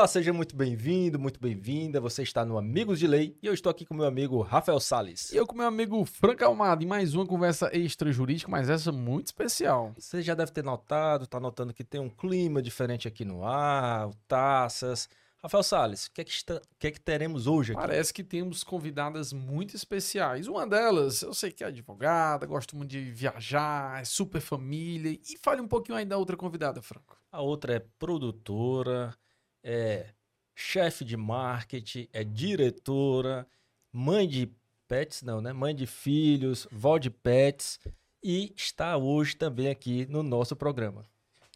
[0.00, 2.00] Olá, seja muito bem-vindo, muito bem-vinda.
[2.00, 5.30] Você está no Amigos de Lei e eu estou aqui com meu amigo Rafael Sales.
[5.30, 9.26] E eu com meu amigo Franco Almada em mais uma conversa extra-jurídica, mas essa muito
[9.26, 9.92] especial.
[9.98, 14.08] Você já deve ter notado, está notando que tem um clima diferente aqui no ar,
[14.26, 15.06] taças.
[15.42, 17.82] Rafael Sales, o que, é que, está, que é que teremos hoje aqui?
[17.82, 20.48] Parece que temos convidadas muito especiais.
[20.48, 25.12] Uma delas, eu sei que é advogada, gosta muito de viajar, é super família.
[25.12, 27.18] E fale um pouquinho aí da outra convidada, Franco.
[27.30, 29.14] A outra é produtora,
[29.62, 30.06] é
[30.54, 33.46] chefe de marketing, é diretora,
[33.92, 34.50] mãe de
[34.86, 35.52] pets, não, né?
[35.52, 37.78] Mãe de filhos, vó de pets
[38.22, 41.04] e está hoje também aqui no nosso programa.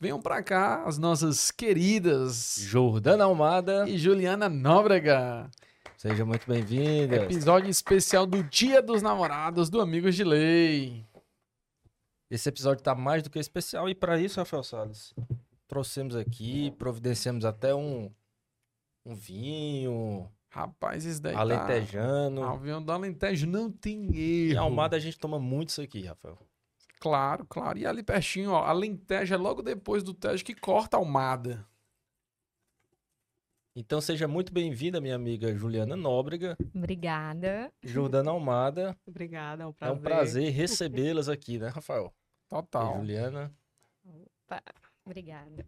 [0.01, 5.50] Venham para cá as nossas queridas Jordana Almada e Juliana Nóbrega.
[5.97, 7.17] Seja muito bem-vinda.
[7.17, 11.06] Episódio especial do Dia dos Namorados do Amigos de Lei.
[12.31, 15.15] Esse episódio está mais do que especial e para isso, Rafael Salles,
[15.67, 18.11] trouxemos aqui, providenciamos até um,
[19.05, 20.31] um vinho.
[20.48, 22.43] Rapaz, isso daí alentejano.
[22.43, 22.53] Tá...
[22.53, 24.53] Avião do Alentejo não tem erro.
[24.53, 26.39] Em Almada a gente toma muito isso aqui, Rafael.
[27.01, 27.77] Claro, claro.
[27.77, 31.67] E ali pertinho, ó, Alentejo é logo depois do Tejo que corta a Almada.
[33.77, 36.56] Então seja muito bem-vinda, minha amiga Juliana Nóbrega.
[36.73, 37.73] Obrigada.
[37.83, 38.97] Jordana Almada.
[39.05, 39.97] Obrigada, é um prazer.
[39.97, 42.15] É um prazer recebê-las aqui, né, Rafael?
[42.49, 42.95] Total.
[42.95, 43.53] E Juliana.
[44.47, 44.62] Opa,
[45.05, 45.66] obrigada.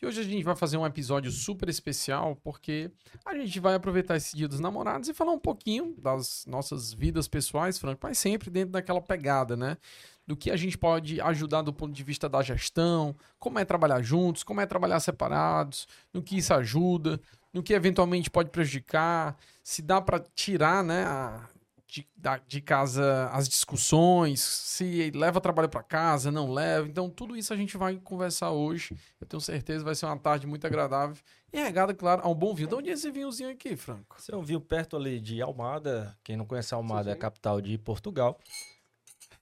[0.00, 2.90] E hoje a gente vai fazer um episódio super especial porque
[3.24, 7.26] a gente vai aproveitar esse dia dos namorados e falar um pouquinho das nossas vidas
[7.26, 9.78] pessoais, Franco, mas sempre dentro daquela pegada, né?
[10.26, 14.02] Do que a gente pode ajudar do ponto de vista da gestão, como é trabalhar
[14.02, 17.18] juntos, como é trabalhar separados, no que isso ajuda,
[17.50, 21.48] no que eventualmente pode prejudicar, se dá para tirar, né, a,
[21.86, 22.06] de,
[22.46, 26.88] de casa as discussões, se leva trabalho para casa, não leva.
[26.88, 28.96] Então, tudo isso a gente vai conversar hoje.
[29.20, 31.16] Eu tenho certeza vai ser uma tarde muito agradável.
[31.52, 32.68] E regada, claro, a um bom vinho.
[32.68, 34.20] De onde é esse vinhozinho aqui, Franco?
[34.20, 36.16] Você é um vinho perto ali de Almada.
[36.22, 38.38] Quem não conhece Almada é a capital de Portugal.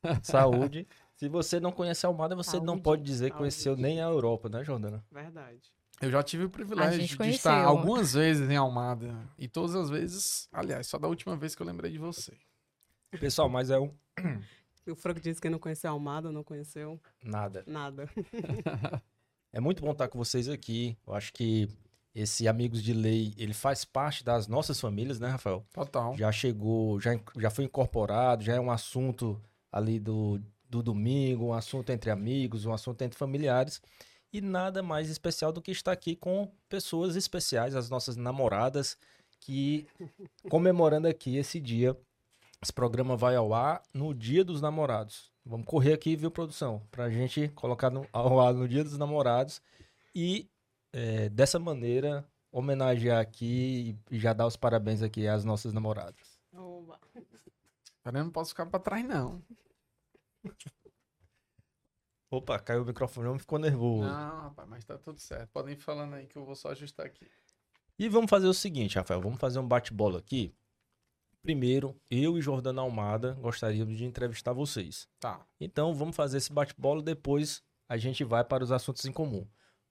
[0.22, 0.86] Saúde.
[1.16, 2.66] Se você não conhece Almada, você Saúde.
[2.66, 5.02] não pode dizer que conheceu nem a Europa, né, Jordana?
[5.10, 5.73] Verdade.
[6.00, 9.16] Eu já tive o privilégio de estar algumas vezes em Almada.
[9.38, 12.32] E todas as vezes, aliás, só da última vez que eu lembrei de você.
[13.20, 13.94] Pessoal, mas é um.
[14.86, 17.00] O Franco disse que não conheceu Almada, não conheceu.
[17.22, 17.64] Nada.
[17.66, 18.06] Nada.
[19.50, 20.94] é muito bom estar com vocês aqui.
[21.06, 21.70] Eu acho que
[22.14, 25.64] esse Amigos de Lei, ele faz parte das nossas famílias, né, Rafael?
[25.72, 26.14] Total.
[26.16, 29.40] Já chegou, já, já foi incorporado, já é um assunto
[29.72, 30.38] ali do,
[30.68, 33.80] do domingo, um assunto entre amigos, um assunto entre familiares.
[34.34, 38.98] E nada mais especial do que estar aqui com pessoas especiais, as nossas namoradas,
[39.38, 39.86] que
[40.50, 41.96] comemorando aqui esse dia.
[42.60, 45.30] Esse programa vai ao ar no Dia dos Namorados.
[45.46, 46.82] Vamos correr aqui, viu, produção?
[46.90, 49.62] Pra gente colocar no, ao ar no Dia dos Namorados
[50.12, 50.50] e
[50.92, 56.40] é, dessa maneira homenagear aqui e já dar os parabéns aqui às nossas namoradas.
[56.52, 56.98] Oba.
[58.04, 59.40] Eu não posso ficar pra trás, não.
[62.36, 64.08] Opa, caiu o microfone, não ficou nervoso.
[64.08, 65.50] Não, rapaz, mas tá tudo certo.
[65.50, 67.28] Podem ir falando aí que eu vou só ajustar aqui.
[67.98, 70.52] E vamos fazer o seguinte, Rafael, vamos fazer um bate-bola aqui.
[71.42, 75.06] Primeiro, eu e Jordana Almada gostaríamos de entrevistar vocês.
[75.20, 75.46] Tá.
[75.60, 79.46] Então, vamos fazer esse bate-bola, depois a gente vai para os assuntos em comum.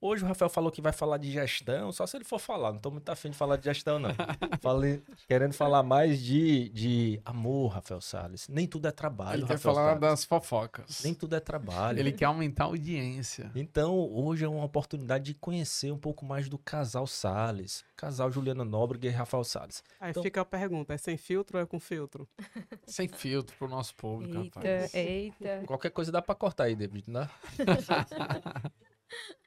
[0.06, 2.74] Hoje o Rafael falou que vai falar de gestão, só se ele for falar.
[2.74, 4.10] Não tô muito afim de falar de gestão, não.
[4.60, 8.50] Falei, querendo falar mais de, de amor, Rafael Salles.
[8.50, 9.40] Nem tudo é trabalho.
[9.40, 10.02] Ele quer Rafael falar Salles.
[10.02, 11.02] das fofocas.
[11.06, 11.98] Nem tudo é trabalho.
[11.98, 13.50] Ele quer aumentar a audiência.
[13.56, 17.86] Então, hoje é uma oportunidade de conhecer um pouco mais do casal Salles.
[17.96, 19.82] Casal Juliana Nóbrega e Rafael Salles.
[20.02, 22.28] Aí então, fica a pergunta: é sem filtro ou é com filtro?
[22.86, 24.94] sem filtro pro nosso público, eita, rapaz.
[24.94, 25.64] Eita.
[25.66, 27.30] Qualquer coisa dá pra cortar aí, David, né?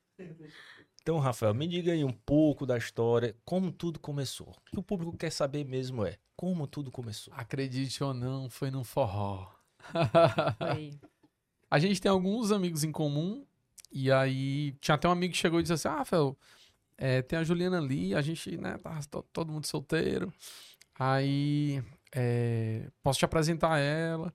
[1.01, 4.49] Então, Rafael, me diga aí um pouco da história, como tudo começou.
[4.49, 7.33] O que o público quer saber mesmo é como tudo começou.
[7.37, 9.49] Acredite ou não, foi num forró.
[10.59, 10.99] Foi.
[11.71, 13.45] A gente tem alguns amigos em comum,
[13.91, 16.37] e aí tinha até um amigo que chegou e disse assim: Ah, Rafael,
[16.97, 19.01] é, tem a Juliana ali, a gente, né, tá
[19.33, 20.33] todo mundo solteiro.
[20.99, 21.83] Aí,
[22.15, 24.33] é, posso te apresentar ela?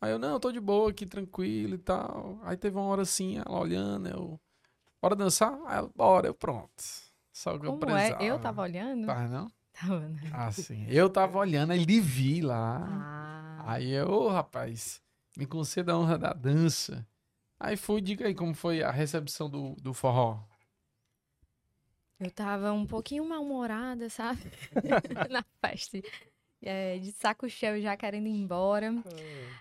[0.00, 2.38] Aí eu, não, eu tô de boa aqui, tranquilo e tal.
[2.42, 4.40] Aí teve uma hora assim, ela olhando, eu
[5.04, 5.52] Bora dançar?
[5.66, 6.82] Aí ela, bora, eu pronto.
[7.30, 8.24] Só que eu Como precisava.
[8.24, 8.26] é?
[8.26, 9.06] Eu tava olhando?
[9.06, 9.52] Tá, não?
[9.70, 10.30] Tava, né?
[10.32, 10.86] Ah, sim.
[10.88, 12.80] Eu tava olhando, ele vi lá.
[12.88, 15.02] Ah, Aí eu, ô rapaz,
[15.36, 17.06] me conceda a honra da dança.
[17.60, 20.38] Aí fui, diga aí como foi a recepção do, do forró.
[22.18, 24.40] eu tava um pouquinho mal-humorada, sabe?
[25.30, 26.00] Na festa.
[26.62, 28.90] É, de saco cheio, já querendo ir embora.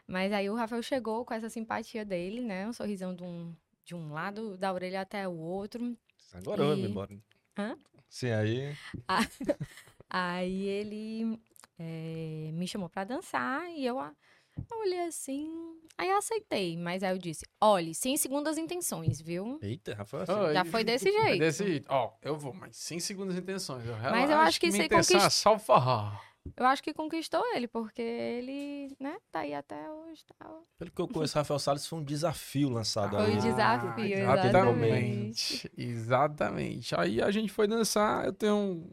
[0.07, 2.65] Mas aí o Rafael chegou com essa simpatia dele, né?
[2.65, 3.53] Um sorrisão de um,
[3.85, 5.97] de um lado da orelha até o outro.
[6.33, 7.18] Agora eu E- vou embora.
[7.57, 7.77] Hã?
[8.09, 8.75] Sim, aí.
[10.09, 11.39] Aí ele
[11.80, 15.50] eh, me chamou pra dançar e eu, eu olhei assim.
[15.97, 19.57] Aí eu aceitei, mas aí eu disse: olhe, sem segundas intenções, viu?
[19.62, 20.25] Eita, Rafael.
[20.27, 20.53] Oi.
[20.53, 21.39] Já foi desse É jeito.
[21.39, 21.88] desse jeito.
[21.89, 23.86] Ó, eu vou, mas sem segundas intenções.
[23.88, 26.12] Eu Mas eu acho que minha isso aí é conquist- só forró.
[26.57, 30.23] Eu acho que conquistou ele, porque ele, né, tá aí até hoje.
[30.37, 30.67] Tal.
[30.77, 33.37] Pelo que eu conheço, Rafael Salles foi um desafio lançado Foi ali.
[33.37, 35.71] o desafio, exatamente.
[35.77, 36.95] Exatamente.
[36.95, 38.91] Aí a gente foi dançar, eu tenho um,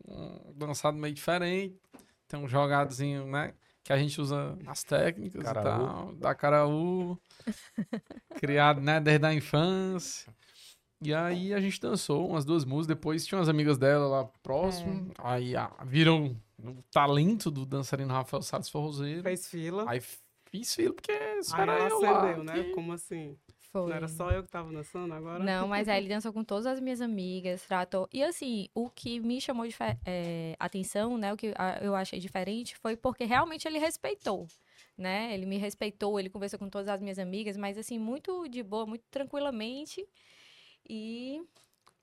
[0.49, 1.77] um dançado meio diferente,
[2.29, 3.53] tem um jogadozinho, né?
[3.83, 5.63] Que a gente usa as técnicas Caraú.
[5.65, 7.19] e tal, da caraú,
[8.37, 10.33] criado, né, desde a infância.
[11.03, 15.13] E aí a gente dançou umas duas músicas, depois tinha umas amigas dela lá próximo,
[15.19, 19.23] aí ah, viram o talento do dançarino Rafael Salles Forrozeiro.
[19.23, 19.85] Fez fila.
[19.89, 20.01] Aí
[20.51, 22.37] fiz filho, porque isso Aí era ela eu lá.
[22.45, 22.65] né?
[22.65, 23.37] que- Como assim?
[23.73, 23.89] Foi.
[23.89, 25.39] Não era só eu que tava dançando agora?
[25.45, 28.09] Não, mas aí ele dançou com todas as minhas amigas, tratou.
[28.13, 29.75] E assim, o que me chamou de
[30.05, 31.33] eh, atenção, né?
[31.33, 34.49] O que eu achei diferente foi porque realmente ele respeitou,
[34.99, 35.33] né?
[35.33, 38.85] Ele me respeitou, ele conversou com todas as minhas amigas, mas assim, muito de boa,
[38.87, 40.05] muito tranquilamente.
[40.89, 41.41] E,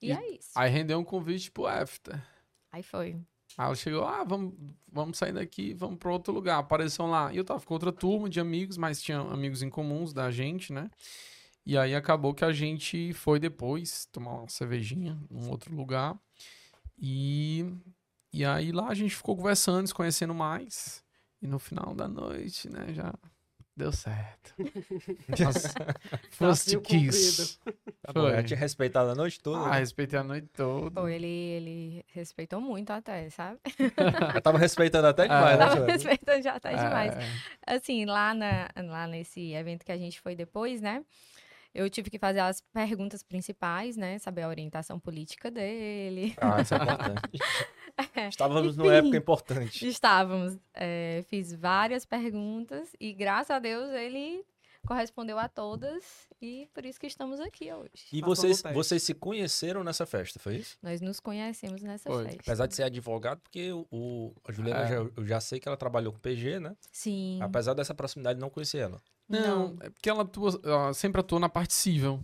[0.02, 0.52] e, E- é isso.
[0.56, 2.24] Aí rendeu um convite pro after.
[2.72, 3.18] Aí foi.
[3.58, 4.54] Aí ela chegou, ah, vamos,
[4.92, 6.60] vamos sair daqui, vamos para outro lugar.
[6.60, 7.34] Apareceram lá.
[7.34, 10.72] E eu tava com outra turma de amigos, mas tinha amigos em comuns da gente,
[10.72, 10.92] né?
[11.66, 16.18] E aí acabou que a gente foi depois tomar uma cervejinha num outro lugar.
[16.98, 17.66] E,
[18.32, 21.04] e aí lá a gente ficou conversando, se conhecendo mais.
[21.42, 23.14] E no final da noite, né, já
[23.78, 24.54] deu certo.
[25.40, 25.70] Nossa,
[26.32, 27.60] first kiss.
[28.02, 28.44] Tá bom, Foi.
[28.44, 29.60] tinha respeitado a noite toda.
[29.60, 29.80] Ah, né?
[29.80, 31.00] respeitei a noite toda.
[31.00, 33.60] Foi, ele, ele respeitou muito até, sabe?
[34.34, 35.94] Já tava respeitando até demais, né, Tava Joana?
[35.94, 37.14] respeitando já tá demais.
[37.14, 41.04] É, Assim, lá, na, lá nesse evento que a gente foi depois, né?
[41.76, 44.18] Eu tive que fazer as perguntas principais, né?
[44.18, 46.34] Saber a orientação política dele.
[46.42, 47.22] Ah, isso é importante.
[48.30, 48.98] Estávamos numa Enfim.
[49.08, 49.88] época importante.
[49.88, 50.58] Estávamos.
[50.74, 54.44] é, fiz várias perguntas e, graças a Deus, ele
[54.86, 56.04] correspondeu a todas
[56.42, 57.90] e por isso que estamos aqui hoje.
[58.14, 60.78] E vocês, vocês se conheceram nessa festa, foi isso?
[60.82, 62.24] Nós nos conhecemos nessa Foi.
[62.24, 62.42] festa.
[62.42, 64.88] Apesar de ser advogado, porque o, o- a Juliana, É.
[64.88, 66.76] já, eu já sei que ela trabalhou com PG, né?
[66.92, 67.40] Sim.
[67.42, 69.02] Apesar dessa proximidade, não conhecia ela.
[69.28, 72.22] Não, é porque ela, atua, ela sempre atuou na parte civil.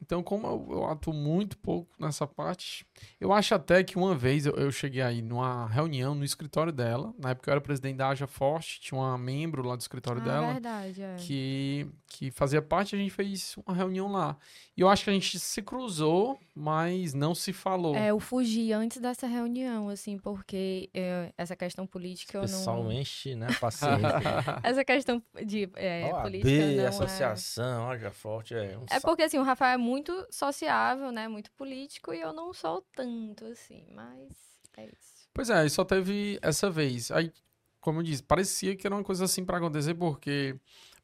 [0.00, 2.86] Então, como eu, eu atuo muito pouco nessa parte,
[3.18, 7.14] eu acho até que uma vez eu, eu cheguei aí numa reunião no escritório dela.
[7.18, 10.24] Na época eu era presidente da Aja Forte, tinha uma membro lá do escritório ah,
[10.24, 11.16] dela verdade, é.
[11.18, 14.36] que, que fazia parte, a gente fez uma reunião lá.
[14.76, 17.94] E eu acho que a gente se cruzou, mas não se falou.
[17.94, 22.92] É, eu fugi antes dessa reunião, assim, porque é, essa questão política eu pessoal não...
[22.92, 23.46] enche, né?
[23.60, 24.60] Paciência.
[24.62, 26.86] Essa questão de é, OAB, política não é...
[26.88, 29.93] associação, Haja Forte, é um É porque, assim, o Rafael é muito
[30.30, 31.28] sociável, né?
[31.28, 34.28] Muito político e eu não sou tanto, assim, mas
[34.76, 35.28] é isso.
[35.32, 37.10] Pois é, só teve essa vez.
[37.10, 37.32] Aí,
[37.80, 40.56] como eu disse, parecia que era uma coisa assim pra acontecer, porque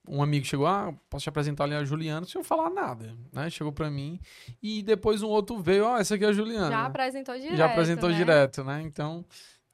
[0.09, 3.51] um amigo chegou, ah, posso te apresentar ali a Juliana, sem eu falar nada, né?
[3.51, 4.19] Chegou pra mim.
[4.63, 6.71] E depois um outro veio, ó, essa aqui é a Juliana.
[6.71, 8.17] Já apresentou direto, Já apresentou né?
[8.17, 8.82] direto, né?
[8.82, 9.25] Então,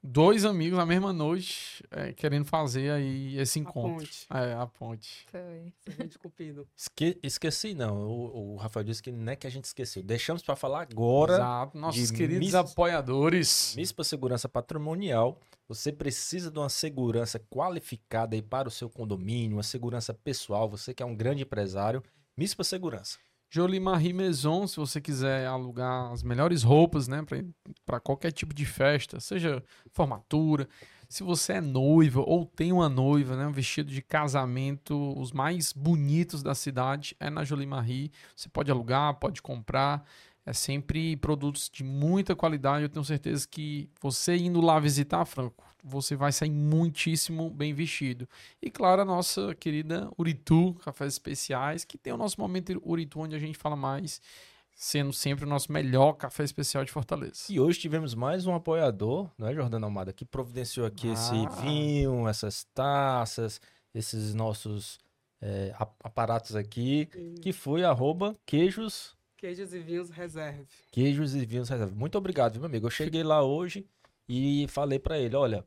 [0.03, 3.97] dois amigos na mesma noite é, querendo fazer aí esse A encontro.
[4.05, 4.27] ponte.
[4.33, 5.25] É, a ponte.
[5.29, 5.73] Foi.
[6.77, 8.07] Esque- esqueci, não.
[8.07, 10.01] O, o Rafael disse que não é que a gente esqueceu.
[10.03, 11.33] Deixamos para falar agora.
[11.33, 11.77] Exato.
[11.77, 13.73] Nossos queridos Miss- apoiadores.
[13.75, 15.39] MISPA Segurança Patrimonial.
[15.67, 20.69] Você precisa de uma segurança qualificada aí para o seu condomínio, uma segurança pessoal.
[20.69, 22.01] Você que é um grande empresário.
[22.37, 23.17] MISPA Segurança.
[23.49, 27.23] Jolie Marie Maison, se você quiser alugar as melhores roupas, né,
[27.85, 30.67] para qualquer tipo de festa, seja formatura,
[31.07, 35.71] se você é noiva ou tem uma noiva, né, um vestido de casamento, os mais
[35.71, 38.11] bonitos da cidade é na Jolie Marie.
[38.35, 40.03] Você pode alugar, pode comprar.
[40.45, 42.83] É sempre produtos de muita qualidade.
[42.83, 48.27] Eu tenho certeza que você indo lá visitar, Franco, você vai sair muitíssimo bem vestido.
[48.61, 53.35] E claro, a nossa querida Uritu, Cafés Especiais, que tem o nosso momento Uritu, onde
[53.35, 54.21] a gente fala mais,
[54.75, 57.45] sendo sempre o nosso melhor café especial de Fortaleza.
[57.49, 61.49] E hoje tivemos mais um apoiador, não é, Jordana Almada, que providenciou aqui esse Ah.
[61.61, 63.59] vinho, essas taças,
[63.93, 64.99] esses nossos
[65.41, 67.07] é, ap- aparatos aqui,
[67.41, 70.65] que foi arroba queijos, Queijos e vinhos reserve.
[70.91, 71.93] queijos e vinhos reserva.
[71.95, 72.87] Muito obrigado, meu amigo.
[72.87, 73.85] Eu cheguei lá hoje
[74.27, 75.63] e falei pra ele, olha,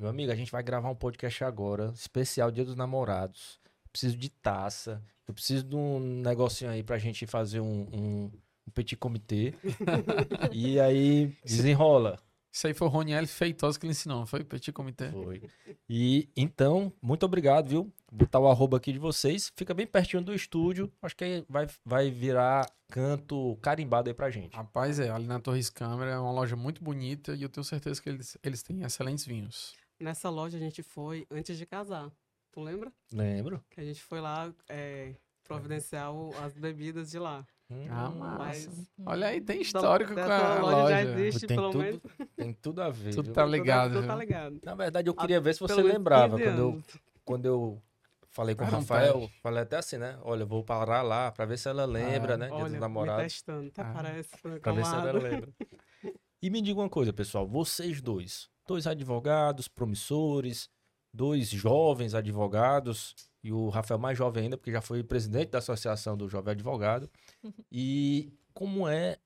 [0.00, 3.60] meu amigo, a gente vai gravar um podcast agora, especial Dia dos Namorados.
[3.92, 8.32] Preciso de taça, eu preciso de um negocinho aí pra gente fazer um, um,
[8.66, 9.52] um petit comitê.
[10.52, 12.18] e aí desenrola.
[12.52, 14.42] Isso aí foi o Roniel Feitosa que ele ensinou, foi?
[14.42, 15.10] Petit Comitê.
[15.10, 15.42] Foi.
[15.88, 17.92] E então, muito obrigado, viu?
[18.10, 19.52] Vou botar o arroba aqui de vocês.
[19.54, 20.90] Fica bem pertinho do estúdio.
[21.00, 24.56] Acho que aí vai, vai virar canto carimbado aí pra gente.
[24.56, 28.02] Rapaz, é, ali na Torres Câmara é uma loja muito bonita e eu tenho certeza
[28.02, 29.74] que eles, eles têm excelentes vinhos.
[30.00, 32.10] Nessa loja a gente foi antes de casar.
[32.52, 32.92] Tu lembra?
[33.12, 33.62] Lembro.
[33.70, 35.14] Que a gente foi lá é,
[35.44, 37.46] providenciar o- as bebidas de lá.
[37.70, 38.68] Hum, Ah, massa.
[38.68, 38.68] Mas
[39.06, 42.00] Olha aí, tem histórico com a loja já existe, Tem pelo tudo, menos.
[42.34, 43.14] tem tudo a ver.
[43.14, 44.20] Tudo tá Tudo- ligado, tudo tá viu?
[44.20, 44.60] ligado.
[44.64, 46.82] Na verdade, eu queria ver se você lembrava 15 quando eu,
[47.24, 47.82] quando eu
[48.30, 49.30] falei com o um Rafael.
[49.40, 50.18] Falei até assim, né?
[50.22, 52.48] Olha, eu vou parar lá pra ver se ela lembra, Ah, né?
[52.50, 53.22] Olha, dos me namorados.
[53.34, 53.68] testando.
[53.68, 53.92] Até Ah.
[53.94, 54.30] parece.
[54.60, 55.48] Pra ver se ela lembra.
[56.42, 57.46] E me diga uma coisa, pessoal.
[57.46, 60.70] Vocês dois, dois advogados promissores,
[61.12, 66.16] dois jovens advogados, e o Rafael mais jovem ainda, porque já foi presidente da Associação
[66.16, 67.10] do Jovem Advogado.
[67.72, 69.16] E como é,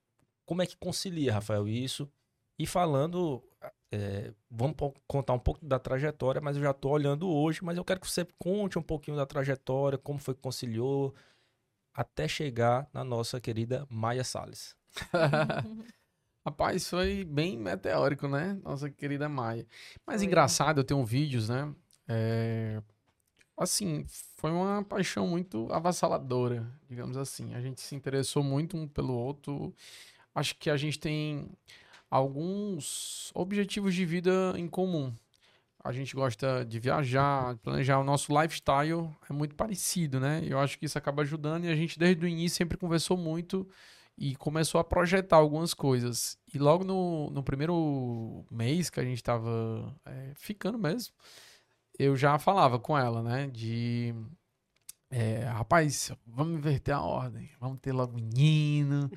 [0.47, 2.09] como é que concilia, Rafael, isso?
[2.59, 3.43] E falando,
[3.91, 4.77] é, vamos
[5.09, 8.09] contar um pouco da trajetória, mas eu já estou olhando hoje, mas eu quero que
[8.09, 11.15] você conte um pouquinho da trajetória, como foi que conciliou,
[11.93, 14.77] até chegar na nossa querida Maia Salles.
[16.47, 18.59] Rapaz, foi bem meteórico, né?
[18.63, 19.67] Nossa querida Maia.
[20.07, 20.27] Mas Foi.
[20.27, 21.75] engraçado, eu tenho vídeos, né?
[22.07, 22.83] É,
[23.57, 24.05] Assim,
[24.37, 27.55] foi uma paixão muito avassaladora, digamos assim.
[27.55, 29.73] A gente se interessou muito um pelo outro.
[30.35, 31.49] Acho que a gente tem
[32.11, 35.15] alguns objetivos de vida em comum.
[35.83, 38.01] A gente gosta de viajar, de planejar.
[38.01, 40.43] O nosso lifestyle é muito parecido, né?
[40.47, 43.69] Eu acho que isso acaba ajudando e a gente, desde o início, sempre conversou muito
[44.17, 46.39] e começou a projetar algumas coisas.
[46.55, 51.13] E logo no, no primeiro mês que a gente tava é, ficando mesmo,
[51.99, 53.49] eu já falava com ela, né?
[53.49, 54.15] De.
[55.11, 57.51] é, rapaz, vamos inverter a ordem.
[57.61, 59.11] Vamos ter logo menino.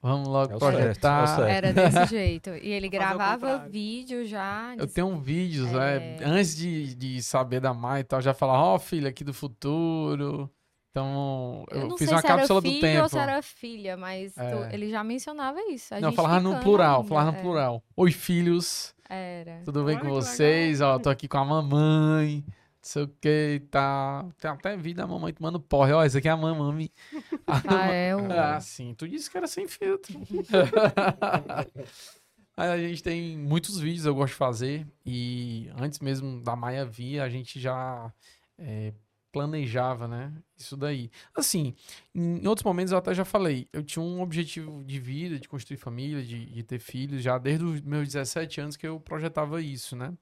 [0.00, 1.26] Vamos logo É certo, é projetar.
[1.28, 1.48] certo.
[1.48, 2.50] Era desse jeito.
[2.50, 4.74] E ele gravava vídeo já.
[4.76, 6.16] Eu tenho vídeos, né?
[6.16, 6.24] É.
[6.24, 10.50] Antes de, de saber da Mai e tal, já falava, ó, filha aqui do futuro.
[10.94, 13.02] Então, eu, Eu não fiz sei uma cápsula do tempo.
[13.02, 14.72] ou se era filha, mas tu- É.
[14.72, 15.92] ele já mencionava isso.
[15.92, 17.82] a Não, gente falava no plural, ainda, falava no é, plural.
[17.96, 18.94] Oi, filhos.
[19.10, 19.60] Era.
[19.64, 20.80] Tudo bem Olha com vocês?
[20.80, 22.44] Ó, tô aqui com a mamãe.
[22.46, 24.30] Não sei o que e tal.
[24.38, 25.92] Tem até vídeo da mamãe tomando porre.
[25.92, 26.88] Ó, esse aqui é a mamãe.
[27.44, 28.20] A Rafael.
[28.30, 28.94] Ah, sim.
[28.96, 30.14] Tu disse que era sem filtro.
[32.56, 34.86] Aí a gente tem muitos vídeos eu gosto de fazer.
[35.04, 38.12] E antes mesmo da Maia vir, a gente já
[38.56, 38.92] é,
[39.34, 40.32] planejava, né?
[40.56, 41.10] Isso daí.
[41.34, 41.74] Assim,
[42.14, 43.68] em outros momentos eu até já falei.
[43.72, 47.64] Eu tinha um objetivo de vida, de construir família, de, de ter filhos, já desde
[47.64, 50.14] os meus 17 anos que eu projetava isso, né?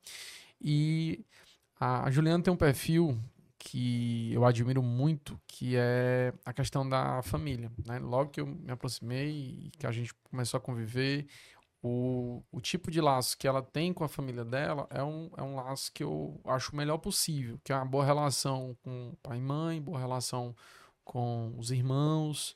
[0.58, 1.22] E
[1.78, 3.18] a Juliana tem um perfil
[3.58, 7.98] que eu admiro muito, que é a questão da família, né?
[7.98, 9.28] Logo que eu me aproximei
[9.66, 11.26] e que a gente começou a conviver,
[11.82, 15.42] o, o tipo de laço que ela tem com a família dela é um, é
[15.42, 19.38] um laço que eu acho o melhor possível, que é uma boa relação com pai
[19.38, 20.54] e mãe, boa relação
[21.04, 22.54] com os irmãos,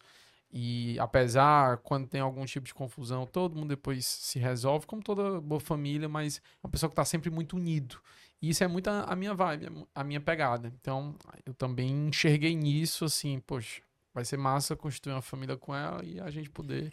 [0.59, 5.41] e apesar, quando tem algum tipo de confusão, todo mundo depois se resolve, como toda
[5.41, 8.01] boa família, mas é uma pessoa que está sempre muito unido.
[8.41, 10.73] E isso é muito a, a minha vibe, a minha pegada.
[10.81, 11.15] Então,
[11.45, 13.83] eu também enxerguei nisso, assim, poxa,
[14.15, 16.93] vai ser massa construir uma família com ela e a gente poder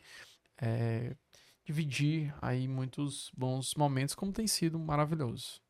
[0.62, 1.16] é,
[1.64, 5.62] dividir aí muitos bons momentos, como tem sido maravilhoso.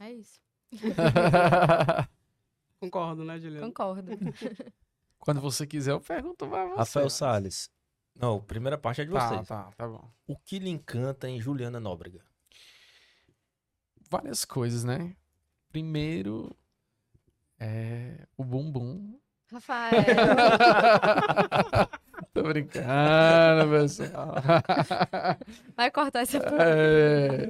[0.00, 0.40] É isso.
[2.80, 3.66] Concordo, né, Juliana?
[3.66, 4.12] Concordo.
[5.18, 6.76] Quando você quiser, eu pergunto pra você.
[6.78, 7.70] Rafael Salles.
[8.14, 9.48] Não, a primeira parte é de Tá, vocês.
[9.48, 10.10] tá, tá bom.
[10.26, 12.24] O que lhe encanta em Juliana Nóbrega?
[14.10, 15.16] Várias coisas, né?
[15.70, 16.54] Primeiro,
[17.58, 19.18] é o bumbum.
[19.50, 19.92] Rafael.
[22.34, 24.34] Tô brincando, pessoal.
[25.76, 27.48] Vai cortar essa É.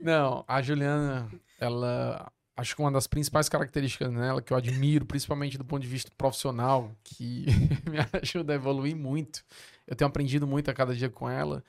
[0.00, 2.30] Não, a Juliana, ela.
[2.56, 6.12] Acho que uma das principais características nela, que eu admiro, principalmente do ponto de vista
[6.16, 7.46] profissional, que
[7.90, 9.44] me ajuda a evoluir muito,
[9.88, 11.64] eu tenho aprendido muito a cada dia com ela,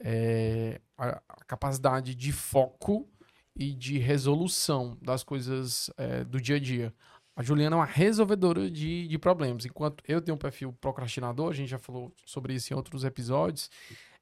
[0.00, 3.06] é a, a capacidade de foco
[3.54, 6.94] e de resolução das coisas é, do dia a dia.
[7.34, 9.64] A Juliana é uma resolvedora de, de problemas.
[9.64, 13.70] Enquanto eu tenho um perfil procrastinador, a gente já falou sobre isso em outros episódios,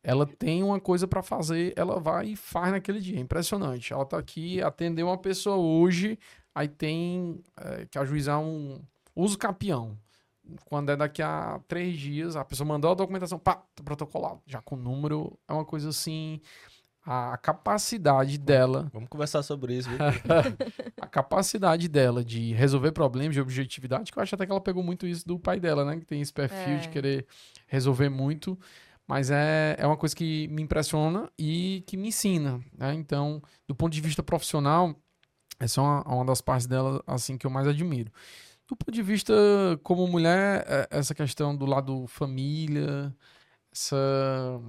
[0.03, 3.19] ela tem uma coisa pra fazer, ela vai e faz naquele dia.
[3.19, 3.93] É impressionante.
[3.93, 6.19] Ela tá aqui, atendeu uma pessoa hoje,
[6.55, 8.81] aí tem é, que ajuizar um
[9.15, 9.99] uso capião.
[10.65, 14.41] Quando é daqui a três dias, a pessoa mandou a documentação, pá, tá protocolado.
[14.47, 16.41] Já com o número, é uma coisa assim.
[17.05, 19.99] A capacidade dela Vamos conversar sobre isso, viu?
[21.01, 24.83] a capacidade dela de resolver problemas de objetividade, que eu acho até que ela pegou
[24.83, 25.99] muito isso do pai dela, né?
[25.99, 26.91] Que tem esse perfil de É.
[26.91, 27.27] querer
[27.67, 28.59] resolver muito.
[29.09, 32.95] Mas é, é uma coisa que me impressiona e que me ensina, né?
[32.95, 34.95] Então, do ponto de vista profissional,
[35.59, 38.13] essa é uma, uma das partes dela, assim, que eu mais admiro.
[38.69, 39.33] Do ponto de vista
[39.83, 43.13] como mulher, é- essa questão do lado família,
[43.73, 44.61] essa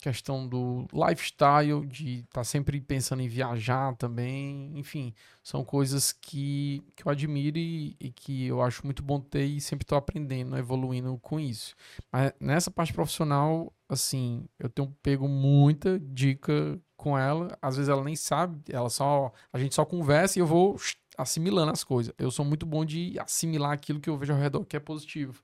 [0.00, 7.06] questão do lifestyle, de estar sempre pensando em viajar também, enfim, são coisas que, que
[7.06, 11.18] eu admiro e, e que eu acho muito bom ter e sempre estou aprendendo, evoluindo
[11.18, 11.74] com isso.
[12.10, 18.04] Mas nessa parte profissional, assim, eu tenho pego muita dica com ela, às vezes ela
[18.04, 20.78] nem sabe, ela só, a gente só conversa e eu vou
[21.16, 22.12] assimilando as coisas.
[22.18, 25.42] Eu sou muito bom de assimilar aquilo que eu vejo ao redor que é positivo.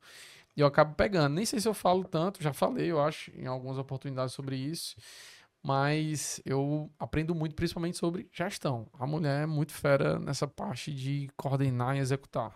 [0.57, 1.35] E eu acabo pegando.
[1.35, 4.97] Nem sei se eu falo tanto, já falei, eu acho, em algumas oportunidades sobre isso.
[5.63, 8.87] Mas eu aprendo muito, principalmente sobre gestão.
[8.99, 12.55] A mulher é muito fera nessa parte de coordenar e executar.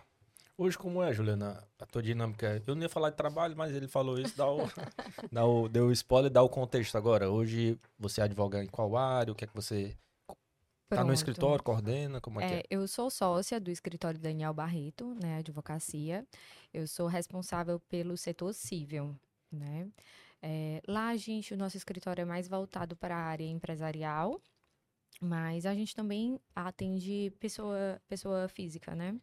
[0.57, 2.61] Hoje, como é, Juliana, a tua dinâmica?
[2.67, 4.69] Eu não ia falar de trabalho, mas ele falou isso, dá o,
[5.31, 7.29] dá o, deu o spoiler, dá o contexto agora.
[7.29, 9.31] Hoje, você advoga em qual área?
[9.31, 9.97] O que é que você...
[10.91, 11.13] Tá no Pronto.
[11.13, 12.19] escritório, coordena?
[12.19, 12.57] Como é, que é?
[12.57, 16.27] É, eu sou sócia do escritório Daniel Barreto, né, advocacia.
[16.73, 19.15] Eu sou responsável pelo setor civil,
[19.49, 19.87] né?
[20.41, 24.41] É, lá a gente, o nosso escritório é mais voltado para a área empresarial,
[25.21, 29.17] mas a gente também atende pessoa, pessoa física, né?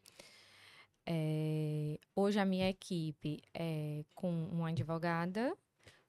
[1.05, 5.55] É, hoje a minha equipe é com uma advogada,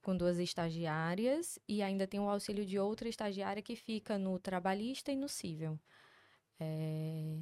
[0.10, 5.12] com duas estagiárias e ainda tem o auxílio de outra estagiária que fica no trabalhista
[5.12, 5.80] e no civil.
[6.60, 7.38] É,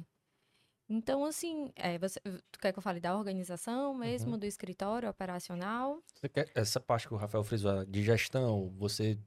[0.86, 6.02] Então, assim, é, você, tu quer que eu fale da organização mesmo, do escritório operacional?
[6.54, 9.18] Essa parte que o Rafael frisou, de gestão, você...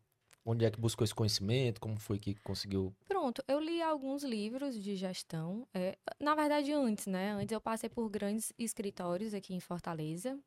[0.44, 1.80] Onde é que buscou esse conhecimento?
[1.80, 2.96] Como foi que conseguiu...
[3.08, 5.68] Pronto, eu li alguns livros de gestão.
[5.74, 7.32] é, na verdade, antes, né?
[7.34, 10.40] Antes eu passei por grandes escritórios aqui em Fortaleza.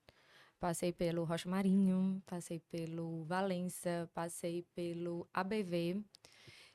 [0.64, 6.02] Passei pelo Rocha Marinho, passei pelo Valença, passei pelo ABV.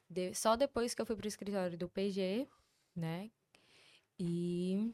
[0.08, 2.47] De- só depois que eu fui para o escritório do PG,
[2.95, 3.32] né?
[4.19, 4.93] E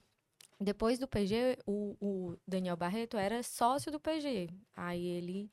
[0.62, 4.49] depois do PG, o, o Daniel Barreto era sócio do PG.
[4.73, 5.51] Aí ele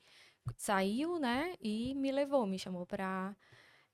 [0.55, 1.53] saiu, né?
[1.61, 3.35] E me levou, me chamou para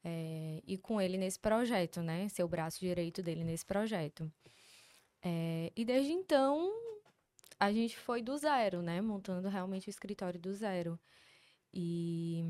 [0.03, 2.29] é, ir com ele nesse projeto, né?
[2.29, 4.31] Ser o braço direito dele nesse projeto.
[5.23, 6.71] É, e desde então,
[7.59, 9.01] a gente foi do zero, né?
[9.01, 10.99] Montando realmente o escritório do zero.
[11.73, 12.43] E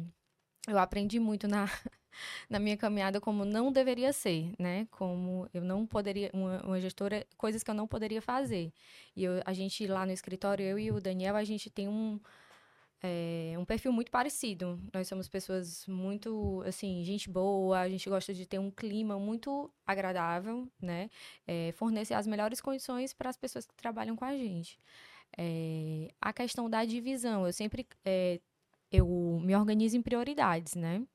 [0.68, 1.66] eu aprendi muito na,
[2.50, 4.88] na minha caminhada como não deveria ser, né?
[4.92, 8.74] Como eu não poderia, uma, uma gestora, coisas que eu não poderia fazer.
[9.16, 12.20] E eu- a gente lá no escritório, eu e o Daniel, a gente tem um,
[13.02, 14.80] é, um perfil muito parecido.
[14.94, 19.72] Nós somos pessoas muito, assim, gente boa, a gente gosta de ter um clima muito
[19.86, 21.10] agradável, né?
[21.48, 24.78] É, fornecer as melhores condições para as pessoas que trabalham com a gente.
[25.38, 28.40] É, a questão da divisão, eu sempre é,
[28.92, 29.08] eu
[29.42, 31.06] me organizo em prioridades, né?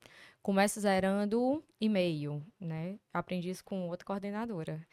[0.41, 2.99] Começo zerando e-mail, né?
[3.13, 4.85] Aprendi isso com outra coordenadora.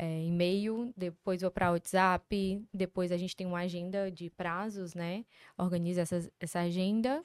[0.00, 5.24] É, e-mail, depois vou para WhatsApp, depois a gente tem uma agenda de prazos, né?
[5.58, 7.24] Organizo essa, essa agenda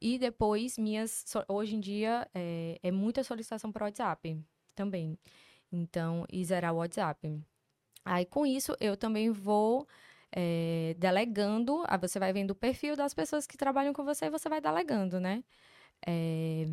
[0.00, 4.40] e depois minhas hoje em dia é, é muita solicitação para WhatsApp
[4.72, 5.18] também.
[5.72, 7.42] Então, e zerar o WhatsApp.
[8.04, 9.88] Aí com isso eu também vou
[10.30, 14.30] é, delegando, aí você vai vendo o perfil das pessoas que trabalham com você e
[14.30, 15.42] você vai delegando, né?
[16.06, 16.68] É,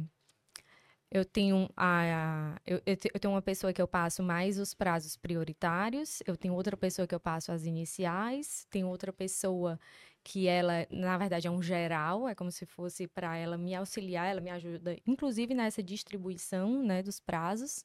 [1.12, 4.60] eu tenho a, a- eu, eu te- eu tenho uma pessoa que eu passo mais
[4.60, 9.80] os prazos prioritários, eu tenho outra pessoa que eu passo as iniciais, tem outra pessoa
[10.24, 14.28] que ela, na verdade, é um geral, é como se fosse para ela me auxiliar,
[14.30, 17.84] ela me ajuda, inclusive nessa distribuição, né, dos prazos.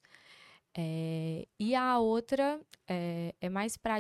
[0.77, 3.99] É, e a outra é, é mais para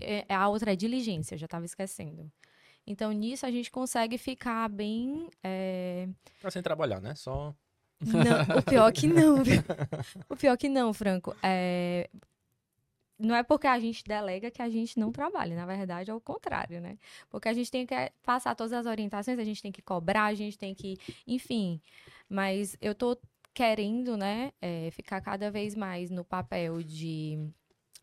[0.00, 2.30] é, a outra é diligência, eu já estava esquecendo.
[2.86, 5.28] Então, nisso a gente consegue ficar bem.
[5.44, 6.08] é,
[6.50, 7.14] sem trabalhar, né?
[7.14, 7.54] Só...
[8.00, 9.36] não, o pior que não?
[10.28, 11.34] O pior que não, Franco.
[11.42, 12.08] É...
[13.18, 16.20] Não é porque a gente delega que a gente não trabalha, na verdade é o
[16.20, 16.96] contrário, né?
[17.28, 20.24] Porque a gente tem que eh, passar todas as orientações, a gente tem que cobrar,
[20.24, 21.82] a gente tem que, enfim.
[22.30, 23.18] Mas eu tô
[23.52, 27.52] querendo, né, eh, ficar cada vez mais no papel de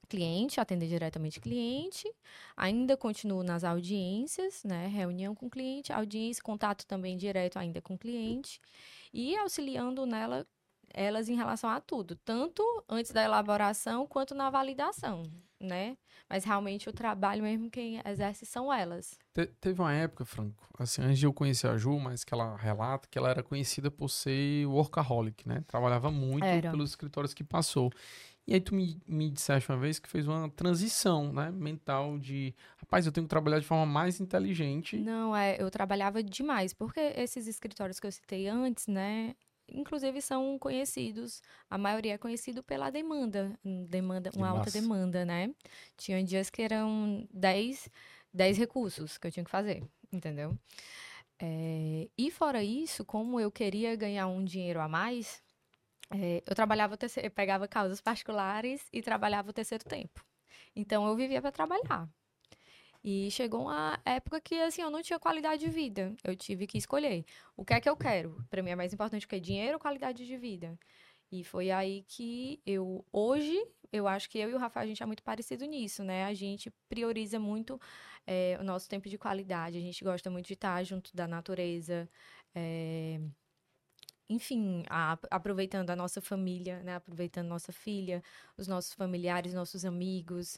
[0.07, 2.11] cliente, atender diretamente cliente.
[2.55, 4.87] Ainda continuo nas audiências, né?
[4.87, 8.59] Reunião com cliente, audiência, contato também direto ainda com cliente
[9.13, 10.45] e auxiliando nela
[10.93, 15.23] elas em relação a tudo, tanto antes da elaboração quanto na validação,
[15.59, 15.97] né?
[16.29, 19.17] Mas realmente o trabalho mesmo quem exerce são elas.
[19.33, 22.55] Te- teve uma época, Franco, assim, antes de eu conhecer a Ju, mas que ela
[22.55, 25.63] relata que ela era conhecida por ser workaholic, né?
[25.67, 26.71] Trabalhava muito Era.
[26.71, 27.91] pelos escritórios que passou.
[28.47, 32.55] E aí tu me, me disseste uma vez que fez uma transição, né, mental de,
[32.77, 34.95] rapaz, eu tenho que trabalhar de forma mais inteligente.
[34.95, 39.36] Não, é, eu trabalhava demais, porque esses escritórios que eu citei antes, né,
[39.69, 43.51] inclusive são conhecidos, a maioria é conhecido pela demanda,
[43.89, 45.53] demanda uma alta demanda, né?
[45.97, 47.89] Tinha dias que eram 10,
[48.33, 50.57] 10 recursos que eu tinha que fazer, entendeu?
[51.39, 55.43] É, e fora isso, como eu queria ganhar um dinheiro a mais,
[56.09, 60.25] é, eu trabalhava, o terceiro, eu pegava causas particulares e trabalhava o terceiro tempo.
[60.75, 62.09] Então eu vivia para trabalhar.
[63.03, 66.15] E chegou uma época que assim, eu não tinha qualidade de vida.
[66.23, 67.25] Eu tive que escolher.
[67.55, 68.43] O que é que eu quero?
[68.49, 70.77] Para mim é mais importante que dinheiro ou qualidade de vida.
[71.31, 73.57] E foi aí que eu hoje
[73.91, 76.25] eu acho que eu e o Rafael a gente é muito parecido nisso, né?
[76.25, 77.79] A gente prioriza muito
[78.25, 79.77] é, o nosso tempo de qualidade.
[79.77, 82.09] A gente gosta muito de estar junto da natureza.
[82.55, 83.19] é,
[84.29, 86.95] enfim, a- aproveitando a nossa família, né?
[86.95, 88.21] Aproveitando nossa filha,
[88.57, 90.57] os nossos familiares, nossos amigos,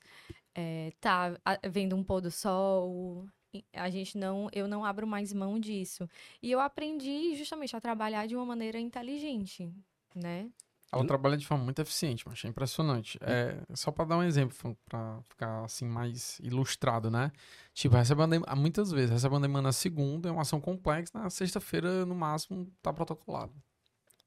[0.56, 1.38] é, tá
[1.70, 3.28] vendo um pôr do sol.
[3.74, 6.08] A gente não, eu não abro mais mão disso.
[6.42, 9.72] E eu aprendi justamente a trabalhar de uma maneira inteligente,
[10.16, 10.50] né?
[10.92, 13.18] Ela trabalha de forma muito eficiente, mas é impressionante.
[13.22, 17.32] É, só para dar um exemplo, para ficar assim mais ilustrado, né?
[17.74, 21.12] Tipo, recebe uma dem- muitas vezes, recebe uma demanda na segunda, é uma ação complexa,
[21.14, 23.54] na sexta-feira, no máximo, tá protocolado.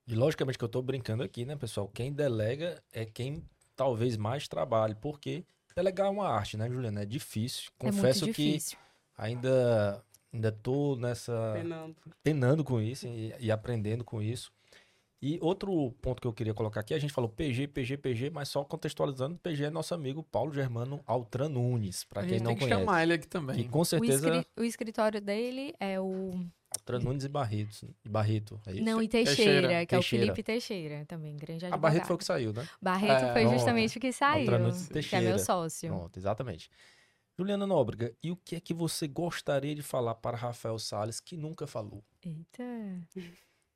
[0.06, 1.88] E logicamente que eu tô brincando aqui, né, pessoal?
[1.88, 3.44] Quem delega é quem
[3.74, 5.44] talvez mais trabalhe, porque
[5.74, 7.02] delegar é uma arte, né, Juliana?
[7.02, 7.70] É difícil.
[7.78, 8.78] Confesso é muito que difícil.
[9.16, 11.96] ainda ainda tô nessa Penando.
[12.22, 14.52] penando com isso e, e aprendendo com isso.
[15.24, 18.48] E outro ponto que eu queria colocar aqui, a gente falou PG, PG, PG, mas
[18.48, 22.50] só contextualizando, PG é nosso amigo Paulo Germano Altran Nunes, para a quem gente não
[22.50, 22.80] tem que conhece.
[22.80, 23.68] chamar ele aqui Que também.
[23.68, 26.44] com O, certeza escri- o escritório dele é o.
[26.76, 28.82] Altran Nunes e Barreto, e Barreto, é isso?
[28.82, 29.36] Não, e Teixeira.
[29.36, 30.24] Teixeira, que é o Teixeira.
[30.24, 31.80] Felipe Teixeira, também, grande A advogado.
[31.80, 32.66] Barreto foi o que saiu, né?
[32.80, 33.54] Barreto É, foi pronto.
[33.54, 35.28] justamente o que saiu, Altran Nunes e que é Teixeira.
[35.28, 35.88] meu sócio.
[35.88, 36.68] Pronto, exatamente.
[37.38, 41.36] Juliana Nóbrega, e o que é que você gostaria de falar para Rafael Salles que
[41.36, 42.02] nunca falou?
[42.24, 42.64] Eita.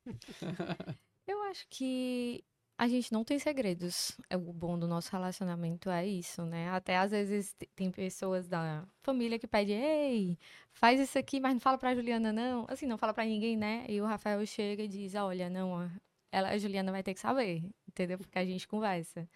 [1.49, 2.43] Acho que
[2.77, 4.17] a gente não tem segredos.
[4.29, 6.69] É o bom do nosso relacionamento é isso, né?
[6.69, 10.39] Até às vezes te- tem pessoas da família que pedem, ei,
[10.73, 12.65] faz isso aqui, mas não fala pra Juliana, não.
[12.69, 13.85] Assim, não fala pra ninguém, né?
[13.89, 15.89] E o Rafael chega e diz, olha, não,
[16.31, 18.17] ela, a Juliana vai ter que saber, entendeu?
[18.19, 19.27] Porque a gente conversa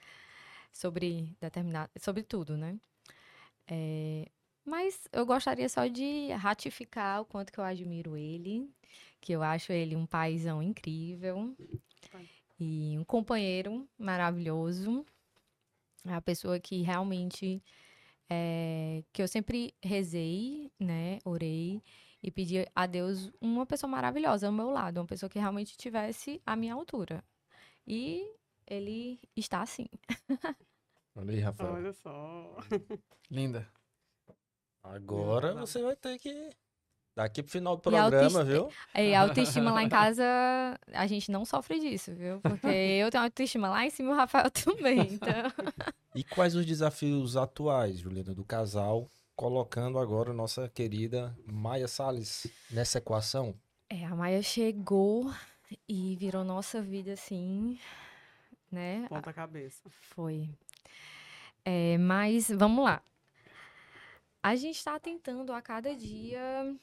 [0.74, 2.78] sobre determinado, sobre tudo, né?
[3.68, 4.28] É,
[4.66, 8.70] mas eu gostaria só de ratificar o quanto que eu admiro ele,
[9.22, 11.56] que eu acho ele um paizão incrível
[12.64, 15.04] e um companheiro maravilhoso.
[16.06, 17.62] A pessoa que realmente
[18.30, 21.82] é, que eu sempre rezei, né, orei
[22.24, 26.42] e pedi a Deus uma pessoa maravilhosa ao meu lado, uma pessoa que realmente tivesse
[26.46, 27.24] a minha altura.
[27.86, 28.32] E
[28.68, 29.88] ele está assim.
[31.16, 31.74] Olha aí, Rafael.
[31.74, 32.58] Olha só.
[33.30, 33.68] Linda.
[34.84, 36.52] Agora você vai ter que.
[37.16, 38.70] Daqui pro final do programa, autoesti- viu?
[38.96, 40.24] E a autoestima lá em casa,
[40.94, 42.40] a gente não sofre disso, viu?
[42.42, 42.68] Porque
[43.04, 45.00] eu tenho autoestima lá em cima e o Rafael também.
[45.14, 45.52] Então,
[46.16, 52.98] E quais os desafios atuais, Juliana, do casal, colocando agora nossa querida Maia Salles nessa
[53.00, 53.54] equação?
[53.90, 55.30] é, a Maia chegou
[55.90, 57.78] e virou nossa vida assim,
[58.72, 59.06] né?
[59.10, 59.82] Ponta cabeça.
[60.16, 60.50] Foi.
[61.66, 63.02] É, mas vamos lá.
[64.42, 66.74] A gente está tentando a cada dia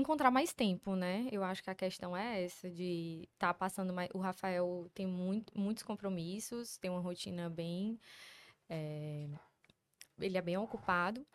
[0.00, 1.28] encontrar mais tempo, né?
[1.32, 4.10] Eu acho que a questão é essa de estar passando mais.
[4.14, 7.98] O Rafael tem muito, muitos compromissos, tem uma rotina bem.
[8.68, 9.28] é,
[10.20, 11.26] Ele é bem ocupado.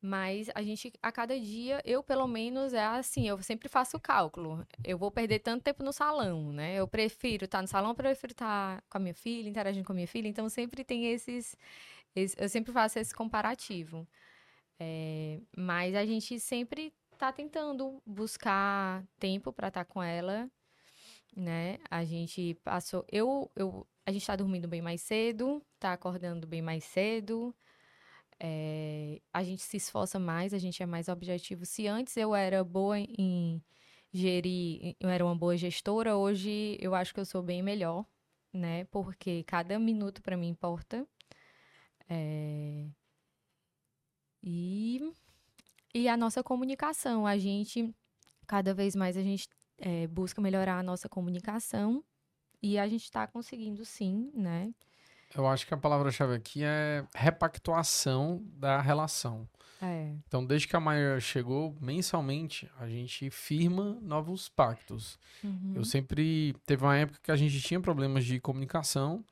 [0.00, 4.00] Mas a gente, a cada dia, eu pelo menos é assim, eu sempre faço o
[4.00, 4.66] cálculo.
[4.84, 6.74] Eu vou perder tanto tempo no salão, né?
[6.76, 9.96] Eu prefiro estar no salão, eu prefiro estar com a minha filha, interagindo com a
[9.96, 10.28] minha filha.
[10.28, 11.56] Então sempre tem esses.
[12.16, 14.06] esse- eu sempre faço esse comparativo.
[14.78, 20.50] É, mas a gente sempre tá tentando buscar tempo para estar com ela,
[21.36, 21.78] né?
[21.88, 23.06] A gente passou.
[23.12, 27.54] Eu, eu, a gente tá dormindo bem mais cedo, tá acordando bem mais cedo.
[28.40, 31.64] É, a gente se esforça mais, a gente é mais objetivo.
[31.64, 33.62] Se antes eu era boa em
[34.12, 38.04] gerir, eu era uma boa gestora, hoje eu acho que eu sou bem melhor,
[38.52, 38.84] né?
[38.86, 41.06] Porque cada minuto para mim importa.
[42.08, 42.88] É,
[44.42, 45.00] E,
[45.94, 47.94] e a nossa comunicação, a gente,
[48.46, 52.02] cada vez mais a gente é, busca melhorar a nossa comunicação
[52.62, 54.72] e a gente está conseguindo sim, né?
[55.34, 59.48] Eu acho que a palavra-chave aqui é repactuação da relação.
[59.80, 65.18] É, Então, desde que a Maia chegou, mensalmente, a gente firma novos pactos.
[65.42, 66.54] uhum, Eu sempre.
[66.64, 69.24] Teve uma época que a gente tinha problemas de comunicação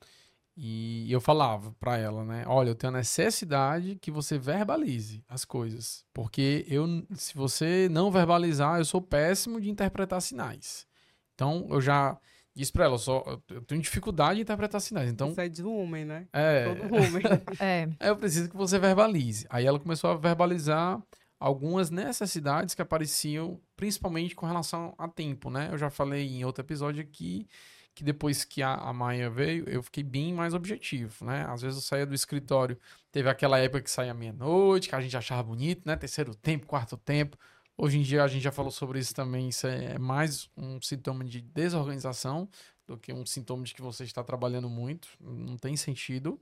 [0.63, 2.43] E eu falava pra ela, né?
[2.45, 6.05] Olha, eu tenho a necessidade que você verbalize as coisas.
[6.13, 10.85] Porque eu, se você não verbalizar, eu sou péssimo de interpretar sinais.
[11.33, 12.15] Então, eu já
[12.55, 15.09] disse pra ela, eu, só, eu tenho dificuldade de interpretar sinais.
[15.09, 16.27] Então, Isso é de homem, né?
[16.31, 17.23] é, Todo homem.
[17.59, 17.89] É.
[17.99, 19.47] Eu preciso que você verbalize.
[19.49, 21.01] Aí ela começou a verbalizar
[21.39, 25.69] algumas necessidades que apareciam, principalmente com relação a tempo, né?
[25.71, 27.47] Eu já falei em outro episódio aqui
[27.93, 31.45] que depois que a, a Maia veio, eu fiquei bem mais objetivo, né?
[31.47, 32.77] Às vezes eu saía do escritório,
[33.11, 35.95] teve aquela época que saía meia-noite, que a gente achava bonito, né?
[35.95, 37.37] Terceiro tempo, quarto tempo.
[37.77, 41.23] Hoje em dia a gente já falou sobre isso também, isso é mais um sintoma
[41.23, 42.47] de desorganização
[42.87, 46.39] do que um sintoma de que você está trabalhando muito, não tem sentido.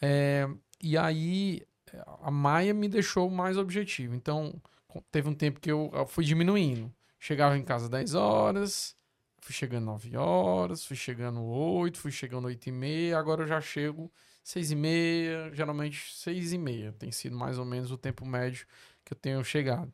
[0.00, 0.48] É,
[0.82, 1.62] e aí
[2.22, 4.14] a Maia me deixou mais objetivo.
[4.14, 4.54] Então,
[5.10, 6.92] teve um tempo que eu, eu fui diminuindo.
[7.18, 8.96] Chegava em casa 10 horas,
[9.44, 13.60] fui chegando 9 horas, fui chegando 8, fui chegando 8 e meia, agora eu já
[13.60, 14.10] chego
[14.42, 16.92] 6 e meia, geralmente 6 e meia.
[16.92, 18.66] Tem sido mais ou menos o tempo médio
[19.04, 19.92] que eu tenho chegado.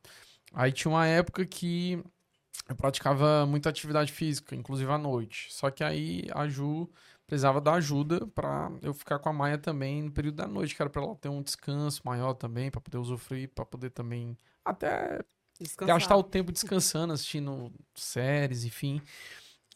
[0.55, 2.01] Aí tinha uma época que
[2.69, 5.53] eu praticava muita atividade física, inclusive à noite.
[5.53, 6.89] Só que aí a Ju
[7.27, 10.83] precisava da ajuda para eu ficar com a Maia também no período da noite, que
[10.83, 15.25] era para ela ter um descanso maior também, para poder usufruir, para poder também até
[15.61, 15.95] Descansar.
[15.95, 19.01] gastar o tempo descansando, assistindo séries, enfim.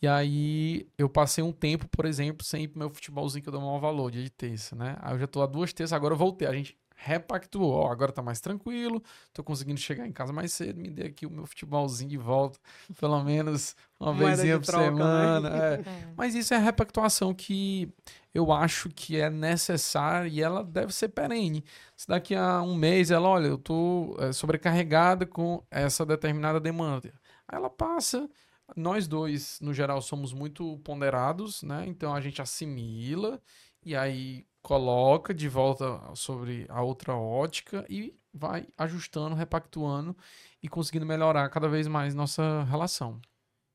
[0.00, 3.52] E aí eu passei um tempo, por exemplo, sem ir pro meu futebolzinho que eu
[3.52, 4.96] dou maior valor, dia de terça, né?
[5.00, 6.46] Aí eu já tô há duas terças, agora eu voltei.
[6.46, 9.02] A gente repactuou, agora tá mais tranquilo,
[9.32, 12.58] tô conseguindo chegar em casa mais cedo, me dê aqui o meu futebolzinho de volta,
[12.98, 14.96] pelo menos uma vezinha de por troca, né?
[14.96, 15.48] semana.
[15.48, 15.74] é.
[15.84, 16.12] É.
[16.16, 17.92] Mas isso é a repactuação que
[18.32, 21.64] eu acho que é necessária e ela deve ser perene.
[21.96, 27.12] Se daqui a um mês ela, olha, eu tô é, sobrecarregada com essa determinada demanda.
[27.46, 28.28] Aí ela passa.
[28.74, 31.84] Nós dois, no geral, somos muito ponderados, né?
[31.86, 33.40] Então a gente assimila
[33.84, 40.16] e aí coloca de volta sobre a outra ótica e vai ajustando, repactuando
[40.62, 43.20] e conseguindo melhorar cada vez mais nossa relação.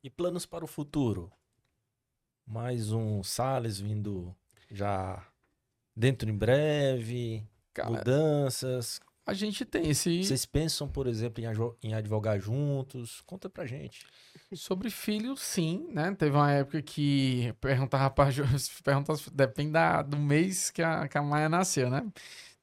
[0.03, 1.31] E planos para o futuro?
[2.43, 4.35] Mais um Salles vindo
[4.71, 5.23] já
[5.95, 8.99] dentro em breve, Cara, mudanças.
[9.27, 10.23] a gente tem esse.
[10.23, 11.43] Vocês pensam, por exemplo,
[11.83, 13.21] em advogar juntos?
[13.27, 14.07] Conta pra gente.
[14.53, 16.13] Sobre filho, sim, né?
[16.15, 18.43] Teve uma época que perguntava pra Ju,
[18.83, 22.03] perguntava, depende da, do mês que a, que a Maia nasceu, né?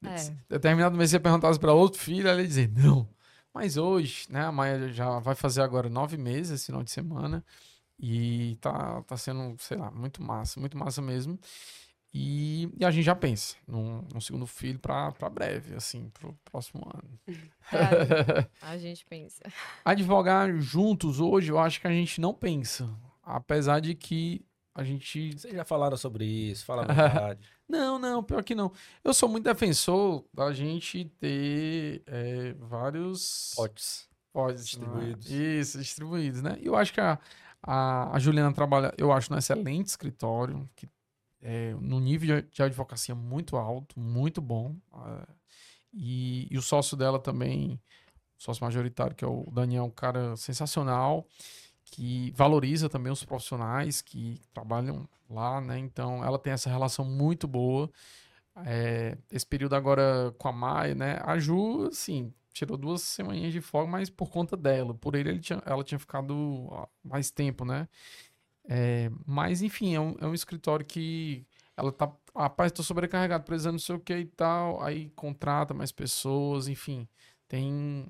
[0.03, 0.37] É.
[0.49, 3.09] Determinado mês você perguntasse para outro filho, ela ia dizer não.
[3.55, 7.45] Mas hoje, né, a Maia já vai fazer agora nove meses esse final de semana.
[7.99, 11.39] E tá, tá sendo, sei lá, muito massa, muito massa mesmo.
[12.15, 16.83] E, e a gente já pensa num, num segundo filho pra breve, assim, pro próximo
[16.95, 17.19] ano.
[17.73, 19.43] É, a gente pensa.
[19.85, 22.89] Advogar juntos hoje, eu acho que a gente não pensa.
[23.23, 25.33] Apesar de que a gente.
[25.33, 27.49] Vocês já falaram sobre isso, fala a verdade.
[27.69, 28.71] Não, não, pior que não.
[29.03, 34.09] Eu sou muito defensor da gente ter é, vários Potes.
[34.33, 35.29] pods distribuídos.
[35.29, 35.37] né?
[35.37, 36.57] Isso, distribuídos, né?
[36.61, 37.19] E eu acho que a,
[37.61, 40.89] a, a Juliana trabalha, eu acho, num excelente escritório, que
[41.47, 44.77] é no nível de, advocacia muito alto, muito bom.
[44.93, 45.27] ah,
[45.93, 47.81] e, e o sócio dela também,
[48.39, 51.27] sócio majoritário, que é o Daniel, um cara sensacional,
[51.85, 55.79] que valoriza também os profissionais que trabalham lá, né?
[55.79, 57.91] Então, ela tem essa relação muito boa.
[58.65, 61.19] É, esse período agora com a Maia, né?
[61.25, 64.95] A Ju, assim, tirou duas semaninhas de folga, mas por conta dela.
[64.95, 67.89] Por ele, ele tinha- ela tinha ficado mais tempo, né?
[68.69, 72.13] É, mas, enfim, é um, é um escritório que ela tá.
[72.35, 74.83] Rapaz, tô sobrecarregado, precisando não sei o que e tal.
[74.83, 77.09] Aí contrata mais pessoas, enfim.
[77.49, 78.07] Tem.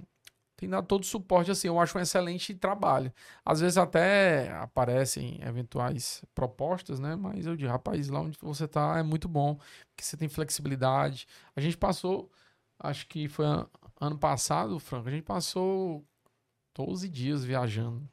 [0.56, 3.12] Tem dado todo o suporte, assim, eu acho um excelente trabalho.
[3.44, 7.14] Às vezes até aparecem eventuais propostas, né?
[7.14, 9.56] Mas eu digo, rapaz, lá onde você tá é muito bom,
[9.90, 11.26] porque você tem flexibilidade.
[11.54, 12.30] A gente passou,
[12.78, 13.68] acho que foi an-
[14.00, 16.04] ano passado, Franco, a gente passou
[16.74, 18.08] 12 dias viajando,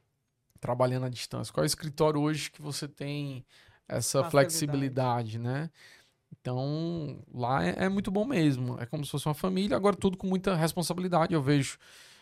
[0.63, 1.53] trabalhando à distância.
[1.53, 3.45] Qual é o escritório hoje que você tem
[3.85, 5.69] essa flexibilidade, né?
[6.39, 8.79] Então, lá é, é muito bom mesmo.
[8.79, 11.33] É como se fosse uma família, agora tudo com muita responsabilidade.
[11.33, 11.77] Eu vejo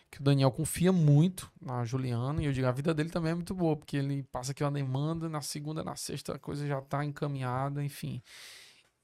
[0.10, 3.36] que o Daniel confia muito na Juliana e eu digo, a vida dele também é
[3.36, 6.80] muito boa, porque ele passa aqui uma demanda, na segunda, na sexta a coisa já
[6.80, 8.24] está encaminhada, enfim.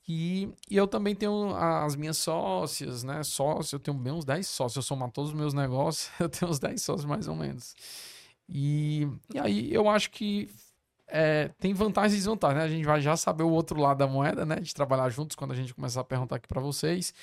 [0.08, 3.22] E, e eu também tenho as minhas sócias, né?
[3.22, 4.78] Sócios, eu tenho bem uns 10 sócios.
[4.78, 7.76] Eu somar todos os meus negócios, eu tenho uns 10 sócios mais ou menos.
[8.50, 10.50] E, e aí eu acho que
[11.08, 12.66] é, tem vantagens e desvantagens, né?
[12.66, 14.56] A gente vai já saber o outro lado da moeda, né?
[14.58, 17.14] De trabalhar juntos quando a gente começar a perguntar aqui para vocês.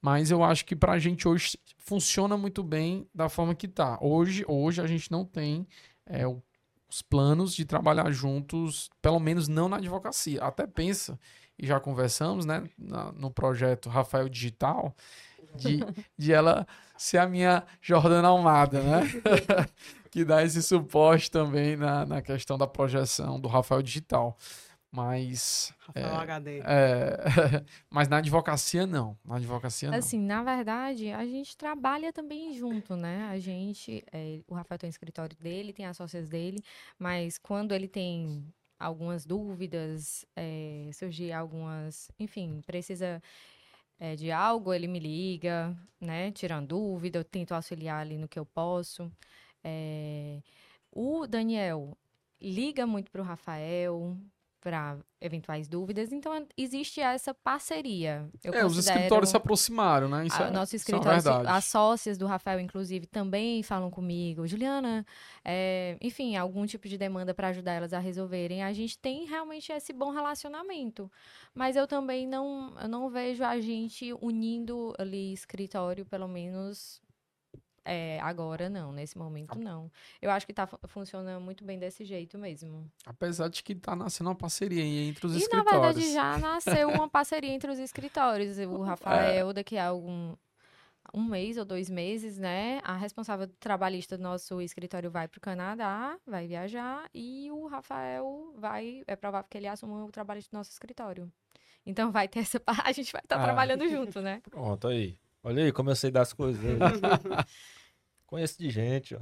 [0.00, 3.98] Mas eu acho que pra gente hoje funciona muito bem da forma que tá.
[4.00, 5.66] Hoje, hoje a gente não tem
[6.06, 10.42] é, os planos de trabalhar juntos, pelo menos não na advocacia.
[10.42, 11.18] Até pensa,
[11.58, 14.94] e já conversamos, né, na- no projeto Rafael Digital,
[15.54, 15.80] de,
[16.16, 19.02] de ela ser a minha Jordana Almada, né?
[20.10, 24.36] que dá esse suporte também na, na questão da projeção do Rafael Digital.
[24.90, 26.60] Mas, Rafael HD.
[26.60, 27.18] é,
[27.90, 29.14] mas na advocacia, não.
[29.22, 29.98] Na advocacia, não.
[29.98, 33.28] Assim, na verdade, a gente trabalha também junto, né?
[33.30, 36.62] A gente, é, o Rafael tem o escritório dele, tem as sócias dele,
[36.98, 38.42] mas quando ele tem
[38.78, 43.22] algumas dúvidas, é, surgir algumas, enfim, precisa
[43.98, 46.30] é, de algo, ele me liga, né?
[46.32, 49.10] Tirando dúvida, eu tento auxiliar ali no que eu posso.
[49.64, 50.40] É,
[50.92, 51.96] o Daniel
[52.40, 54.16] liga muito para o Rafael
[54.60, 58.28] para eventuais dúvidas, então existe essa parceria.
[58.42, 60.26] Eu é, os escritórios se aproximaram, né?
[60.26, 61.56] Isso a- é, nosso isso é uma escritório, se- verdade.
[61.56, 64.46] as sócias do Rafael, inclusive, também falam comigo.
[64.46, 65.06] Juliana,
[65.44, 68.62] é, enfim, algum tipo de demanda para ajudar elas a resolverem.
[68.62, 71.10] A gente tem realmente esse bom relacionamento.
[71.54, 77.00] Mas eu também não, eu não vejo a gente unindo ali escritório, pelo menos
[77.86, 78.92] é, agora, não.
[78.92, 79.90] Nesse momento, não.
[80.20, 82.90] Eu acho que tá, fu- funciona muito bem desse jeito mesmo.
[83.04, 85.94] Apesar de que tá nascendo uma parceria entre os E, na escritórios.
[85.96, 88.56] verdade, já nasceu uma parceria entre os escritórios.
[88.68, 90.34] O Rafael, daqui a algum
[91.14, 92.80] um mês ou dois meses, né?
[92.82, 98.52] A responsável trabalhista do nosso escritório vai para o Canadá, vai viajar, e o Rafael
[98.56, 101.30] vai, é provável que ele assuma o trabalhista do nosso escritório.
[101.86, 103.44] Então vai ter essa parte, a gente vai estar Ah.
[103.44, 104.42] trabalhando junto, né?
[104.50, 105.16] Pronto, aí.
[105.46, 106.60] Olha aí como eu sei das coisas.
[108.26, 109.20] Conheço de gente, ó.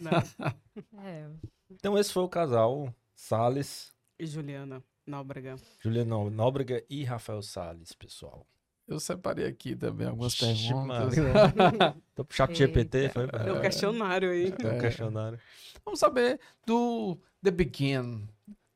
[0.00, 1.02] Não.
[1.02, 1.28] É.
[1.68, 5.56] Então esse foi o casal Salles, E Juliana Nóbrega.
[5.80, 8.46] Juliano Nóbrega e Rafael Salles, pessoal.
[8.86, 11.14] Eu separei aqui também algumas Ixi, perguntas.
[12.14, 13.24] Tô pro chat GPT, foi?
[13.44, 14.54] É um questionário aí.
[14.56, 15.40] É um questionário.
[15.84, 18.28] Vamos saber do The Begin,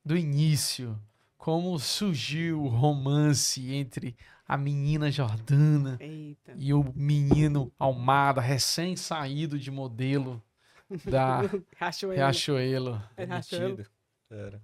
[0.05, 0.99] do início.
[1.39, 6.53] Como surgiu o romance entre a menina Jordana Eita.
[6.57, 10.43] e o menino Almada, recém-saído de modelo
[11.09, 11.43] da.
[11.77, 12.13] Riachuelo.
[12.13, 13.03] É Riachuelo.
[13.17, 13.87] Demitido.
[14.29, 14.61] Era.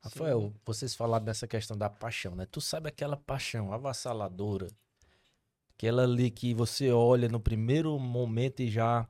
[0.00, 2.46] Rafael, vocês falaram dessa questão da paixão, né?
[2.46, 4.68] Tu sabe aquela paixão avassaladora,
[5.74, 9.06] aquela ali que você olha no primeiro momento e já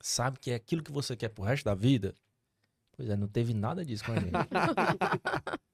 [0.00, 2.14] sabe que é aquilo que você quer pro resto da vida?
[2.98, 4.32] Pois é, não teve nada disso com a gente.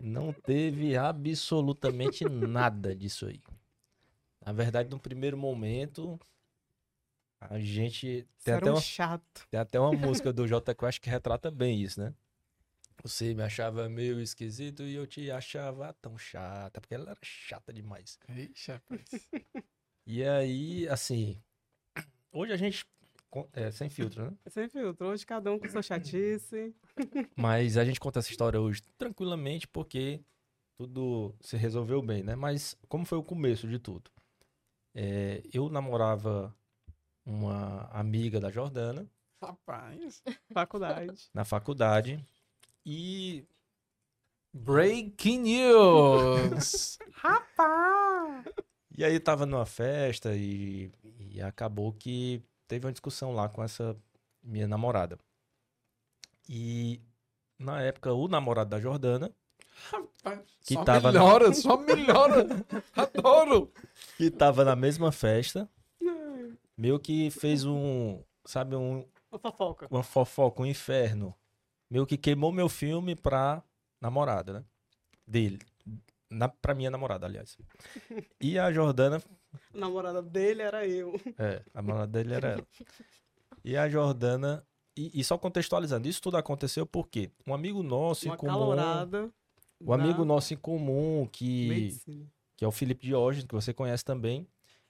[0.00, 3.40] Não teve absolutamente nada disso aí.
[4.44, 6.18] Na verdade, no primeiro momento,
[7.38, 9.46] a gente tem até um uma chato.
[9.48, 12.12] tem até uma música do Jota Quest que retrata bem isso, né?
[13.04, 17.72] Você me achava meio esquisito e eu te achava tão chata, porque ela era chata
[17.72, 18.18] demais.
[18.28, 18.72] Ixi.
[20.04, 21.40] E aí, assim,
[22.32, 22.84] hoje a gente
[23.52, 24.32] é sem filtro, né?
[24.48, 25.06] Sem filtro.
[25.06, 26.74] Hoje cada um com sua chatice.
[27.36, 30.20] Mas a gente conta essa história hoje tranquilamente porque
[30.76, 32.34] tudo se resolveu bem, né?
[32.34, 34.10] Mas como foi o começo de tudo?
[34.94, 36.54] É, eu namorava
[37.24, 39.08] uma amiga da Jordana
[39.40, 40.22] Rapaz.
[40.52, 41.30] Faculdade.
[41.32, 42.24] na faculdade
[42.84, 43.46] e
[44.52, 46.98] Breaking news!
[48.94, 53.94] E aí tava numa festa e, e acabou que teve uma discussão lá com essa
[54.42, 55.18] minha namorada.
[56.48, 57.02] E
[57.58, 59.30] na época o namorado da Jordana,
[59.90, 62.46] Rapaz, Que só tava na- melhora, só melhora.
[62.96, 63.70] Adoro.
[64.16, 65.68] que tava na mesma festa,
[66.76, 69.88] meio que fez um, sabe, um, Uma fofoca.
[69.90, 71.34] uma fofoca, um inferno.
[71.90, 73.62] Meio que queimou meu filme pra
[74.00, 74.64] namorada, né?
[75.26, 75.58] Dele.
[76.30, 77.58] Na, pra minha namorada, aliás.
[78.40, 79.22] E a Jordana
[79.74, 81.20] A namorada dele era eu.
[81.38, 82.66] É, a namorada dele era ela.
[83.64, 84.64] E a Jordana.
[84.96, 89.30] E, e só contextualizando, isso tudo aconteceu porque um amigo nosso Uma em comum.
[89.80, 92.26] O amigo da nosso em comum, que, medicina.
[92.56, 94.46] que é o Felipe Diógenes, que você conhece também.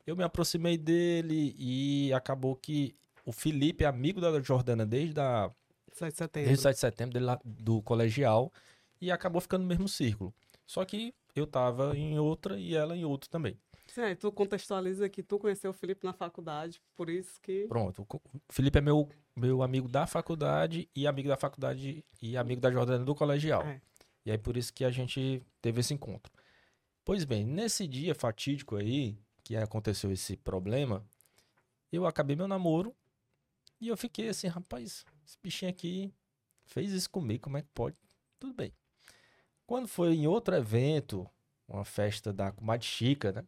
[0.06, 2.94] Eu me aproximei dele e acabou que
[3.24, 5.50] o Felipe é amigo da Jordana desde, a,
[5.92, 6.48] 7 de setembro.
[6.48, 8.52] desde o 7 de setembro, dele lá do colegial,
[9.00, 10.34] e acabou ficando no mesmo círculo.
[10.66, 13.56] Só que eu tava em outra e ela em outro também.
[13.92, 17.66] Sim, aí tu contextualiza que tu conheceu o Felipe na faculdade, por isso que.
[17.68, 18.06] Pronto.
[18.08, 18.20] O
[18.50, 23.04] Felipe é meu, meu amigo da faculdade e amigo da faculdade e amigo da Jordana
[23.04, 23.60] do colegial.
[23.62, 23.82] É.
[24.24, 26.32] E aí por isso que a gente teve esse encontro.
[27.04, 29.14] Pois bem, nesse dia fatídico aí,
[29.44, 31.04] que aconteceu esse problema,
[31.92, 32.96] eu acabei meu namoro
[33.78, 36.14] e eu fiquei assim, rapaz, esse bichinho aqui
[36.64, 37.98] fez isso comigo, como é que pode?
[38.40, 38.72] Tudo bem.
[39.66, 41.28] Quando foi em outro evento,
[41.68, 43.44] uma festa da Comadre Chica, né?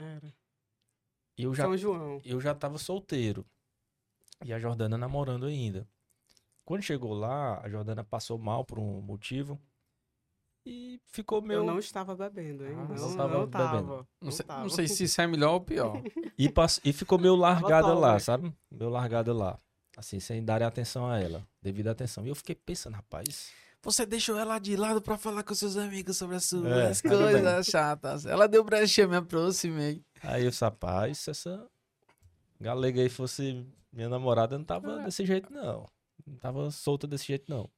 [0.00, 0.32] Era.
[1.36, 2.20] Eu já São João.
[2.24, 3.44] eu já tava solteiro.
[4.44, 5.86] E a Jordana namorando ainda.
[6.64, 9.58] Quando chegou lá, a Jordana passou mal por um motivo
[10.66, 11.60] e ficou meio.
[11.60, 12.74] Eu não estava bebendo, hein?
[12.76, 13.70] Ah, não, não não tava tava.
[13.76, 13.88] bebendo.
[13.88, 16.02] Não, Não sei, não sei se isso é melhor ou pior.
[16.36, 18.18] E, pass- e ficou meio largada lá, né?
[18.18, 18.52] sabe?
[18.70, 19.58] Meio largada lá.
[19.96, 22.24] Assim, sem darem atenção a ela, devido à atenção.
[22.24, 23.50] E eu fiquei pensando, rapaz.
[23.82, 27.66] Você deixou ela de lado pra falar com seus amigos sobre as suas É, coisas
[27.66, 28.26] chatas.
[28.26, 30.02] Ela deu brecha, eu me aproximei.
[30.22, 31.64] Aí eu disse, rapaz, se essa
[32.60, 35.86] galega aí fosse minha namorada, não tava desse jeito, não.
[36.26, 37.70] Não tava solta desse jeito, não.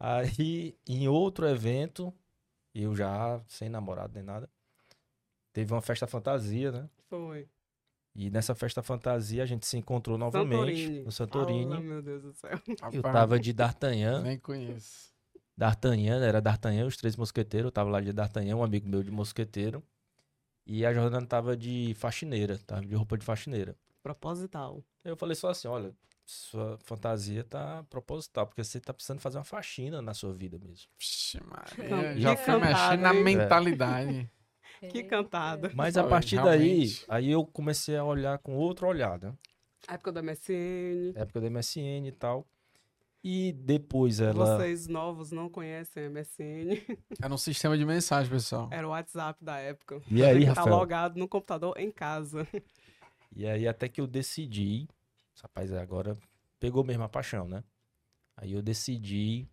[0.00, 2.12] Aí, em outro evento,
[2.74, 4.50] eu já sem namorado nem nada,
[5.52, 6.90] teve uma festa fantasia, né?
[7.08, 7.48] Foi.
[8.14, 11.02] E nessa festa fantasia a gente se encontrou novamente Santorini.
[11.02, 11.74] no Santorini.
[11.74, 12.60] Ah, meu Deus do céu.
[12.92, 14.22] Eu tava de D'Artagnan.
[14.22, 15.12] Nem conheço.
[15.56, 17.66] D'Artagnan, era D'Artagnan, os três mosqueteiros.
[17.68, 19.82] Eu tava lá de D'Artagnan, um amigo meu de mosqueteiro.
[20.66, 23.76] E a Jordana tava de faxineira, tava de roupa de faxineira.
[24.02, 24.82] Proposital.
[25.04, 25.92] Eu falei só assim, olha,
[26.24, 30.88] sua fantasia tá proposital, porque você tá precisando fazer uma faxina na sua vida mesmo.
[30.98, 33.22] Vixe, Maria, Não, já que foi mexendo na hein?
[33.22, 34.30] mentalidade.
[34.80, 35.70] Que cantada.
[35.74, 39.32] Mas a Olha, partir daí, aí eu comecei a olhar com outro olhar, né?
[39.88, 41.12] Época da MSN.
[41.14, 42.46] Época da MSN e tal.
[43.22, 44.58] E depois ela...
[44.58, 46.84] Vocês novos não conhecem a MSN.
[47.22, 48.68] Era um sistema de mensagem, pessoal.
[48.70, 50.02] Era o WhatsApp da época.
[50.10, 50.76] E aí, tá Rafael?
[50.76, 52.46] logado no computador em casa.
[53.34, 54.86] E aí até que eu decidi,
[55.42, 56.16] rapaz, agora
[56.60, 57.64] pegou mesmo a paixão, né?
[58.36, 59.48] Aí eu decidi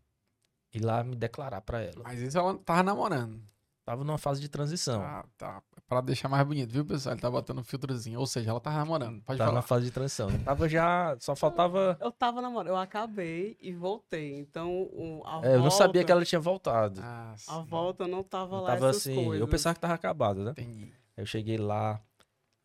[0.74, 2.04] ir lá me declarar pra ela.
[2.04, 3.42] Mas isso ela tava namorando.
[3.84, 5.00] Tava numa fase de transição.
[5.02, 5.64] Tá, tá.
[5.88, 7.14] Pra deixar mais bonito, viu, pessoal?
[7.14, 8.20] Ele tá botando um filtrozinho.
[8.20, 9.22] Ou seja, ela tava namorando.
[9.24, 9.62] Pode Tava falar.
[9.62, 10.30] na fase de transição.
[10.30, 11.98] Eu tava já, só faltava...
[12.00, 14.36] Eu tava namorando, eu acabei e voltei.
[14.38, 17.02] Então, o- a É, eu não volta, sabia que ela tinha voltado.
[17.04, 17.64] Ah, A sim.
[17.66, 19.42] volta não tava Não lá tava essas assim, coisas.
[19.42, 20.52] eu pensava que tava acabado, né?
[20.52, 20.84] Entendi.
[21.18, 22.00] Aí eu cheguei lá,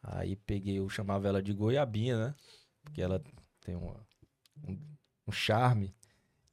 [0.03, 2.35] aí peguei, eu chamava ela de goiabinha, né?
[2.85, 3.21] Porque ela
[3.65, 4.07] tem uma-
[4.69, 4.79] um,
[5.27, 5.93] um charme.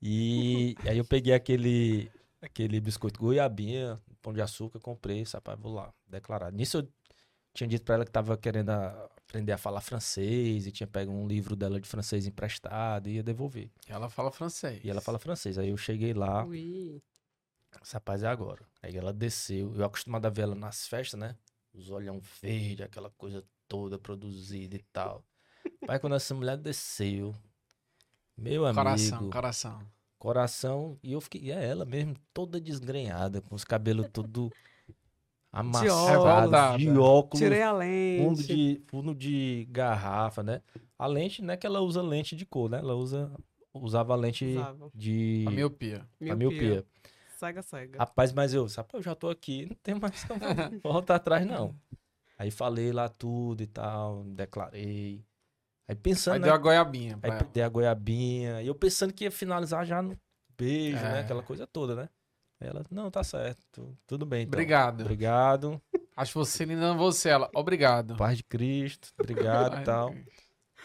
[0.02, 2.10] E aí eu peguei aquele,
[2.42, 6.52] aquele biscoito goiabinha, pão de açúcar, comprei, rapaz, vou lá, declarar.
[6.52, 6.88] Nisso eu
[7.54, 11.28] tinha dito pra ela que tava querendo aprender a falar francês e tinha pego um
[11.28, 13.70] livro dela de francês emprestado e ia devolver.
[13.88, 14.82] Ela fala francês.
[14.84, 15.58] E ela fala francês.
[15.58, 17.02] Aí eu cheguei lá, Ui.
[17.84, 18.66] esse rapaz é agora.
[18.82, 19.76] Aí ela desceu.
[19.76, 21.36] Eu acostumado a ver ela nas festas, né?
[21.74, 25.26] Os olhão verde, aquela coisa toda produzida e tal.
[25.88, 27.36] Aí quando essa mulher desceu,
[28.38, 29.92] meu amigo, Coração, coração.
[30.24, 34.50] Coração, e eu fiquei, e é ela mesmo, toda desgrenhada, com os cabelos tudo
[35.52, 38.48] amassados, de óculos, Tirei a fundo lente.
[38.48, 40.62] de, fundo de garrafa, né?
[40.98, 42.78] A lente, não é que ela usa lente de cor, né?
[42.78, 43.30] Ela usa,
[43.74, 44.90] usava lente Usava.
[44.96, 46.08] de A miopia.
[46.30, 46.86] a miopia.
[47.38, 48.00] Cega, cega.
[48.00, 50.40] Rapaz, mas eu, sabe, eu já tô aqui, não tem mais como
[50.82, 51.76] voltar atrás, não.
[52.38, 55.22] Aí falei lá tudo e tal, declarei.
[55.88, 56.46] Aí pensando, Aí né?
[56.46, 57.44] deu a goiabinha Aí ela.
[57.52, 58.62] dei a goiabinha.
[58.62, 60.18] E eu pensando que ia finalizar já no
[60.58, 61.18] beijo, né?
[61.18, 61.22] É.
[61.22, 62.10] Aquela coisa toda, né?
[62.62, 64.44] Aí ela, não, tá certo, tu- tudo bem.
[64.44, 64.54] Então.
[64.58, 65.02] Obrigado.
[65.02, 65.82] Obrigado.
[66.16, 67.30] Acho você linda você.
[67.30, 68.16] Ela, obrigado.
[68.16, 70.14] Paz de Cristo, obrigado e tal.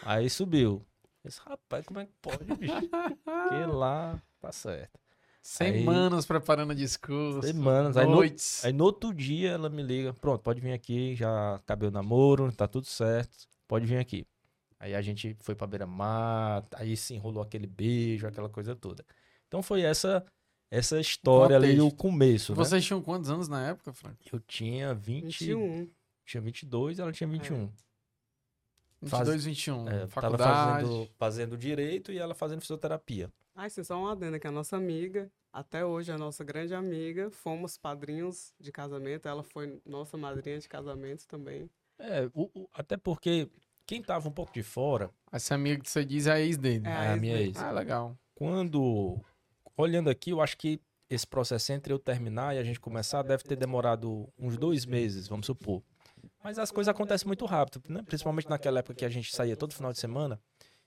[0.03, 0.85] Aí subiu.
[1.23, 2.73] Eu disse, rapaz, como é que pode, bicho?
[3.23, 4.99] Porque lá, tá certo.
[5.41, 7.47] Semanas preparando discurso.
[7.47, 7.95] Semanas.
[7.97, 8.65] Aí no, Noites.
[8.65, 12.51] Aí no outro dia ela me liga, pronto, pode vir aqui, já acabei o namoro,
[12.51, 14.25] tá tudo certo, pode vir aqui.
[14.79, 19.05] Aí a gente foi pra beira-mar, aí se enrolou aquele beijo, aquela coisa toda.
[19.47, 20.25] Então foi essa
[20.71, 22.57] essa história ali, o começo, né?
[22.57, 24.17] Vocês tinham quantos anos na época, Frank?
[24.31, 25.89] Eu tinha 20, 21.
[26.25, 27.71] tinha 22, ela tinha 21.
[29.01, 29.87] 22, 21.
[29.87, 30.85] É, tava Faculdade.
[30.87, 33.31] fazendo, fazendo direito e ela fazendo fisioterapia.
[33.55, 36.73] Ai, sim, só uma adenda que a nossa amiga, até hoje é a nossa grande
[36.73, 41.69] amiga, fomos padrinhos de casamento, ela foi nossa madrinha de casamento também.
[41.97, 43.49] É, o- o- até porque
[43.89, 46.85] quem tava um pouco de fora, Essa amiga que você diz é a ex dele.
[46.87, 47.49] É, a a ex minha dele.
[47.49, 48.15] ex, Ah, legal.
[48.35, 49.19] quando
[49.75, 50.79] olhando aqui, eu acho que
[51.09, 55.27] esse processo entre eu terminar e a gente começar deve ter demorado uns dois meses,
[55.27, 55.81] vamos supor.
[56.43, 58.03] Mas as coisas acontecem muito rápido, né?
[58.03, 60.39] principalmente naquela época que a gente saía todo final de semana.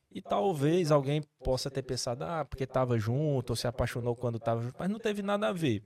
[0.08, 4.62] E talvez alguém possa ter pensado, ah, porque estava junto, ou se apaixonou quando estava
[4.62, 5.82] junto, mas não teve nada a ver.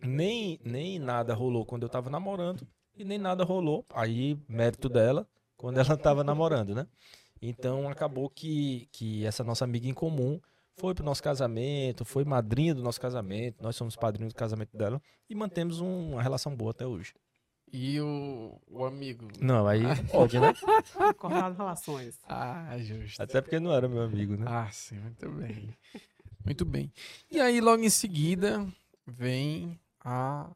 [0.00, 5.26] Nem, nem nada rolou quando eu estava namorando, e nem nada rolou, aí mérito dela,
[5.56, 6.86] quando ela estava namorando, né?
[7.40, 10.40] Então acabou que, que essa nossa amiga em comum
[10.78, 15.00] foi pro nosso casamento, foi madrinha do nosso casamento, nós somos padrinhos do casamento dela
[15.28, 17.14] e mantemos um- uma relação boa até hoje.
[17.72, 19.26] E o, o amigo?
[19.40, 20.52] Não, aí não pode, né?
[21.18, 22.18] Cortado relações.
[22.28, 23.20] Ah, justo.
[23.20, 24.44] Até porque não era meu amigo, né?
[24.48, 25.74] Ah, sim, muito bem.
[26.44, 26.92] Muito bem.
[27.30, 28.64] E aí, logo em seguida,
[29.04, 30.48] vem a.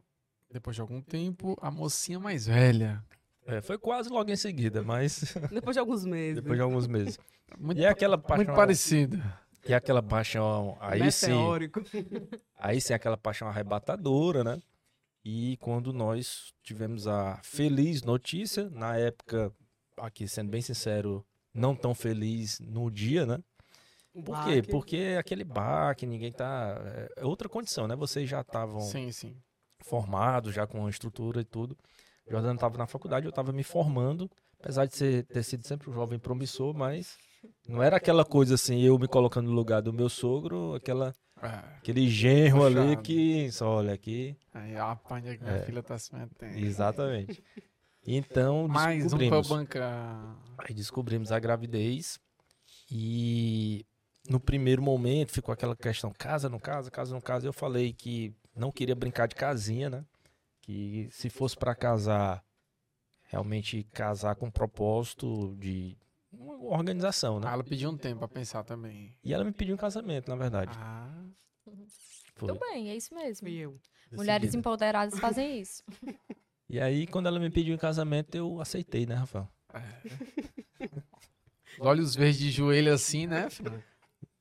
[0.53, 3.03] Depois de algum tempo, a mocinha mais velha.
[3.47, 6.37] É, foi quase logo em seguida, mas Depois de alguns meses.
[6.37, 7.19] depois de alguns meses.
[7.59, 9.41] Muito, E é aquela muito paixão, parecida.
[9.67, 11.83] E aquela paixão, aí sim, Meteórico.
[12.57, 14.63] aí sim, aquela paixão arrebatadora, né?
[15.25, 19.53] E quando nós tivemos a feliz notícia, na época,
[19.99, 23.39] aqui sendo bem sincero, não tão feliz no dia, né?
[24.25, 24.63] Por quê?
[24.63, 26.75] Porque aquele baque, ninguém tá.
[27.17, 27.95] É outra condição, né?
[27.95, 29.37] Vocês já estavam Sim, sim.
[29.83, 31.77] formados, já com a estrutura e tudo.
[32.31, 35.93] Jordano estava na faculdade, eu estava me formando, apesar de ser, ter sido sempre um
[35.93, 37.17] jovem promissor, mas
[37.69, 41.13] não era aquela coisa assim, eu me colocando no lugar do meu sogro, aquela,
[41.43, 41.49] É.
[41.79, 45.63] aquele genro ali que, só olha aqui, Aí a apanha que minha É.
[45.63, 46.59] filha tá se metendo.
[46.59, 47.43] exatamente.
[48.07, 50.37] Então, Mais um descobrimos, bancar.
[50.57, 52.19] aí descobrimos a gravidez
[52.91, 53.85] e
[54.29, 58.35] no primeiro momento ficou aquela questão, casa, não casa, casa, não casa, eu falei que
[58.57, 60.05] não queria brincar de casinha, né?
[60.71, 62.45] Que se fosse para casar,
[63.25, 65.99] realmente casar com propósito de
[66.31, 67.49] uma organização, né?
[67.49, 69.19] Ah, ela pediu um tempo pra pensar também.
[69.25, 70.71] E ela me pediu um casamento, na verdade.
[70.79, 71.25] Ah,
[72.37, 73.49] Foi Tudo bem, é isso mesmo.
[73.49, 73.81] Fui eu.
[74.13, 75.83] Mulheres empoderadas fazem isso.
[76.69, 79.49] E aí, quando ela me pediu em casamento, eu aceitei, né, Rafael?
[81.81, 83.51] os olhos verdes de joelho assim, né?
[83.51, 83.83] filho?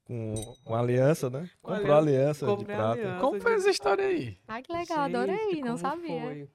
[0.09, 1.47] Com uma aliança, né?
[1.61, 2.45] Com Comprou a aliança.
[2.45, 2.91] aliança de prata.
[2.93, 3.19] aliança.
[3.21, 4.37] Como foi essa história aí?
[4.47, 6.21] Ai, que legal, adorei, Gente, não como sabia.
[6.21, 6.49] foi?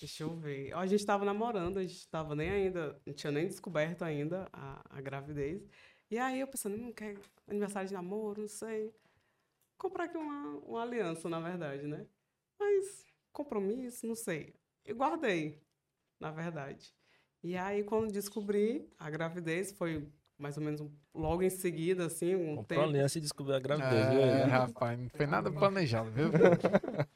[0.00, 0.74] Deixa eu ver.
[0.74, 4.80] A gente tava namorando, a gente tava nem ainda, não tinha nem descoberto ainda a,
[4.90, 5.62] a gravidez.
[6.10, 7.16] E aí eu pensando, não quer
[7.46, 8.92] aniversário de namoro, não sei.
[9.78, 12.04] Comprar aqui uma, uma aliança, na verdade, né?
[12.58, 14.52] Mas compromisso, não sei.
[14.84, 15.62] E guardei,
[16.18, 16.92] na verdade.
[17.42, 20.06] E aí, quando descobri a gravidez, foi
[20.40, 20.82] mais ou menos
[21.14, 22.80] logo em seguida, assim, um Comprou tempo.
[22.82, 24.08] aliança e descobriu a gravidez.
[24.08, 26.30] viu É, rapaz, não foi nada planejado, viu?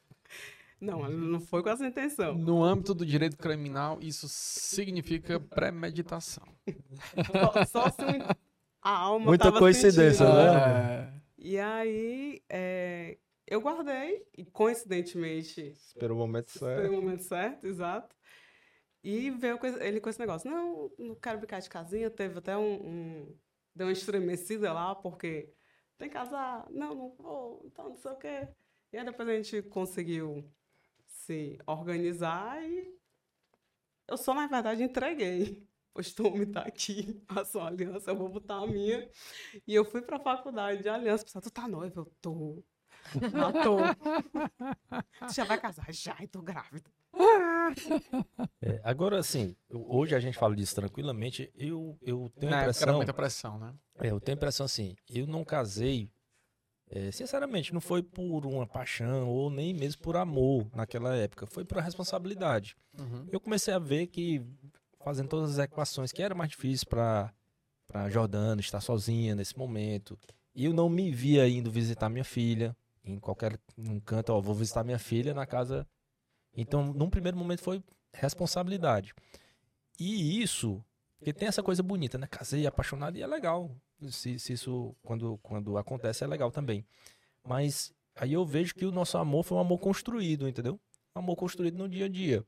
[0.80, 2.34] Não, não foi com essa intenção.
[2.34, 6.44] No âmbito do direito criminal, isso significa premeditação.
[7.64, 8.28] Só, só se um-
[8.82, 10.34] a alma Muita tava coincidência, sentindo.
[10.34, 10.50] né?
[10.54, 13.16] É, E aí, é,
[13.46, 18.14] eu guardei, e coincidentemente, Esperou o momento foi o momento certo, exato.
[19.04, 22.74] E veio ele com esse negócio, não, não quero brincar de casinha, teve até um,
[23.22, 23.38] um-
[23.74, 25.52] deu uma estremecida lá, porque
[25.98, 28.48] tem que casar, não, não vou, então não sei o quê.
[28.92, 30.50] E aí depois a gente conseguiu
[31.06, 32.94] se organizar e
[34.08, 35.66] eu só, na verdade, entreguei.
[35.92, 39.08] Pois tu me tá aqui, a aliança, eu vou botar a minha.
[39.66, 42.00] E eu fui pra faculdade de aliança, pessoal, tu tá noiva?
[42.00, 42.64] Eu tô.
[43.32, 43.76] Já tô.
[45.26, 45.92] tu já vai casar?
[45.92, 46.90] Já, e tô grávida.
[48.60, 51.50] É, agora, assim, hoje a gente fala disso tranquilamente.
[51.54, 52.96] Eu, eu tenho a época era impressão.
[52.96, 53.74] muita pressão, né?
[53.98, 56.10] É, eu tenho a impressão assim, eu não casei,
[56.90, 61.64] é, sinceramente, não foi por uma paixão ou nem mesmo por amor naquela época, foi
[61.64, 62.76] por responsabilidade.
[62.98, 63.26] Uhum.
[63.30, 64.44] Eu comecei a ver que,
[65.02, 67.32] fazendo todas as equações, que era mais difícil para
[67.86, 70.18] para Jordana estar sozinha nesse momento,
[70.54, 74.54] e eu não me via indo visitar minha filha em qualquer um canto, ó, vou
[74.54, 75.86] visitar minha filha na casa.
[76.56, 77.82] Então, num primeiro momento foi
[78.12, 79.14] responsabilidade.
[79.98, 80.84] E isso,
[81.18, 82.26] porque tem essa coisa bonita, né?
[82.26, 83.70] Casei apaixonado e é legal.
[84.10, 86.84] Se, se isso, quando, quando acontece, é legal também.
[87.46, 90.80] Mas aí eu vejo que o nosso amor foi um amor construído, entendeu?
[91.14, 92.44] Um amor construído no dia a dia.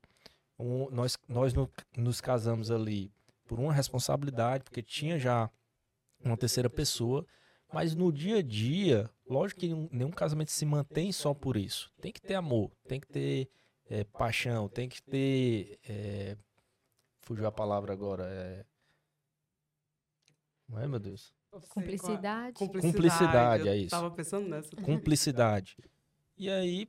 [0.59, 3.13] Um- nós nós no- nos casamos ali
[3.47, 5.51] por uma responsabilidade, porque tinha já
[6.25, 7.25] uma terceira pessoa,
[7.73, 11.93] mas no dia a dia, lógico que nenhum, casamento se mantém só por isso.
[12.01, 13.49] Tem que ter amor, tem que ter
[13.91, 15.79] eh, paixão, tem que ter.
[15.89, 16.37] eh,
[17.21, 18.25] fugiu a palavra agora.
[18.25, 18.65] É...
[20.69, 21.35] Não é, meu Deus?
[21.69, 22.55] Cumplicidade.
[22.59, 23.91] Cumplicidade, é isso.
[23.91, 24.77] Tava pensando nessa.
[24.77, 25.77] Cumplicidade.
[26.37, 26.89] E aí,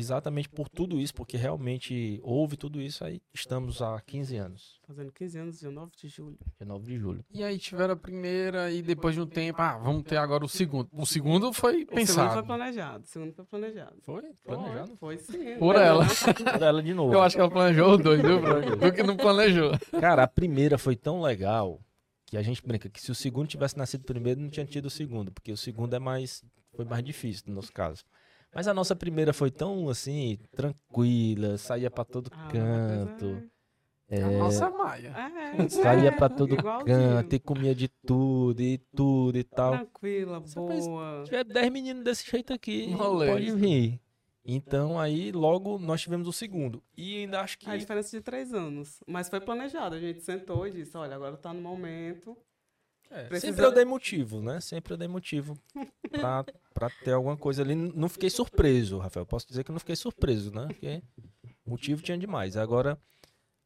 [0.00, 5.12] exatamente por tudo isso, porque realmente houve tudo isso, aí estamos há 15 anos, Fazendo
[5.12, 6.38] 15 anos, 19 de julho.
[6.56, 7.24] dia 9 de julho.
[7.30, 10.48] E aí tiveram a primeira e depois de um tempo, ah, vamos ter agora o
[10.48, 10.88] segundo.
[10.92, 12.46] O segundo foi O segundo foi pensado.
[12.46, 13.04] planejado.
[13.04, 13.96] O segundo foi planejado.
[14.02, 14.96] Foi planejado?
[14.96, 15.58] Foi, foi sim.
[15.58, 16.06] Por ela.
[16.06, 17.12] Por ela de novo.
[17.12, 18.76] Eu acho que ela planejou os dois, viu, Bruno?
[18.76, 19.72] Do que não planejou.
[20.00, 21.80] Cara, a primeira foi tão legal
[22.24, 24.90] que a gente brinca que se o segundo tivesse nascido primeiro, não tinha tido o
[24.90, 26.42] segundo, porque o segundo é mais
[26.74, 28.04] foi mais difícil no nosso caso.
[28.54, 33.48] Mas a nossa primeira foi tão assim, tranquila, saía pra todo Ah, canto.
[34.10, 35.14] A é, nossa Maia.
[35.14, 39.72] É, é, saía é, pra todo canto e comia de tudo e tudo e tal.
[39.72, 41.18] Tranquila, Você boa.
[41.20, 43.32] Se tiver 10 meninos desse jeito aqui, Moleza.
[43.32, 44.00] pode vir.
[44.50, 46.82] Então aí logo nós tivemos o segundo.
[46.96, 49.02] E ainda acho que A diferença de três anos.
[49.06, 49.94] Mas foi planejado.
[49.94, 52.34] A gente sentou e disse, olha, agora tá no momento.
[53.10, 54.58] É, Precisa- Sempre eu dei motivo, né?
[54.60, 55.54] Sempre eu dei motivo
[56.10, 56.46] pra,
[56.78, 57.74] pra ter alguma coisa ali.
[57.74, 59.26] Não fiquei surpreso, Rafael.
[59.26, 60.66] Posso dizer que eu não fiquei surpreso, né?
[60.66, 61.02] Porque
[61.66, 62.56] motivo tinha demais.
[62.56, 62.98] Agora,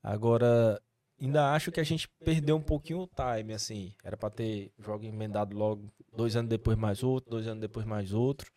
[0.02, 0.80] agora
[1.20, 3.94] ainda acho que a gente perdeu um pouquinho o time, assim.
[4.02, 8.12] Era pra ter jogo emendado logo, dois anos depois mais outro, dois anos depois mais
[8.12, 8.50] outro.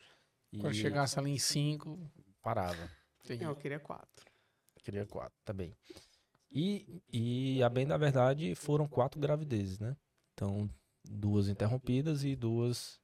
[0.54, 2.00] E Quando chegasse ali em cinco,
[2.42, 2.90] parava.
[3.28, 4.26] tem- Eu queria quatro.
[4.84, 5.76] Queria quatro, também.
[6.52, 9.98] E, e a bem da verdade, foram quatro gravidezes, né?
[10.34, 10.70] Então,
[11.04, 13.00] duas interrompidas e duas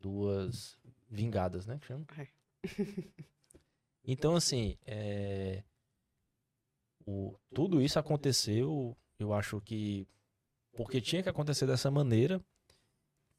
[0.00, 0.78] duas
[1.10, 1.78] vingadas, né?
[1.78, 2.06] que chama?
[2.16, 2.28] É.
[4.10, 5.62] Então, assim, é,
[7.06, 10.08] o, tudo isso aconteceu, eu acho que
[10.72, 12.40] porque tinha que acontecer dessa maneira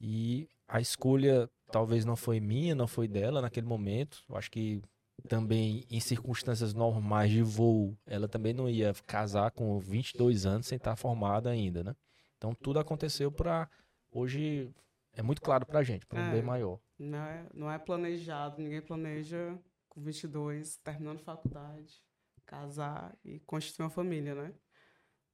[0.00, 4.22] e a escolha talvez não foi minha, não foi dela naquele momento.
[4.28, 4.82] Eu acho que
[5.28, 10.76] também em circunstâncias normais de voo, ela também não ia casar com 22 anos sem
[10.76, 11.96] estar formada ainda, né?
[12.36, 13.68] Então tudo aconteceu para
[14.12, 14.70] hoje
[15.14, 16.32] é muito claro pra gente, para um É.
[16.32, 16.78] bem maior.
[16.98, 19.58] Não é, não é planejado, ninguém planeja
[19.88, 22.02] com 22, terminando faculdade,
[22.46, 24.52] casar e constituir uma família, né?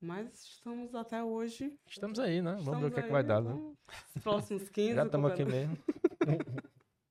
[0.01, 1.73] Mas estamos até hoje.
[1.87, 2.57] Estamos aí, né?
[2.61, 3.53] Vamos ver o que é que vai dar, né?
[4.15, 4.95] Os próximos 15.
[4.95, 5.79] Já estamos aqui qualquer- mesmo.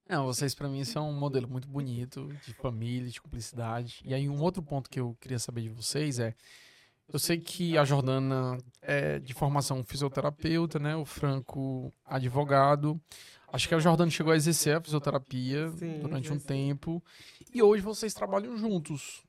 [0.08, 4.02] Não, vocês pra mim são um modelo muito bonito de família, de cumplicidade.
[4.06, 6.36] E aí um outro ponto que eu queria saber de vocês é,
[7.12, 10.96] eu sei que a Jordana é de formação fisioterapeuta, né?
[10.96, 13.00] O Franco advogado.
[13.52, 17.02] Acho que a Jordana chegou a exercer a fisioterapia Sim, durante um tempo.
[17.54, 19.24] E hoje vocês trabalham juntos.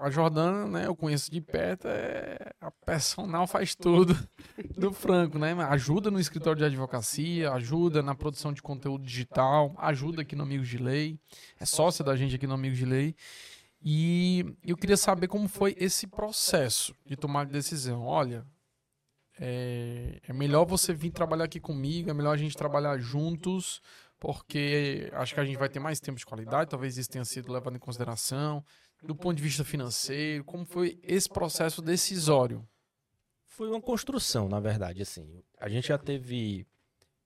[0.00, 4.16] A Jordana, né, eu conheço de perto, é a personal faz tudo
[4.76, 5.52] do Franco, né?
[5.68, 10.66] Ajuda no escritório de advocacia, ajuda na produção de conteúdo digital, ajuda aqui no Amigos
[10.66, 11.18] de Lei,
[11.60, 13.14] é sócia da gente aqui no Amigos de Lei.
[13.80, 18.04] E eu queria saber como foi esse processo de tomar decisão.
[18.04, 18.44] Olha,
[19.40, 23.80] é, é melhor você vir trabalhar aqui comigo, é melhor a gente trabalhar juntos,
[24.18, 27.52] porque acho que a gente vai ter mais tempo de qualidade, talvez isso tenha sido
[27.52, 28.64] levado em consideração.
[29.00, 32.68] Do ponto de vista financeiro, como foi esse processo decisório?
[33.44, 35.40] Foi uma construção, na verdade, assim.
[35.60, 36.66] A gente já teve.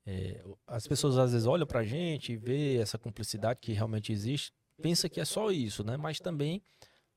[0.05, 4.53] é, as pessoas às vezes olham pra gente e vê essa cumplicidade que realmente existe,
[4.83, 5.97] pensa que é só isso, né?
[5.97, 6.61] Mas também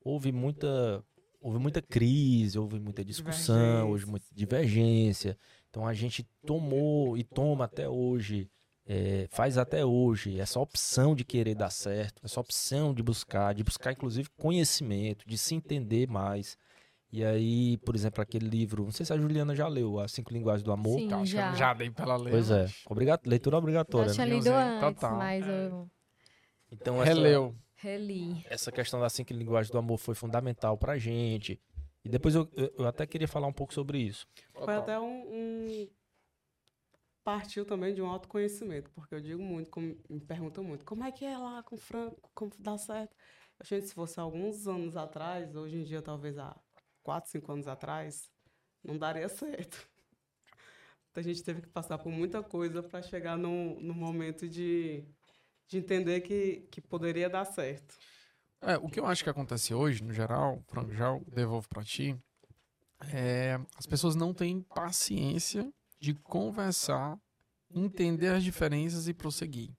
[0.03, 1.05] houve muita.
[1.39, 5.39] Houve muita crise, houve muita discussão, houve muita divergência.
[5.71, 8.49] Então a gente tomou e toma até hoje,
[8.85, 13.63] é, faz até hoje, essa opção de querer dar certo, essa opção de buscar, de
[13.63, 16.57] buscar inclusive conhecimento, de se entender mais.
[17.13, 20.33] E aí, por exemplo, aquele livro, não sei se a Juliana já leu, As Cinco
[20.33, 20.99] Linguagens do Amor.
[20.99, 21.55] Sim, Tá, acho que eu já.
[21.55, 22.33] já dei pela lei.
[22.33, 24.09] Pois é, mas Obriga- leitura obrigatória.
[24.09, 24.35] Já tinha né?
[24.35, 25.17] lido Leozinho, antes, total.
[25.19, 25.89] mas eu
[26.71, 27.55] Então essa, Releu.
[27.77, 28.45] reli.
[28.49, 31.61] essa questão das cinco linguagens do amor foi fundamental pra gente.
[32.05, 34.27] E depois eu, eu, eu até queria falar um pouco sobre isso.
[34.65, 35.89] Foi até um, um-
[37.25, 41.11] Partiu também de um autoconhecimento, porque eu digo muito, como- me perguntam muito, como é
[41.11, 43.17] que é lá com o Franco, como dá certo?
[43.65, 46.57] Gente, se fosse alguns anos atrás, hoje em dia, talvez há
[47.03, 48.31] quatro, cinco anos atrás,
[48.85, 49.89] não daria certo.
[51.11, 55.05] Então, a gente teve que passar por muita coisa para chegar no, no momento de,
[55.69, 57.97] de entender que, que poderia dar certo.
[58.61, 62.17] É, o que eu acho que acontece hoje, no geral, Franco, já devolvo pra ti,
[63.13, 67.19] é, as pessoas não têm paciência de conversar,
[67.75, 69.71] entender as diferenças e prosseguir.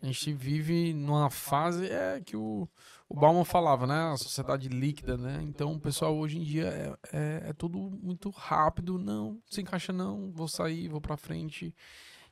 [0.00, 2.68] A gente vive numa fase é, que o,
[3.08, 4.12] o Bauman falava, né?
[4.12, 5.40] A sociedade líquida, né?
[5.42, 8.96] Então o pessoal hoje em dia é, é, é tudo muito rápido.
[8.96, 11.74] Não, se encaixa não, vou sair, vou pra frente.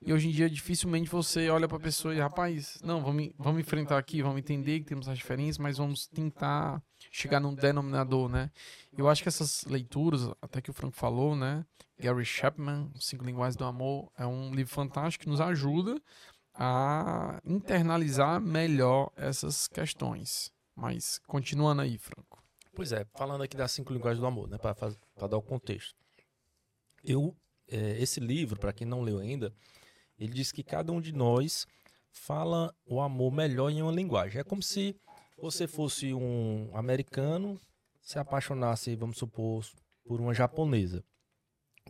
[0.06, 3.98] E hoje em dia, dificilmente você olha pra pessoa e, rapaz, não, vamos, vamos enfrentar
[3.98, 6.80] aqui, vamos entender que temos as diferenças, mas vamos tentar
[7.10, 8.52] chegar num denominador, né?
[8.96, 11.66] Eu acho que essas leituras, até que o Franco falou, né?
[11.98, 16.00] Gary Chapman, Cinco Linguagens do Amor, é um livro fantástico que nos ajuda
[16.54, 20.52] a internalizar melhor essas questões.
[20.76, 22.40] Mas, continuando aí, Franco.
[22.76, 25.96] Pois é, falando aqui das cinco linguagens do amor, né, para dar o contexto.
[27.02, 27.36] Eu,
[27.66, 29.52] é, esse livro, para quem não leu ainda,
[30.18, 31.66] ele diz que cada um de nós
[32.10, 34.40] fala o amor melhor em uma linguagem.
[34.40, 34.96] É como se
[35.36, 37.60] você fosse um americano,
[38.00, 39.64] se apaixonasse, vamos supor,
[40.04, 41.04] por uma japonesa.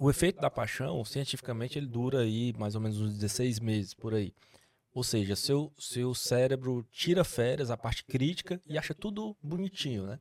[0.00, 4.14] O efeito da paixão, cientificamente, ele dura aí mais ou menos uns 16 meses por
[4.14, 4.34] aí.
[4.92, 10.18] Ou seja, seu, seu cérebro tira férias, a parte crítica, e acha tudo bonitinho, né?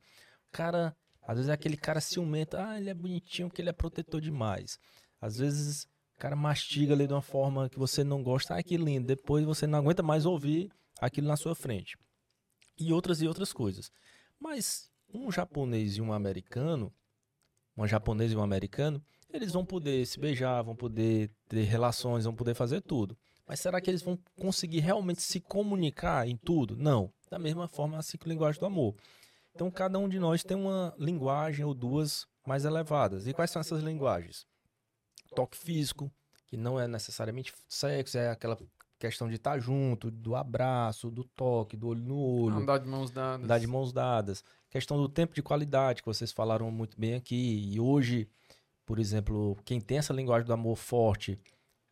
[0.49, 3.73] O cara, às vezes é aquele cara ciumento, ah, ele é bonitinho porque ele é
[3.73, 4.77] protetor demais.
[5.19, 8.77] Às vezes o cara mastiga ali de uma forma que você não gosta, ah, que
[8.77, 9.07] lindo.
[9.07, 11.97] Depois você não aguenta mais ouvir aquilo na sua frente.
[12.79, 13.91] E outras e outras coisas.
[14.39, 16.93] Mas um japonês e um americano,
[17.75, 22.33] uma japonesa e um americano, eles vão poder se beijar, vão poder ter relações, vão
[22.33, 23.17] poder fazer tudo.
[23.45, 26.77] Mas será que eles vão conseguir realmente se comunicar em tudo?
[26.77, 27.11] Não.
[27.29, 28.95] Da mesma forma, as cinco linguagens do amor.
[29.53, 33.27] Então, cada um de nós tem uma linguagem ou duas mais elevadas.
[33.27, 34.45] E quais são essas linguagens?
[35.35, 36.11] Toque físico,
[36.47, 38.57] que não é necessariamente sexo, é aquela
[38.97, 43.11] questão de estar junto, do abraço, do toque, do olho no olho, Andar de mãos
[43.11, 43.43] dadas.
[43.43, 44.43] andar de mãos dadas.
[44.69, 47.71] Questão do tempo de qualidade, que vocês falaram muito bem aqui.
[47.73, 48.27] E hoje,
[48.85, 51.39] por exemplo, quem tem essa linguagem do amor forte,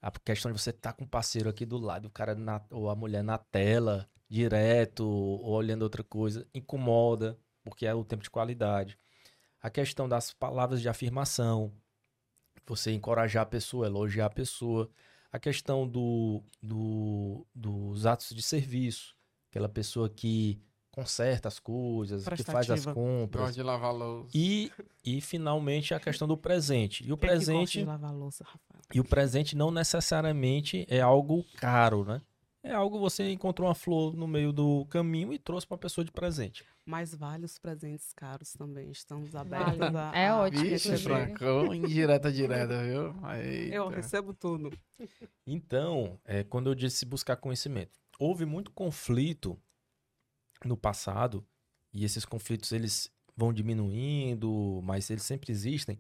[0.01, 2.89] a questão de você estar com o parceiro aqui do lado, o cara na- ou
[2.89, 8.29] a mulher na tela, direto, ou olhando outra coisa, incomoda, porque é o tempo de
[8.29, 8.97] qualidade.
[9.61, 11.71] A questão das palavras de afirmação,
[12.65, 14.89] você encorajar a pessoa, elogiar a pessoa.
[15.31, 19.15] A questão do, do- dos atos de serviço,
[19.49, 20.61] aquela pessoa que
[20.91, 23.41] conserta as coisas, que faz as compras.
[23.45, 24.29] Gosta de lavar louça.
[24.35, 24.71] E,
[25.03, 27.03] e finalmente a questão do presente.
[27.03, 28.81] E o é presente, de lavar louça, Rafael?
[28.93, 32.21] e o presente não necessariamente é algo caro, né?
[32.65, 36.05] É algo você encontrou uma flor no meio do caminho e trouxe para uma pessoa
[36.05, 36.63] de presente.
[36.85, 38.89] Mas vale os presentes caros também.
[38.89, 39.97] Estamos abertos Vale.
[39.97, 40.11] a.
[40.15, 40.63] É a ótimo.
[40.63, 40.97] Vixe.
[40.97, 43.13] Francão, indireta direta, viu?
[43.35, 43.75] Eita.
[43.75, 44.71] Eu recebo tudo.
[45.45, 49.59] Então, é, quando eu disse buscar conhecimento, houve muito conflito
[50.63, 51.45] no passado
[51.93, 55.99] e esses conflitos eles vão diminuindo, mas eles sempre existem.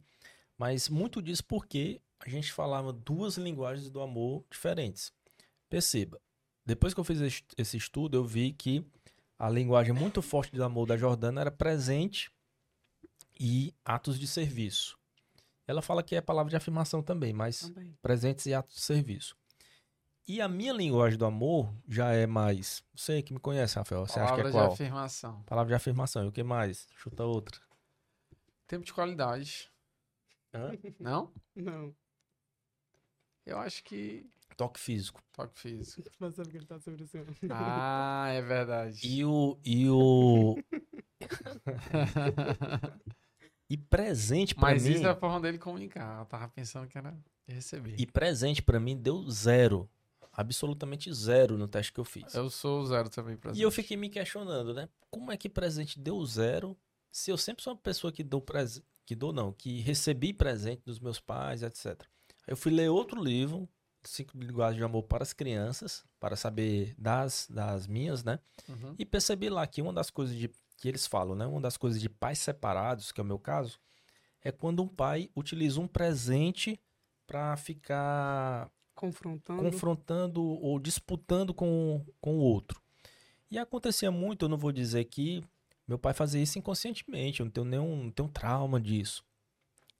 [0.57, 5.11] Mas muito disso porque a gente falava duas linguagens do amor diferentes.
[5.69, 6.21] Perceba,
[6.65, 8.85] depois que eu fiz es- esse estudo, eu vi que
[9.37, 12.31] a linguagem muito forte do amor da Jordana era presente
[13.39, 14.97] e atos de serviço.
[15.67, 17.97] Ela fala que é palavra de afirmação também, mas Também.
[18.01, 19.35] presentes e atos de serviço.
[20.27, 22.81] E a minha linguagem do amor já é mais.
[22.95, 24.71] Você que me conhece, Rafael, você acha que Palavra é de qual?
[24.71, 25.43] afirmação.
[25.43, 26.23] Palavra de afirmação.
[26.23, 26.87] E o que mais?
[26.95, 27.59] Chuta outra.
[28.67, 29.69] Tempo de qualidade.
[30.53, 30.71] Hã?
[30.99, 31.33] Não?
[31.55, 31.93] Não.
[33.45, 34.25] Eu acho que.
[34.55, 35.21] Toque físico.
[35.31, 36.03] Toque físico.
[36.19, 37.17] Mas sabe que ele tá sobre isso.
[37.51, 38.99] Ah, é verdade.
[39.07, 39.57] E o.
[39.63, 40.55] E o.
[43.69, 44.93] e presente pra Mas mim.
[44.93, 46.19] isso é a forma dele comunicar.
[46.19, 47.15] Eu tava pensando que era
[47.47, 47.95] receber.
[47.97, 49.89] E presente pra mim deu zero.
[50.31, 52.33] Absolutamente zero no teste que eu fiz.
[52.33, 54.89] Eu sou o zero também pra E eu fiquei me questionando, né?
[55.11, 56.75] Como é que presente deu zero
[57.11, 60.81] se eu sempre sou uma pessoa que dou presente, que dou não, que recebi presente
[60.83, 62.01] dos meus pais, etc.
[62.47, 63.69] Aí eu fui ler outro livro,
[64.03, 68.39] Cinco Linguagens de Amor para as Crianças, para saber das, das minhas, né?
[68.67, 68.95] Uhum.
[68.97, 71.45] E percebi lá que uma das coisas de, que eles falam, né?
[71.45, 73.79] Uma das coisas de pais separados, que é o meu caso,
[74.41, 76.79] é quando um pai utiliza um presente
[77.25, 79.63] para ficar Confrontando.
[79.63, 82.81] confrontando ou disputando com, com o outro.
[83.49, 85.43] E acontecia muito, eu não vou dizer que
[85.87, 89.23] meu pai fazia isso inconscientemente, eu não tenho nenhum não tenho trauma disso.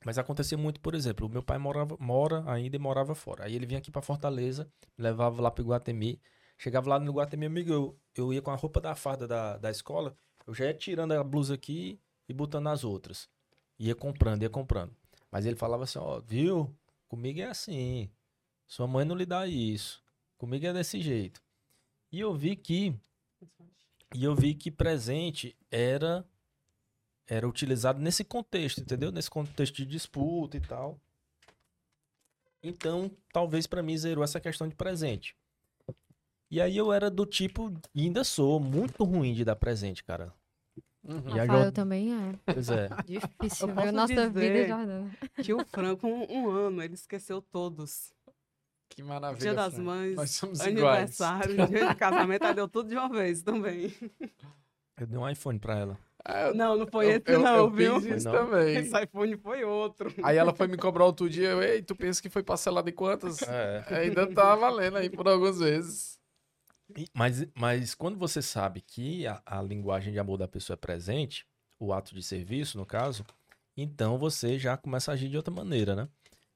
[0.04, 3.44] Mas acontecia muito, por exemplo, o meu pai morava, mora ainda e morava fora.
[3.44, 6.20] Aí ele vinha aqui para Fortaleza, me levava lá para Guatemi.
[6.58, 9.70] Chegava lá no Guatemi, amigo, eu, eu ia com a roupa da farda da, da
[9.70, 11.98] escola, eu já ia tirando a blusa aqui
[12.28, 13.28] e botando as outras.
[13.78, 14.94] Ia comprando, ia comprando.
[15.30, 16.72] Mas ele falava assim, ó, viu?
[17.08, 18.10] Comigo é assim.
[18.66, 20.02] Sua mãe não lhe dá isso.
[20.36, 21.42] Comigo é desse jeito.
[22.12, 22.94] E eu vi que
[24.14, 26.24] e eu vi que presente era
[27.26, 29.10] era utilizado nesse contexto, entendeu?
[29.10, 30.98] Nesse contexto de disputa e tal.
[32.62, 35.36] Então, talvez pra mim zerou essa questão de presente.
[36.50, 40.32] E aí eu era do tipo, e ainda sou, muito ruim de dar presente, cara.
[41.02, 41.36] Uhum.
[41.36, 42.38] E Rafael também é.
[42.46, 42.88] Pois é.
[43.04, 45.10] Difícil, Eu Nossa vida, Jordana.
[45.42, 48.14] Que o Franco, um, um ano, ele esqueceu todos.
[48.88, 49.40] Que maravilha.
[49.40, 49.82] Dia das Fran.
[49.82, 50.78] Mães, Nós somos iguais.
[50.78, 53.92] aniversário, dia de casamento, aí deu tudo de uma vez também.
[54.96, 55.98] Eu dei um iPhone pra ela.
[56.24, 58.00] Ah, eu- Não, não foi eu- esse eu- não, eu viu?
[58.00, 58.32] fiz isso Não.
[58.46, 58.76] também.
[58.76, 60.12] Esse iPhone foi outro.
[60.22, 61.50] Aí ela foi me cobrar outro dia.
[61.50, 63.42] Eu, Ei, tu pensa que foi parcelado em quantas?
[63.42, 63.84] É.
[63.90, 66.18] Ainda tá valendo aí por algumas vezes.
[67.14, 71.46] Mas, mas quando você sabe que a, a linguagem de amor da pessoa é presente,
[71.78, 73.24] o ato de serviço, no caso,
[73.76, 76.08] então você já começa a agir de outra maneira, né?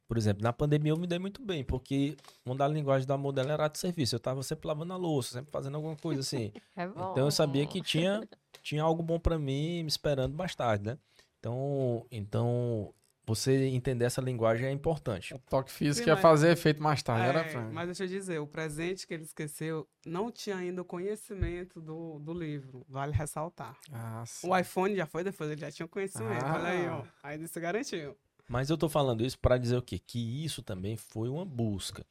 [0.07, 3.33] Por exemplo, na pandemia eu me dei muito bem, porque uma da linguagem do amor
[3.33, 4.15] dela era ato de serviço.
[4.15, 6.51] Eu tava sempre lavando a louça, sempre fazendo alguma coisa assim.
[6.77, 7.11] É bom.
[7.13, 8.27] Então eu sabia que tinha,
[8.69, 10.99] tinha algo bom pra mim me esperando mais tarde, né?
[11.39, 12.93] Então, então
[13.25, 15.35] você entender essa linguagem é importante.
[15.35, 17.71] O toque físico Sim, ia mas- fazer efeito mais tarde, É, era, Fran?
[17.73, 22.19] mas deixa eu dizer, o presente que ele esqueceu não tinha ainda o conhecimento do,
[22.19, 22.85] do livro.
[22.89, 23.77] Vale ressaltar.
[23.93, 24.25] Ah.
[24.43, 26.45] O iPhone já foi depois, ele já tinha o conhecimento.
[26.45, 26.55] Ah.
[26.55, 27.05] Olha aí, ó.
[27.23, 28.17] Ainda se garantiu.
[28.49, 29.99] Mas eu tô falando isso para dizer o quê?
[29.99, 32.05] Que isso também foi uma busca.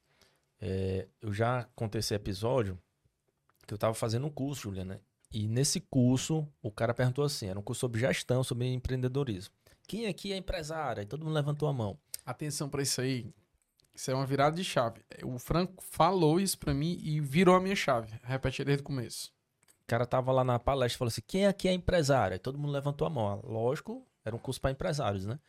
[0.61, 2.79] É, eu já contei esse episódio
[3.67, 5.01] que eu tava fazendo um curso, Juliana.
[5.31, 9.53] E nesse curso, o cara perguntou assim: era um curso sobre gestão, sobre empreendedorismo.
[9.87, 10.99] Quem aqui é empresário?
[11.01, 11.97] Aí todo mundo levantou a mão.
[12.25, 13.33] Atenção pra isso aí.
[13.93, 15.01] Isso é uma virada de chave.
[15.23, 18.13] O Franco falou isso pra mim e virou a minha chave.
[18.21, 19.33] Repete desde o começo.
[19.83, 22.33] O cara tava lá na palestra e falou assim: quem aqui é empresário?
[22.33, 23.41] Aí todo mundo levantou a mão.
[23.43, 25.39] Lógico, era um curso para empresários, né?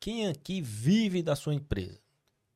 [0.00, 2.00] Quem aqui vive da sua empresa?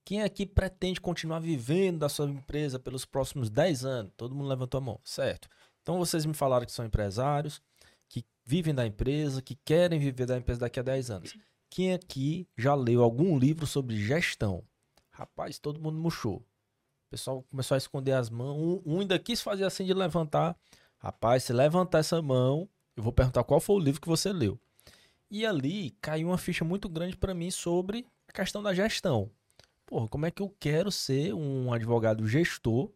[0.04, 4.12] Quem aqui pretende continuar vivendo da sua empresa pelos próximos 10 anos?
[4.16, 5.48] Todo mundo levantou a mão, certo?
[5.82, 7.60] Então vocês me falaram que são empresários,
[8.08, 11.36] que vivem da empresa, que querem viver da empresa daqui a 10 anos.
[11.68, 14.62] Quem aqui já leu algum livro sobre gestão?
[15.10, 16.36] Rapaz, todo mundo murchou.
[16.36, 18.82] O pessoal começou a esconder as mãos.
[18.84, 20.56] Um, ainda quis fazer assim de levantar.
[20.98, 24.58] Rapaz, se levantar essa mão, eu vou perguntar qual foi o livro que você leu.
[25.30, 29.30] E ali caiu uma ficha muito grande para mim sobre a questão da gestão.
[29.86, 32.90] Porra, como é que eu quero ser um advogado gestor?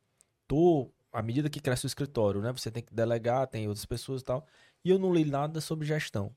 [0.46, 2.52] Tô, à medida que cresce o escritório, né?
[2.52, 4.46] Você tem que delegar, tem outras pessoas e tal.
[4.84, 6.30] E eu não li nada sobre gestão.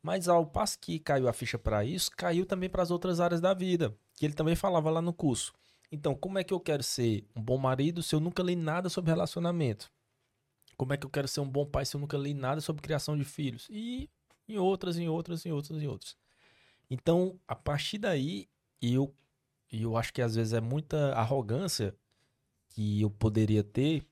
[0.00, 3.40] Mas ao passo que caiu a ficha para isso, caiu também para as outras áreas
[3.40, 5.52] da vida, que ele também falava lá no curso.
[5.90, 8.88] Então, como é que eu quero ser um bom marido se eu nunca li nada
[8.88, 9.90] sobre relacionamento?
[10.76, 12.80] Como é que eu quero ser um bom pai se eu nunca li nada sobre
[12.80, 13.66] criação de filhos?
[13.70, 14.08] E
[14.48, 16.16] em outras, em outras, em outras, em outras.
[16.88, 18.48] Então, a partir daí,
[18.80, 19.12] eu,
[19.72, 21.92] eu acho que às vezes é muita arrogância
[22.68, 24.06] que eu poderia ter,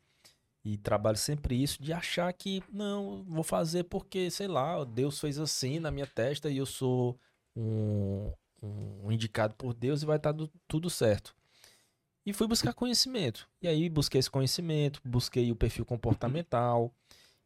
[0.65, 5.39] e trabalho sempre isso, de achar que, não, vou fazer porque, sei lá, Deus fez
[5.39, 7.19] assim na minha testa e eu sou
[7.57, 8.31] um,
[8.63, 11.35] um indicado por Deus e vai estar do, tudo certo.
[12.27, 13.49] E fui buscar conhecimento.
[13.63, 16.93] E aí busquei esse conhecimento, busquei o perfil comportamental,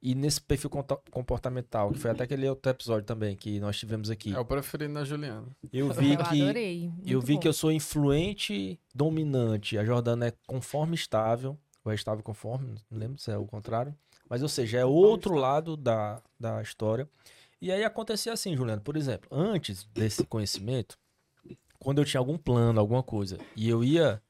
[0.04, 0.68] e nesse perfil
[1.10, 4.34] comportamental, que foi até aquele outro episódio também que nós tivemos aqui.
[4.34, 5.46] É o preferido da Juliana.
[5.72, 6.92] Eu vi Eu que adorei.
[7.06, 7.40] eu vi bom.
[7.40, 9.78] que eu sou influente, dominante.
[9.78, 13.94] A Jordana é conforme estável, ou é estável conforme, não lembro se é o contrário.
[14.28, 17.08] Mas, ou seja, é outro lado da, da história.
[17.60, 20.98] E aí acontecia assim, Juliana, por exemplo, antes desse conhecimento,
[21.78, 24.22] quando eu tinha algum plano, alguma coisa, e eu ia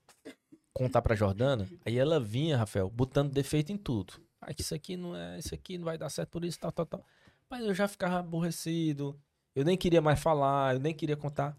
[0.72, 4.14] contar pra Jordana, aí ela vinha, Rafael, botando defeito em tudo.
[4.40, 6.72] Ah, que isso aqui não é, isso aqui não vai dar certo por isso, tal,
[6.72, 7.04] tal, tal.
[7.48, 9.18] Mas eu já ficava aborrecido,
[9.54, 11.56] eu nem queria mais falar, eu nem queria contar.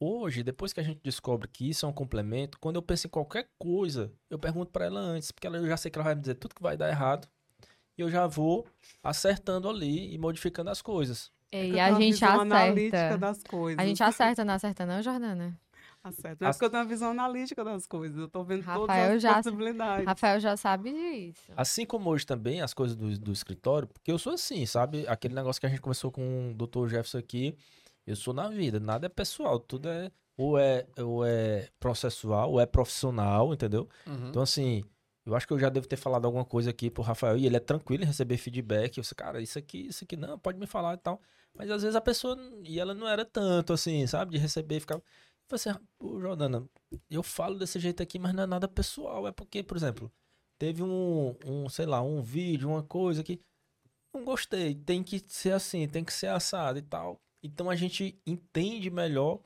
[0.00, 3.10] Hoje, depois que a gente descobre que isso é um complemento, quando eu penso em
[3.10, 6.14] qualquer coisa, eu pergunto pra ela antes, porque ela, eu já sei que ela vai
[6.14, 7.26] me dizer tudo que vai dar errado,
[7.96, 8.64] e eu já vou
[9.02, 11.32] acertando ali e modificando as coisas.
[11.50, 13.18] É que E a gente visão analítica acerta.
[13.18, 13.82] das coisas.
[13.82, 15.58] A gente acerta, não acerta não, Jordana?
[16.04, 16.36] Acerta.
[16.40, 18.16] Não é As- porque eu tenho uma visão analítica das coisas.
[18.18, 20.06] Eu tô vendo Rafael todas as já- possibilidades.
[20.06, 21.50] Rafael já sabe disso.
[21.56, 25.08] Assim como hoje também as coisas do, do escritório, porque eu sou assim, sabe?
[25.08, 26.86] Aquele negócio que a gente conversou com o Dr.
[26.88, 27.56] Jefferson aqui,
[28.08, 32.60] eu sou na vida, nada é pessoal, tudo é ou é, ou é processual, ou
[32.60, 33.88] é profissional, entendeu?
[34.06, 34.28] Uhum.
[34.28, 34.84] Então, assim,
[35.26, 37.56] eu acho que eu já devo ter falado alguma coisa aqui pro Rafael e ele
[37.56, 38.96] é tranquilo em receber feedback.
[38.96, 41.20] Eu sei, cara, isso aqui, isso aqui, não, pode me falar e tal.
[41.52, 44.32] Mas às vezes a pessoa, e ela não era tanto assim, sabe?
[44.32, 44.94] De receber e ficar.
[44.94, 45.02] Eu
[45.48, 46.68] falei assim, pô, Jordana,
[47.10, 49.26] eu falo desse jeito aqui, mas não é nada pessoal.
[49.26, 50.10] É porque, por exemplo,
[50.56, 53.40] teve um, um sei lá, um vídeo, uma coisa que
[54.14, 57.20] não gostei, tem que ser assim, tem que ser assado e tal.
[57.42, 59.40] Então a gente entende melhor.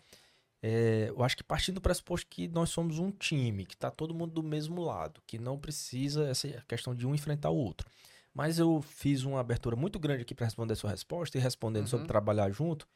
[0.63, 4.15] é, eu acho que partindo do pressuposto que nós somos um time, que tá todo
[4.15, 7.89] mundo do mesmo lado, que não precisa essa questão de um enfrentar o outro.
[8.33, 11.89] Mas eu fiz uma abertura muito grande aqui para responder a sua resposta e respondendo
[11.89, 12.09] sobre Uhum.
[12.09, 12.87] trabalhar junto.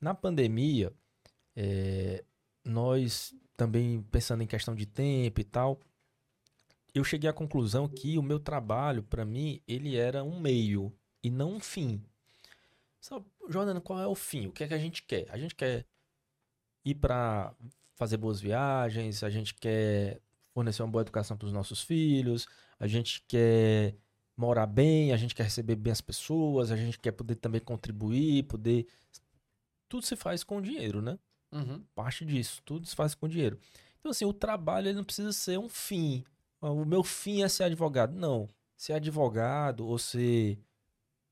[0.00, 0.92] Na pandemia,
[1.56, 2.24] é,
[2.64, 5.78] nós também pensando em questão de tempo e tal,
[6.94, 10.92] eu cheguei à conclusão que o meu trabalho, para mim, ele era um meio
[11.22, 12.02] e não um fim.
[13.04, 14.46] Sabe, Jordana, qual é o fim?
[14.46, 15.26] O que é que a gente quer?
[15.30, 15.84] A gente quer
[16.82, 17.54] ir para
[17.96, 20.22] fazer boas viagens, a gente quer
[20.54, 22.48] fornecer uma boa educação para os nossos filhos,
[22.80, 23.94] a gente quer
[24.34, 28.44] morar bem, a gente quer receber bem as pessoas, a gente quer poder também contribuir,
[28.44, 28.86] poder.
[29.86, 31.18] Tudo se faz com dinheiro, né?
[31.52, 31.84] Uhum.
[31.94, 33.60] parte disso, tudo se faz com dinheiro.
[34.00, 36.24] Então, assim, o trabalho ele não precisa ser um fim.
[36.58, 38.14] Ah, O meu fim é ser advogado.
[38.16, 38.48] Não.
[38.74, 40.58] Ser advogado ou ser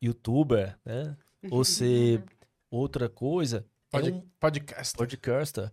[0.02, 1.16] youtuber, né?
[1.50, 2.22] Ou ser
[2.70, 3.66] outra coisa.
[3.90, 4.96] Pode- É um Podcast.
[4.96, 5.72] podcaster.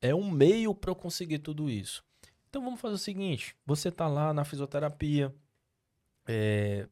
[0.00, 2.04] É um meio para eu conseguir tudo isso.
[2.48, 5.34] Então vamos fazer o seguinte: você tá lá na fisioterapia,
[6.26, 6.88] é,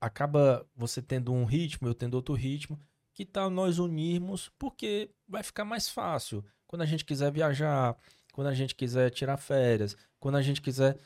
[0.00, 2.78] acaba você tendo um ritmo, eu tendo outro ritmo.
[3.14, 4.50] Que tal nós unirmos?
[4.58, 6.44] Porque vai ficar mais fácil.
[6.66, 7.96] Quando a gente quiser viajar,
[8.32, 10.98] quando a gente quiser tirar férias, quando a gente quiser.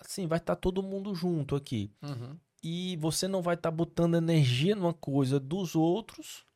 [0.00, 1.92] Assim, vai estar todo mundo junto aqui.
[2.02, 2.36] Uhum.
[2.64, 6.46] E você não vai estar botando energia numa coisa dos outros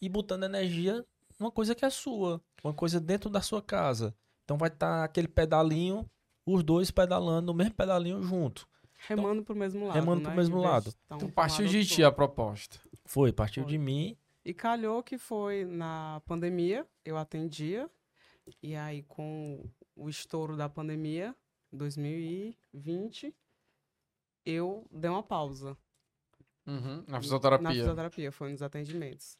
[0.00, 1.04] e botando energia
[1.36, 4.14] numa coisa que é sua, uma coisa dentro da sua casa.
[4.44, 6.08] Então vai estar aquele pedalinho,
[6.46, 8.68] os dois pedalando no mesmo pedalinho junto.
[9.08, 9.94] Remando pro mesmo lado.
[9.94, 10.26] remando né?
[10.26, 10.94] pro mesmo lado.
[11.10, 12.78] um Então partiu de ti a proposta.
[13.04, 13.72] Foi, partiu Foi.
[13.72, 14.16] de mim.
[14.44, 17.90] E calhou que foi na pandemia, eu atendia.
[18.62, 21.34] E aí, com o estouro da pandemia,
[21.72, 23.34] 2020,
[24.50, 25.76] eu dei uma pausa
[26.66, 27.02] Uhum.
[27.06, 27.70] Na na fisioterapia.
[27.70, 29.38] fisioterapia, foi nos atendimentos.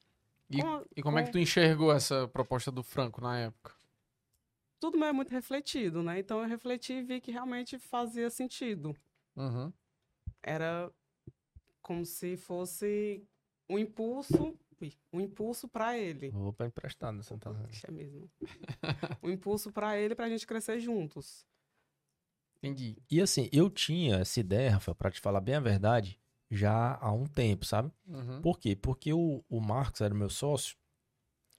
[0.48, 3.74] E, Com- e como é que com- tu enxergou essa proposta do Franco na época?
[4.80, 6.18] Tudo meu é muito refletido, né?
[6.20, 8.96] Então eu refleti e vi que realmente fazia sentido.
[9.36, 9.70] Uhum.
[10.42, 10.90] Era
[11.82, 13.22] como se fosse
[13.68, 16.30] um impulso, ui, um impulso para ele.
[16.30, 17.70] Roupa emprestada, você tá vendo?
[17.70, 18.30] Isso é mesmo.
[19.22, 21.44] um impulso para ele para a gente crescer juntos.
[22.58, 22.96] Entendi.
[23.10, 26.18] E assim, eu tinha essa ideia, Rafael, pra te falar bem a verdade,
[26.50, 27.90] já há um tempo, sabe?
[28.06, 28.40] Uhum.
[28.40, 28.74] Por quê?
[28.74, 30.76] Porque o, o Marcos era meu sócio,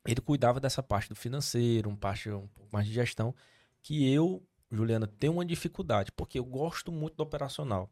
[0.06, 3.34] ele cuidava dessa parte do financeiro, uma parte um pouco mais de gestão,
[3.82, 7.90] que eu, Juliana, tenho uma dificuldade, porque eu gosto muito do operacional.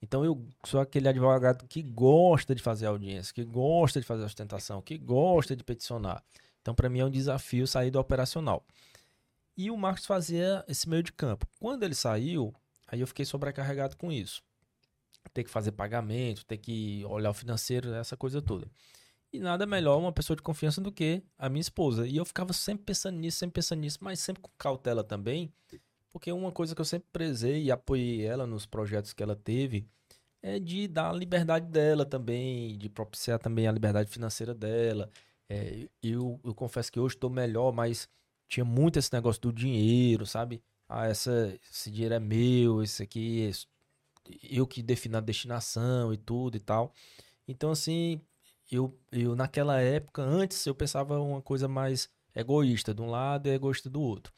[0.00, 4.82] Então eu sou aquele advogado que gosta de fazer audiência, que gosta de fazer ostentação,
[4.82, 6.22] que gosta de peticionar.
[6.60, 8.64] Então para mim é um desafio sair do operacional.
[9.56, 11.46] E o Marcos fazia esse meio de campo.
[11.58, 12.54] Quando ele saiu,
[12.86, 14.42] aí eu fiquei sobrecarregado com isso
[15.36, 18.66] ter que fazer pagamento, ter que olhar o financeiro, essa coisa toda.
[19.32, 22.06] E nada melhor uma pessoa de confiança do que a minha esposa.
[22.06, 25.52] E eu ficava sempre pensando nisso, sempre pensando nisso, mas sempre com cautela também,
[26.10, 29.86] porque uma coisa que eu sempre prezei e apoiei ela nos projetos que ela teve
[30.42, 35.10] é de dar a liberdade dela também, de propiciar também a liberdade financeira dela.
[35.48, 38.08] É, eu, eu confesso que hoje estou melhor, mas
[38.48, 40.62] tinha muito esse negócio do dinheiro, sabe?
[40.88, 43.50] Ah, essa, esse dinheiro é meu, esse aqui é
[44.42, 46.92] eu que defino a destinação e tudo e tal.
[47.46, 48.20] Então, assim,
[48.70, 53.50] eu, eu naquela época, antes, eu pensava uma coisa mais egoísta de um lado e
[53.50, 54.32] egoísta do outro.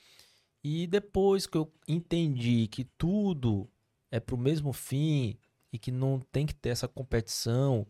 [0.62, 3.70] E depois que eu entendi que tudo
[4.10, 5.38] é pro mesmo fim
[5.72, 7.86] e que não tem que ter essa competição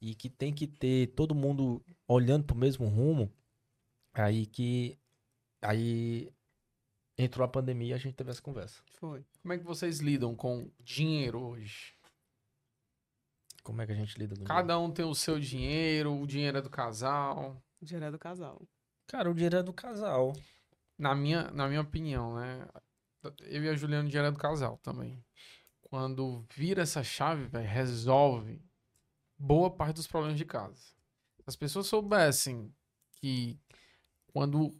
[0.00, 3.32] e que tem que ter todo mundo olhando pro mesmo rumo,
[4.12, 4.98] aí que
[5.62, 6.32] aí
[7.16, 8.82] entrou a pandemia e a gente teve essa conversa.
[8.98, 9.24] Foi.
[9.42, 11.94] Como é que vocês lidam com dinheiro hoje?
[13.62, 14.54] Como é que a gente lida com dinheiro?
[14.54, 17.62] Cada um tem o seu dinheiro, o dinheiro é do casal.
[17.80, 18.62] Direto do casal.
[19.06, 20.34] Cara, o dinheiro é do casal.
[20.98, 22.66] Na minha, na minha opinião, né?
[23.40, 25.22] Eu e a Juliana, o dinheiro é do casal também.
[25.82, 28.62] Quando vira essa chave, velho, resolve
[29.36, 30.76] boa parte dos problemas de casa.
[30.76, 32.72] Se as pessoas soubessem
[33.14, 33.58] que
[34.26, 34.70] quando.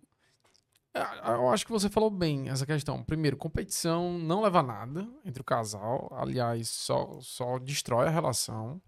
[0.95, 3.03] É, Eu acho que você falou bem essa questão.
[3.03, 6.09] Primeiro, competição não leva a nada entre o casal.
[6.13, 8.81] Aliás, só, só destrói a relação.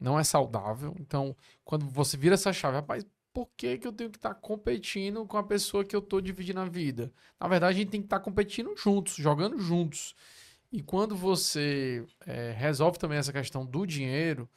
[0.00, 0.94] Não é saudável.
[0.98, 5.26] Então, quando você vira essa chave, rapaz, por que, que eu tenho que estar competindo
[5.26, 7.12] com a pessoa que eu tô dividindo a vida?
[7.40, 10.14] Na verdade, a gente tem que estar competindo juntos, jogando juntos.
[10.72, 14.48] E quando você é, resolve também essa questão do dinheiro,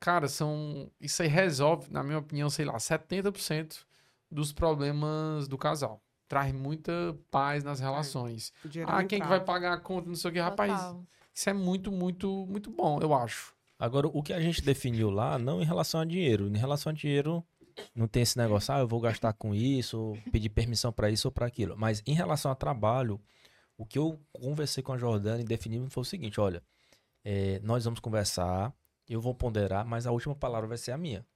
[0.00, 0.90] cara, são.
[1.00, 3.84] Isso aí resolve, na minha opinião, sei lá, 70%
[4.30, 6.02] dos problemas do casal.
[6.30, 6.92] Traz muita
[7.28, 8.52] paz nas relações.
[8.64, 10.72] O dinheiro é Ah, quem que vai pagar a conta, não sei o que, rapaz.
[10.72, 11.04] Total.
[11.34, 13.52] Isso é muito, muito, muito bom, eu acho.
[13.76, 16.46] Agora, o que a gente definiu lá, não em relação a dinheiro.
[16.46, 17.44] Em relação a dinheiro,
[17.92, 21.32] não tem esse negócio, ah, eu vou gastar com isso, pedir permissão para isso ou
[21.32, 21.76] para aquilo.
[21.76, 23.20] Mas em relação a trabalho,
[23.76, 26.62] o que eu conversei com a Jordana e definimos foi o seguinte: olha,
[27.24, 28.72] é, nós vamos conversar,
[29.08, 31.26] eu vou ponderar, mas a última palavra vai ser a minha.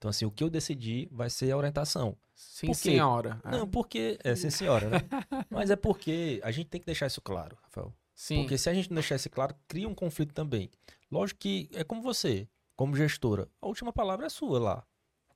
[0.00, 2.16] Então, assim, o que eu decidi vai ser a orientação.
[2.34, 2.90] Sim, Por quê?
[2.92, 3.38] senhora.
[3.44, 3.50] É.
[3.50, 4.18] Não, porque.
[4.24, 4.98] É, sim, senhora, né?
[5.50, 7.92] Mas é porque a gente tem que deixar isso claro, Rafael.
[8.14, 8.40] Sim.
[8.40, 10.70] Porque se a gente não deixar isso claro, cria um conflito também.
[11.12, 14.86] Lógico que é como você, como gestora, a última palavra é sua lá,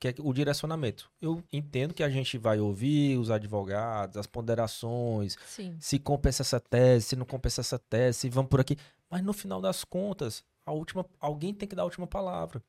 [0.01, 1.11] que é o direcionamento.
[1.21, 5.77] Eu entendo que a gente vai ouvir os advogados, as ponderações, Sim.
[5.79, 8.79] se compensa essa tese, se não compensa essa tese, se vamos por aqui.
[9.11, 12.62] Mas no final das contas, a última, alguém tem que dar a última palavra.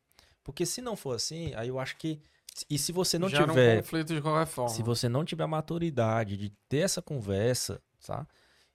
[0.45, 2.21] Porque se não for assim, aí eu acho que.
[2.69, 4.73] E se você não Gera tiver um conflito de qualquer forma.
[4.73, 8.25] se você não tiver a maturidade de ter essa conversa, tá?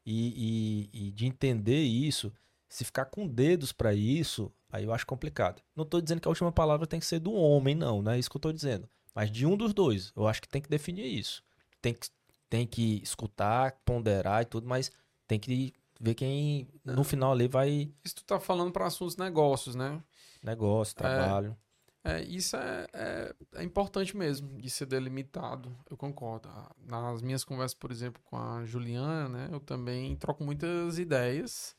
[0.04, 2.30] E, e- e de entender isso,
[2.68, 5.62] se ficar com dedos pra isso, aí eu acho complicado.
[5.74, 8.18] Não tô dizendo que a última palavra tem que ser do homem, não, não é
[8.18, 8.88] isso que eu tô dizendo.
[9.14, 11.42] Mas de um dos dois, eu acho que tem que definir isso.
[11.80, 12.08] Tem que,
[12.50, 14.90] tem que escutar, ponderar e tudo, mas
[15.26, 19.74] tem que ver quem no final ali vai Isso tu tá falando para assuntos negócios,
[19.74, 20.02] né?
[20.42, 21.56] Negócio, trabalho.
[22.02, 26.48] É, isso é, é, é importante mesmo de ser delimitado, eu concordo.
[26.48, 31.76] Ah, Nas minhas conversas, por exemplo, com a Juliana, né, eu também troco muitas ideias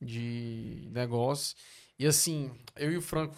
[0.00, 1.56] de negócio.
[1.98, 3.36] E assim, eu e o Franco,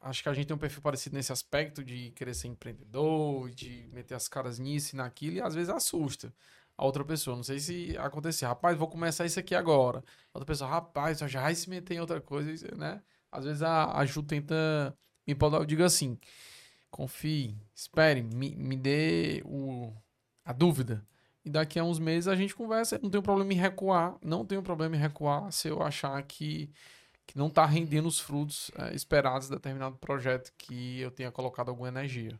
[0.00, 3.88] acho que a gente tem um perfil parecido nesse aspecto de querer ser empreendedor, de
[3.92, 6.34] meter as caras nisso e naquilo, e às vezes assusta
[6.76, 7.36] a outra pessoa.
[7.36, 10.02] Não sei se acontecer, rapaz, vou começar isso aqui agora.
[10.34, 13.02] Outra pessoa, rapaz, já vai se meter em outra coisa, né?
[13.30, 16.18] Às vezes a, a Ju tenta me podar, eu digo assim,
[16.90, 19.92] confie, espere, me, me dê o,
[20.44, 21.04] a dúvida.
[21.44, 24.62] E daqui a uns meses a gente conversa, não tenho problema em recuar, não tenho
[24.62, 26.70] problema em recuar se eu achar que,
[27.26, 31.70] que não está rendendo os frutos eh, esperados de determinado projeto que eu tenha colocado
[31.70, 32.38] alguma energia.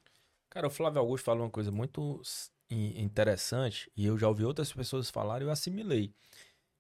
[0.51, 2.21] Cara, o Flávio Augusto falou uma coisa muito
[2.71, 6.13] interessante e eu já ouvi outras pessoas falar e eu assimilei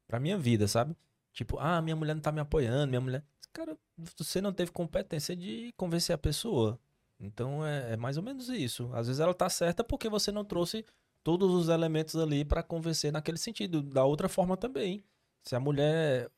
[0.06, 0.94] pra minha vida, sabe?
[1.32, 3.24] Tipo, ah, minha mulher não tá me apoiando, minha mulher.
[3.52, 3.76] Cara,
[4.16, 6.78] você não teve competência de convencer a pessoa.
[7.18, 8.90] Então é, é mais ou menos isso.
[8.94, 10.84] Às vezes ela tá certa porque você não trouxe
[11.22, 13.82] todos os elementos ali pra convencer naquele sentido.
[13.82, 15.02] Da outra forma também.
[15.42, 16.30] Se a mulher,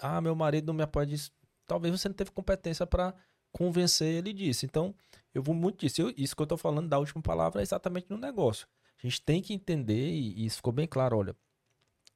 [0.00, 1.32] ah, meu marido não me apoia disso,
[1.66, 3.14] talvez você não teve competência pra
[3.52, 4.64] convencer ele disso.
[4.66, 4.94] Então,
[5.34, 6.02] eu vou muito disso.
[6.02, 8.66] Eu- isso que eu tô falando da última palavra é exatamente no negócio.
[9.02, 11.34] A gente tem que entender, e, e isso ficou bem claro, olha,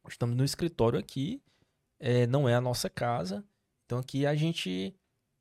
[0.09, 1.41] estamos no escritório aqui,
[1.99, 3.45] é, não é a nossa casa,
[3.85, 4.95] então aqui a gente,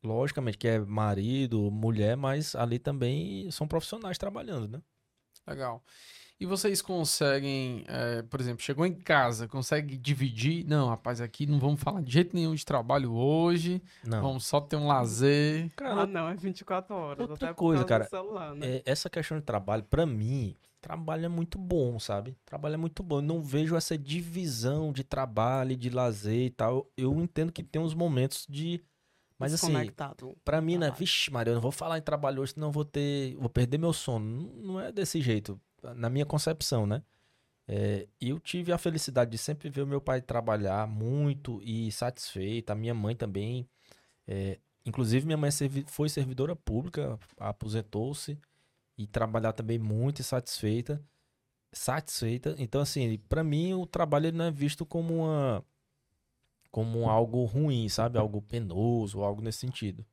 [0.03, 4.81] logicamente, que é marido, mulher, mas ali também são profissionais trabalhando, né?
[5.47, 5.83] Legal.
[6.39, 10.65] E vocês conseguem, é, por exemplo, chegou em casa, consegue dividir?
[10.65, 14.21] Não, rapaz, aqui não vamos falar de jeito nenhum de trabalho hoje, Não.
[14.21, 15.71] vamos só ter um lazer.
[15.75, 17.29] Cara, ah, não, é 24 horas.
[17.29, 18.77] outra coisa, cara, do celular, né?
[18.77, 22.37] É, essa questão de trabalho, pra mim, trabalho é muito bom, sabe?
[22.45, 23.19] Trabalho é muito bom.
[23.19, 26.91] Eu não vejo essa divisão de trabalho, e de lazer e tal.
[26.97, 28.83] Eu entendo que tem uns momentos de.
[29.39, 29.73] Mas assim,
[30.43, 30.91] pra mim, né?
[30.91, 33.35] Vixe, Maria, eu não vou falar em trabalho hoje, senão eu vou ter.
[33.37, 34.51] Vou perder meu sono.
[34.61, 35.59] Não, é desse jeito,
[35.95, 37.01] na minha concepção, né?
[37.65, 42.71] É, eu tive a felicidade de sempre ver o meu pai trabalhar muito e satisfeito,
[42.71, 43.65] a minha mãe também.
[44.27, 48.37] É, inclusive, minha mãe é foi servidora pública, aposentou-se
[48.97, 51.03] e trabalhar também muito satisfeita.
[51.71, 52.55] Satisfeita.
[52.57, 55.63] Então, assim, pra mim, o trabalho não é visto como uma.
[56.71, 58.17] Como algo ruim, sabe?
[58.17, 60.05] Algo penoso, algo nesse sentido.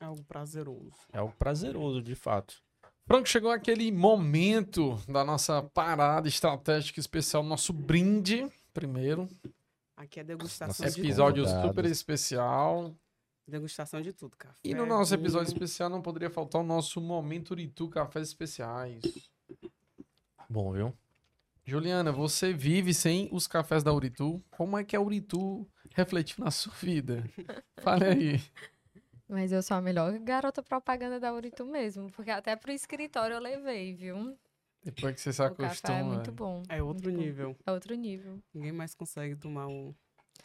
[0.00, 0.92] É algo prazeroso.
[1.12, 2.62] É algo prazeroso, de fato.
[3.06, 9.28] Franco, chegou aquele momento da nossa parada estratégica especial, nosso brinde, primeiro.
[9.96, 11.68] Aqui é degustação Nossa, de Episódio convidados.
[11.68, 12.94] super especial.
[13.46, 14.58] Degustação de tudo, café.
[14.64, 19.02] E no nosso episódio especial não poderia faltar o nosso Momento Uritu Cafés Especiais.
[20.48, 20.94] Bom, viu?
[21.66, 24.42] Juliana, você vive sem os cafés da Uritu.
[24.50, 27.24] Como é que a Uritu refletiu na sua vida?
[27.80, 28.42] Fale aí.
[29.28, 33.40] Mas eu sou a melhor garota propaganda da Uritu mesmo, porque até pro escritório eu
[33.40, 34.36] levei, viu?
[34.82, 36.04] Depois que você se o café é acostuma.
[36.04, 36.62] muito bom.
[36.68, 37.24] É outro muito bom.
[37.24, 37.56] nível.
[37.66, 38.38] É outro nível.
[38.52, 39.94] Ninguém mais consegue tomar um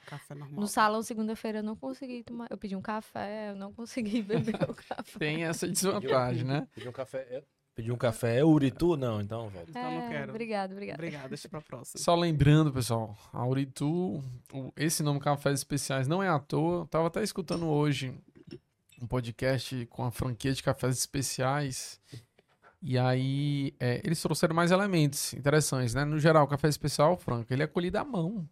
[0.10, 0.60] café normal.
[0.60, 2.48] No salão, segunda-feira, eu não consegui tomar.
[2.50, 5.20] Eu pedi um café, eu não consegui beber o café.
[5.20, 6.68] Tem essa desvantagem, né?
[6.74, 7.20] Pedir um café.
[7.30, 7.44] É...
[7.76, 8.98] Pedir um café é Uritu?
[8.98, 9.68] Não, então, velho.
[9.70, 10.30] Então eu não É, quero.
[10.32, 10.98] Obrigada, obrigada.
[11.02, 12.02] Obrigada, deixa pra próxima.
[12.04, 14.22] Só lembrando, pessoal, a Uritu,
[14.76, 16.82] esse nome Cafés Especiais não é à toa.
[16.82, 18.14] Eu tava até escutando hoje
[19.02, 22.02] um podcast com a franquia de cafés especiais.
[22.82, 26.04] E aí, é, eles trouxeram mais elementos interessantes, né?
[26.04, 28.46] No geral, o café especial, Franco, ele é colhido à mão.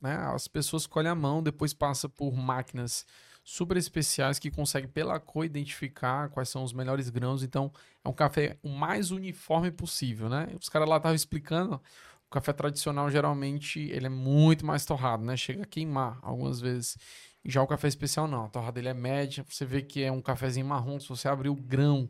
[0.00, 0.16] Né?
[0.16, 3.06] As pessoas colhem à mão, depois passa por máquinas
[3.42, 7.42] super especiais que conseguem, pela cor, identificar quais são os melhores grãos.
[7.42, 7.72] Então,
[8.04, 10.48] é um café o mais uniforme possível, né?
[10.60, 11.80] Os caras lá estavam explicando,
[12.26, 15.36] o café tradicional, geralmente, ele é muito mais torrado, né?
[15.36, 16.96] Chega a queimar algumas vezes.
[17.44, 18.44] Já o café especial, não.
[18.44, 19.44] A torrada dele é média.
[19.48, 21.00] Você vê que é um cafezinho marrom.
[21.00, 22.08] Se você abrir o grão,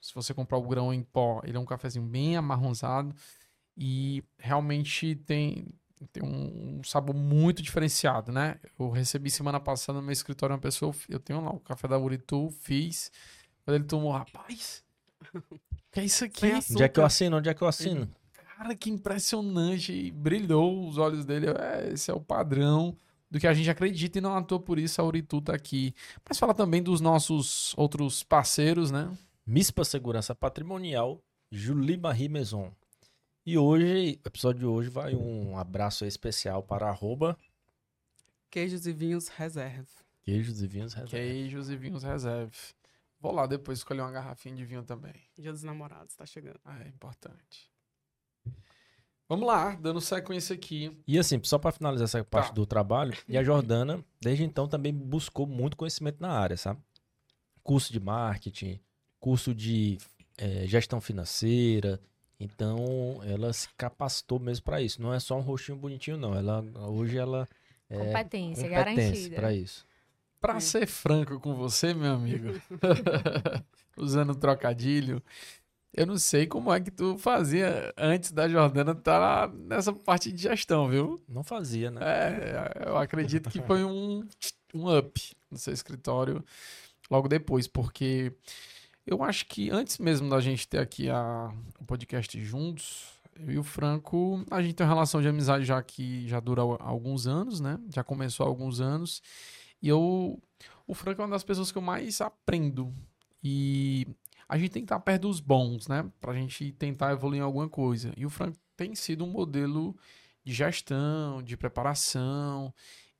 [0.00, 3.14] se você comprar o grão em pó, ele é um cafezinho bem amarronzado.
[3.76, 5.66] E realmente tem,
[6.12, 8.56] tem um, um sabor muito diferenciado, né?
[8.78, 11.98] Eu recebi semana passada no meu escritório uma pessoa, eu tenho lá o café da
[11.98, 13.10] Uritu, fiz.
[13.64, 14.84] Quando ele tomou, rapaz,
[15.90, 16.46] que é isso aqui?
[16.70, 17.36] Onde é que eu assino?
[17.38, 18.08] Onde é que eu assino?
[18.56, 20.10] Cara, que impressionante.
[20.12, 21.46] Brilhou os olhos dele.
[21.48, 22.96] É, esse é o padrão
[23.30, 25.94] do que a gente acredita e não atua por isso a Uritu tá aqui.
[26.28, 29.10] Mas fala também dos nossos outros parceiros, né?
[29.46, 32.72] MISPA Segurança Patrimonial, Julie Marie Maison.
[33.46, 37.38] E hoje, o episódio de hoje vai um abraço especial para arroba
[38.50, 39.86] Queijos e vinhos reserve.
[40.22, 41.10] Queijos e Vinhos Reserva.
[41.16, 42.56] Queijos e vinhos reserve.
[43.20, 45.14] Vou lá depois escolher uma garrafinha de vinho também.
[45.38, 46.58] Dia dos namorados, tá chegando.
[46.64, 47.70] Ah, é importante.
[49.28, 51.00] Vamos lá, dando sequência aqui.
[51.06, 52.54] E assim, só para finalizar essa parte Tá.
[52.54, 56.80] do trabalho, e a Jordana, desde então, também buscou muito conhecimento na área, sabe?
[57.62, 58.80] Curso de marketing,
[59.20, 59.98] curso de
[60.38, 62.00] eh, gestão financeira.
[62.38, 65.00] Então, ela se capacitou mesmo para isso.
[65.00, 66.34] Não é só um rostinho bonitinho, não.
[66.34, 67.48] Ela, hoje ela
[67.88, 69.36] é competência, competência garantida.
[69.36, 69.86] para isso.
[70.40, 70.60] Pra É.
[70.60, 72.48] ser franco com você, meu amigo,
[73.96, 75.22] usando trocadilho,
[75.94, 80.42] eu não sei como é que tu fazia antes da Jordana estar nessa parte de
[80.42, 81.18] gestão, viu?
[81.26, 82.00] Não fazia, né?
[82.04, 84.22] É, eu acredito que foi um,
[84.74, 86.44] um up no seu escritório
[87.10, 88.30] logo depois, porque
[89.06, 93.58] eu acho que antes mesmo da gente ter aqui a, o podcast juntos, eu e
[93.58, 97.60] o Franco, a gente tem uma relação de amizade já que já dura alguns anos,
[97.60, 97.78] né?
[97.94, 99.22] Já começou há alguns anos.
[99.80, 100.40] E eu.
[100.86, 102.92] O Franco é uma das pessoas que eu mais aprendo.
[103.42, 104.06] E
[104.48, 106.04] a gente tem que estar perto dos bons, né?
[106.20, 108.12] Pra gente tentar evoluir em alguma coisa.
[108.16, 109.96] E o Frank tem sido um modelo
[110.44, 112.72] de gestão, de preparação.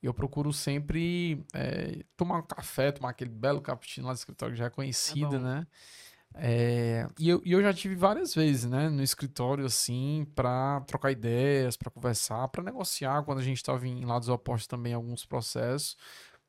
[0.06, 4.58] Eu procuro sempre é, tomar um café, tomar aquele belo cappuccino lá do escritório que
[4.58, 5.38] já é conhecido, bom.
[5.38, 5.66] né?
[6.38, 11.10] É, e, eu, e eu já tive várias vezes, né, no escritório, assim, para trocar
[11.10, 15.96] ideias, para conversar, para negociar, quando a gente estava em lados opostos também, alguns processos.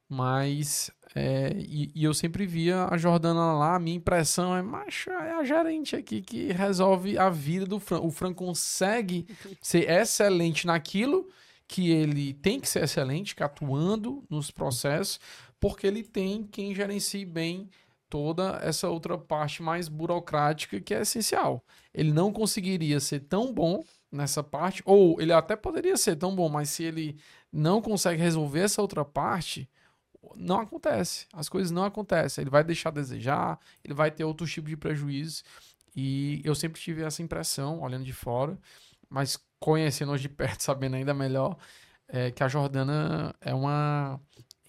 [0.10, 5.10] Mas, é, e, e eu sempre via a Jordana lá, a minha impressão é, macho,
[5.10, 8.00] é a gerente aqui que resolve a vida do Fran.
[8.00, 9.28] O Fran consegue
[9.62, 11.28] ser excelente naquilo
[11.68, 15.20] que ele tem que ser excelente, que atuando nos processos,
[15.60, 17.70] porque ele tem quem gerencie bem
[18.10, 21.64] toda essa outra parte mais burocrática que é essencial.
[21.94, 26.48] Ele não conseguiria ser tão bom nessa parte, ou ele até poderia ser tão bom,
[26.48, 27.18] mas se ele
[27.52, 29.70] não consegue resolver essa outra parte,
[30.36, 31.28] não acontece.
[31.34, 32.42] As coisas não acontecem.
[32.42, 35.44] Ele vai deixar a desejar, ele vai ter outro tipo de prejuízo.
[35.96, 38.58] E eu sempre tive essa impressão, olhando de fora,
[39.10, 41.58] mas conhecendo hoje de perto, sabendo ainda melhor,
[42.08, 44.20] é que a Jordana é uma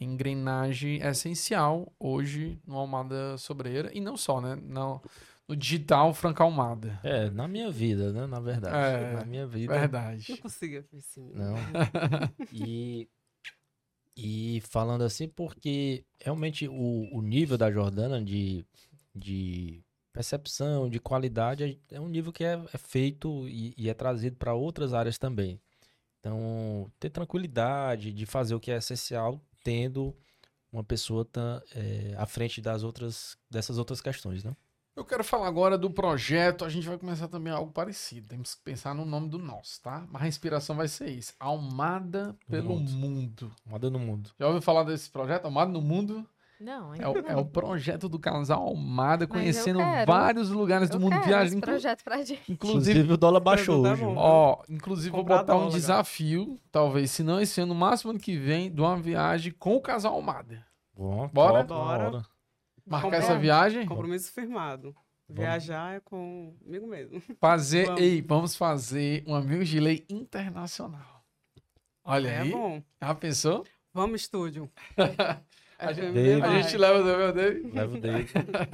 [0.01, 4.55] engrenagem essencial hoje no Almada Sobreira, e não só, né?
[4.57, 5.03] No,
[5.49, 7.01] no digital Franca Almada.
[7.03, 8.27] É, na minha vida, né?
[8.27, 8.77] Na verdade.
[8.77, 9.73] É, na minha vida.
[9.73, 10.27] Verdade.
[10.29, 11.33] Não consigo assim.
[11.35, 11.55] Não.
[12.53, 13.09] E,
[14.17, 18.65] e falando assim, porque realmente o, o nível da Jordana de,
[19.15, 19.83] de
[20.19, 24.35] percepção, de qualidade, é- é um nível que é, é feito e, e é trazido
[24.37, 25.61] para outras áreas também.
[26.19, 30.13] Então, ter tranquilidade de fazer o que é essencial, tendo
[30.73, 34.57] uma pessoa tá, é, à frente das outras, dessas outras questões, né?
[34.97, 36.65] Eu quero falar agora do projeto.
[36.65, 38.27] A gente vai começar também algo parecido.
[38.27, 40.05] Temos que pensar no nome do nosso, tá?
[40.11, 42.91] Mas a inspiração vai ser isso: Almada pelo mundo.
[42.91, 43.53] mundo.
[43.65, 44.31] Moda no mundo.
[44.37, 45.45] Já ouviu falar desse projeto?
[45.45, 46.27] Almada no Mundo?
[46.61, 46.93] Não?
[46.95, 51.13] É o, é o projeto do casal Almada, Mas conhecendo vários lugares do Eu mundo,
[51.13, 51.47] quero viajando.
[51.59, 52.53] esse projeto pra gente.
[52.53, 54.03] Inclusive, Inclusive, o dólar baixou hoje.
[54.05, 54.15] bom.
[54.17, 58.11] ó, inclusive vou Comprar botar um dólar, desafio, talvez, se não esse ano, no máximo
[58.11, 60.67] ano que vem, de uma viagem com o casal Almada.
[60.97, 61.63] Bom, Bora?
[61.63, 62.05] Bora.
[62.09, 62.27] hora.
[62.85, 63.19] Marcar Comprar.
[63.19, 64.95] essa viagem, Compromisso firmado.
[65.29, 65.43] Vamos.
[65.43, 67.23] Viajar é comigo mesmo.
[67.39, 68.01] fazer, Vamos.
[68.01, 71.23] ei, vamos fazer um amigo de lei internacional.
[72.03, 72.83] Olha é aí, bom.
[73.01, 73.65] já pensou?
[73.93, 74.71] Vamos, estúdio.
[75.79, 76.43] A gente, David.
[76.43, 77.71] a gente leva o dele.
[77.73, 78.33] Leva o David.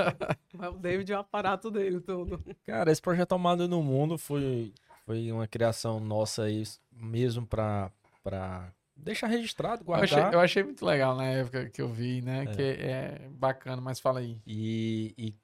[0.55, 2.43] Vai o David e o aparato dele, tudo.
[2.64, 4.72] Cara, esse projeto Almada no Mundo foi,
[5.05, 7.90] foi uma criação nossa aí, mesmo pra,
[8.22, 10.32] pra deixar registrado, Eu achei, guardar.
[10.32, 12.44] eu achei muito legal na época que eu vi, né?
[12.44, 12.47] É.
[12.47, 14.39] Que é bacana, mas fala aí.
[14.47, 15.35] E, e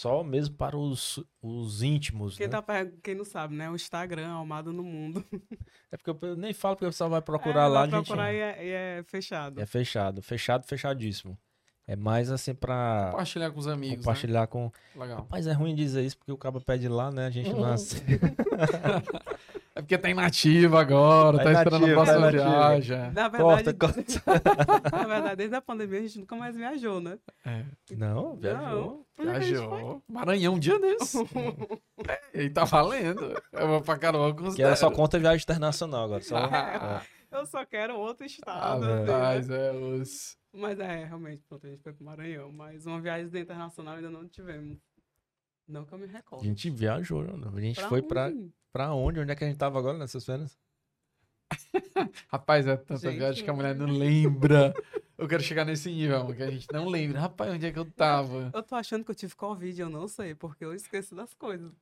[0.00, 2.62] só mesmo para os, os íntimos, Quem, né?
[2.62, 3.68] tá, quem não sabe, né?
[3.70, 5.22] O Instagram, Almado no Mundo.
[5.92, 8.06] É porque eu nem falo porque o pessoal vai procurar É, lá, vai a gente...
[8.06, 9.60] procurar e é, e é fechado.
[9.60, 11.36] É fechado, fechado, fechadíssimo.
[11.86, 14.64] É mais assim pra Compartilhar com os amigos, compartilhar com...
[14.66, 14.70] né?
[15.02, 15.16] Legal.
[15.18, 17.26] Rapaz, é ruim dizer isso porque o cabo pede lá, né?
[17.26, 17.72] A gente não Uhum.
[17.72, 18.32] aceita.
[19.80, 22.42] É porque tá inativo agora, tá, Tá esperando a tá próxima inativo.
[22.50, 22.96] viagem.
[22.98, 23.10] é.
[23.12, 24.92] Na Corta, verdade, corta.
[24.92, 27.18] na verdade, desde a pandemia a gente nunca mais viajou, né?
[27.46, 27.64] É.
[27.96, 29.06] Não, viajou.
[29.18, 29.24] É a foi?
[29.40, 30.02] Viajou.
[30.06, 31.16] Maranhão um dia desse.
[32.34, 33.42] é, e tá valendo.
[33.52, 36.22] Eu vou pra Carol com Que ela só conta viagem internacional agora.
[36.22, 36.36] Só...
[36.52, 37.02] Ah,
[37.38, 38.84] Eu só quero outro ah, estado.
[38.84, 39.04] né?
[39.06, 40.36] mas é os...
[40.52, 42.52] Mas é, realmente, pronto, a gente foi pro Maranhão.
[42.52, 44.76] Mas uma viagem internacional ainda não tivemos.
[45.66, 46.44] Não que eu me A recordo.
[46.44, 47.48] gente viajou, né?
[47.54, 48.36] a gente foi pra, onde?
[48.36, 49.20] pra onde?
[49.20, 50.58] Onde é que a gente tava agora nessas férias?
[52.28, 54.72] Rapaz, é tanta Gente, viagem que a mulher não lembra.
[55.18, 57.20] Eu quero chegar nesse nível, que a gente não lembra.
[57.20, 58.50] Rapaz, onde é que eu tava?
[58.54, 61.72] Eu tô achando que eu tive Covid, eu não sei, porque eu esqueço das coisas.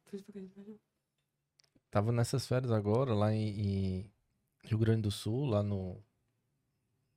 [1.90, 4.12] Tava nessas férias agora, lá em, em
[4.65, 6.02] Rio Grande do Sul, lá no.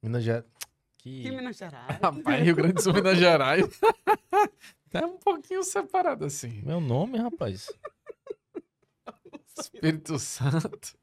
[0.01, 0.45] Minas Gerais.
[0.97, 1.23] Que...
[1.23, 1.99] Que Minas Gerais.
[1.99, 3.81] Rapaz, Rio Grande do Sul, Minas Gerais.
[4.93, 6.61] É um pouquinho separado assim.
[6.61, 7.71] Meu nome, rapaz.
[9.61, 10.95] Espírito Santo.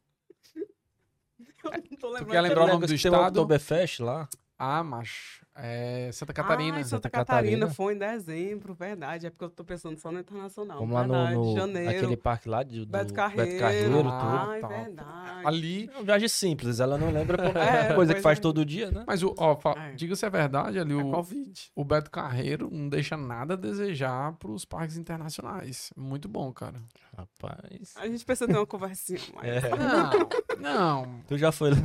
[1.65, 2.31] Eu não tô lembrando.
[2.31, 3.41] quer lembrar o nome do estado?
[3.41, 4.29] Oktoberfest lá?
[4.59, 5.45] Ah, macho.
[5.61, 6.77] É Santa Catarina.
[6.77, 7.67] Ai, Santa Santa Catarina.
[7.67, 7.75] Catarina.
[7.75, 9.27] foi em dezembro, verdade.
[9.27, 10.79] É porque eu tô pensando só no internacional.
[10.79, 11.91] Vamos lá no, verdade, no janeiro.
[11.91, 13.59] aquele parque lá de, do Beto Carreiro.
[13.59, 14.09] Carreiro, tudo.
[14.11, 14.71] Ai, tal.
[14.71, 15.47] verdade.
[15.47, 15.91] Ali.
[15.93, 18.41] É uma viagem simples, ela não lembra É, é coisa que faz é.
[18.43, 19.05] todo dia, né?
[19.07, 19.93] Mas o, ó, fa- É.
[19.95, 21.71] diga se é verdade, ali É o, Covid.
[21.75, 25.93] o Beto Carreiro não deixa nada a desejar pros parques internacionais.
[25.97, 26.77] Muito bom, cara.
[27.17, 27.95] Rapaz.
[27.97, 29.65] A gente precisa ter uma conversinha mais.
[29.65, 29.71] É.
[29.71, 31.21] Não, não.
[31.27, 31.77] Tu já foi lá.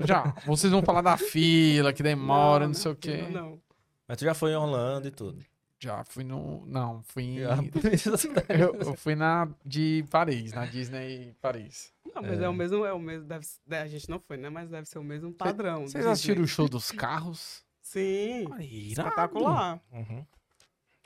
[0.00, 0.34] Já.
[0.46, 3.17] Vocês vão falar da fila, que demora, não, sei o quê.
[3.22, 3.62] Não, não.
[4.06, 5.44] Mas tu já foi em Orlando e tudo.
[5.80, 6.66] Já fui no.
[6.66, 7.38] Não, fui em.
[8.48, 11.92] Eu, eu fui na de Paris, na Disney Paris.
[12.14, 12.44] Não, mas é.
[12.44, 12.48] É.
[12.48, 14.48] o mesmo, é o mesmo, deve, ser- a gente não foi, né?
[14.48, 15.86] Mas deve ser o mesmo padrão.
[15.86, 17.62] Vocês assistiram o show dos carros?
[17.80, 19.08] Sim, Irado.
[19.08, 19.80] espetacular.
[19.92, 20.26] Uhum.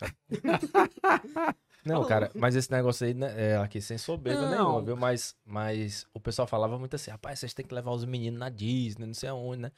[1.85, 4.97] Não, cara, mas esse negócio aí, né, é aqui sem soberba nenhuma, viu?
[4.97, 8.49] Mas, mas o pessoal falava muito assim, rapaz, vocês têm que levar os meninos na
[8.49, 9.73] Disney, não sei aonde, né?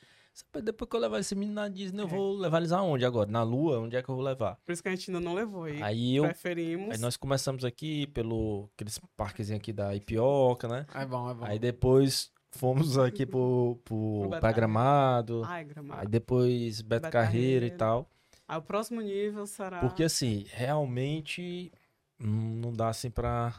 [0.62, 2.10] Depois que eu levar esse menino na Disney, eu É.
[2.10, 3.30] vou levar eles aonde agora?
[3.30, 3.78] Na Lua?
[3.80, 4.56] Onde é que eu vou levar?
[4.64, 5.68] Por isso que a gente ainda não levou.
[5.68, 6.24] E Aí eu.
[6.24, 6.90] preferimos.
[6.90, 10.86] Aí nós começamos aqui pelo aqueles parquezinhos aqui da Ipioca, né?
[10.94, 11.44] É bom, é bom.
[11.44, 15.42] Aí depois fomos aqui pro, pro, Beto pra Gramado.
[15.44, 16.00] Ai, gramado.
[16.00, 17.76] Aí depois Beto, Beto Carreira e Carreiro.
[17.78, 18.10] tal.
[18.46, 19.78] Aí o próximo nível será.
[19.80, 21.72] Porque assim, realmente
[22.20, 23.54] hum, não dá assim pra.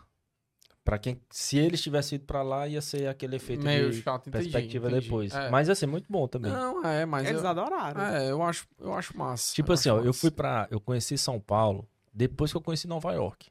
[0.85, 1.19] Pra quem.
[1.31, 4.87] Se eles tivessem ido pra lá, ia ser aquele efeito Meio de chato, entendi, perspectiva
[4.87, 5.03] entendi.
[5.05, 5.33] depois.
[5.33, 5.49] É.
[5.49, 6.51] Mas assim, muito bom também.
[6.51, 7.99] Não, é, mas Eles eu, adoraram.
[8.01, 9.53] é, eu acho, eu acho massa.
[9.55, 10.19] tipo eu assim, ó, eu massa.
[10.19, 10.67] fui pra.
[10.69, 13.49] Eu conheci São Paulo depois que eu conheci Nova York.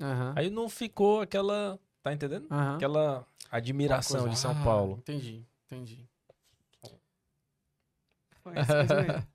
[0.00, 1.78] Aham, Aí não ficou aquela.
[2.02, 2.46] Tá entendendo?
[2.50, 2.76] aham.
[2.76, 4.96] Aquela admiração Uma de coisa- São Ah, Paulo.
[4.98, 6.08] Entendi, entendi.
[8.42, 9.26] Foi isso mesmo.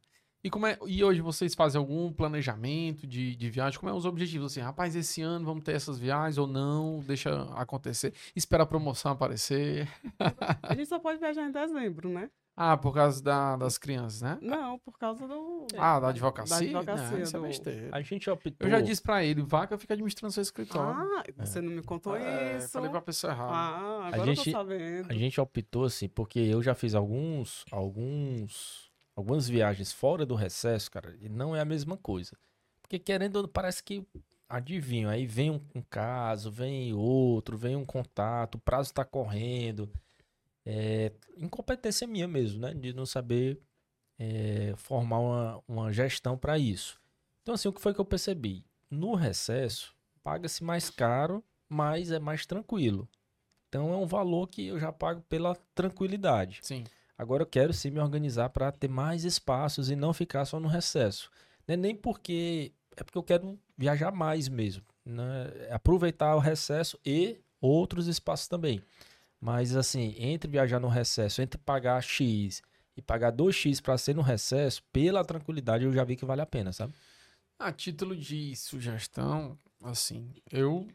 [0.47, 3.77] E, como é, e hoje vocês fazem algum planejamento de, de viagem?
[3.77, 4.53] Como é os objetivos?
[4.53, 6.99] Assim, rapaz, esse ano vamos ter essas viagens ou não?
[6.99, 8.13] Deixa acontecer.
[8.33, 9.89] Espera a promoção aparecer.
[10.63, 12.29] A gente só pode viajar em dezembro, né?
[12.59, 14.39] Ah, por causa da- das crianças, né?
[14.41, 15.67] Não, por causa do.
[15.77, 16.71] Ah, da advocacia?
[16.71, 17.89] Da advocacia, Não, isso é do- besteira.
[17.91, 18.53] A gente optou.
[18.61, 20.89] Eu já disse pra ele, vaca fica administrando seu escritório.
[21.17, 22.69] Ah, você não me contou É, isso.
[22.69, 23.51] Falei pra pessoa errada.
[23.53, 25.11] Ah, agora eu gente- tô sabendo.
[25.11, 28.86] A gente optou assim, porque eu já fiz alguns, alguns,
[29.17, 32.37] algumas viagens fora do recesso, cara, e não é a mesma coisa.
[32.83, 34.05] Porque querendo, parece que
[34.47, 39.91] adivinho, aí vem um, um caso, vem outro, vem um contato, o prazo tá correndo.
[40.63, 42.75] É, incompetência minha mesmo, né?
[42.75, 43.59] De não saber
[44.19, 47.01] é, formar uma, uma gestão para isso.
[47.41, 48.63] Então, assim, o que foi que eu percebi?
[48.89, 53.09] No recesso, paga-se mais caro, mas é mais tranquilo.
[53.67, 56.59] Então, é um valor que eu já pago pela tranquilidade.
[56.61, 56.83] Sim.
[57.17, 60.67] Agora eu quero sim me organizar para ter mais espaços e não ficar só no
[60.67, 61.29] recesso.
[61.67, 65.67] Não é nem porque é porque eu quero viajar mais mesmo, né?
[65.71, 68.81] Aproveitar o recesso e outros espaços também.
[69.39, 72.61] Mas assim, entre viajar no recesso, entre pagar X
[72.95, 76.45] e pagar 2X para ser no recesso, pela tranquilidade eu já vi que vale a
[76.45, 76.93] pena, sabe?
[77.59, 80.87] A título de sugestão, assim, eu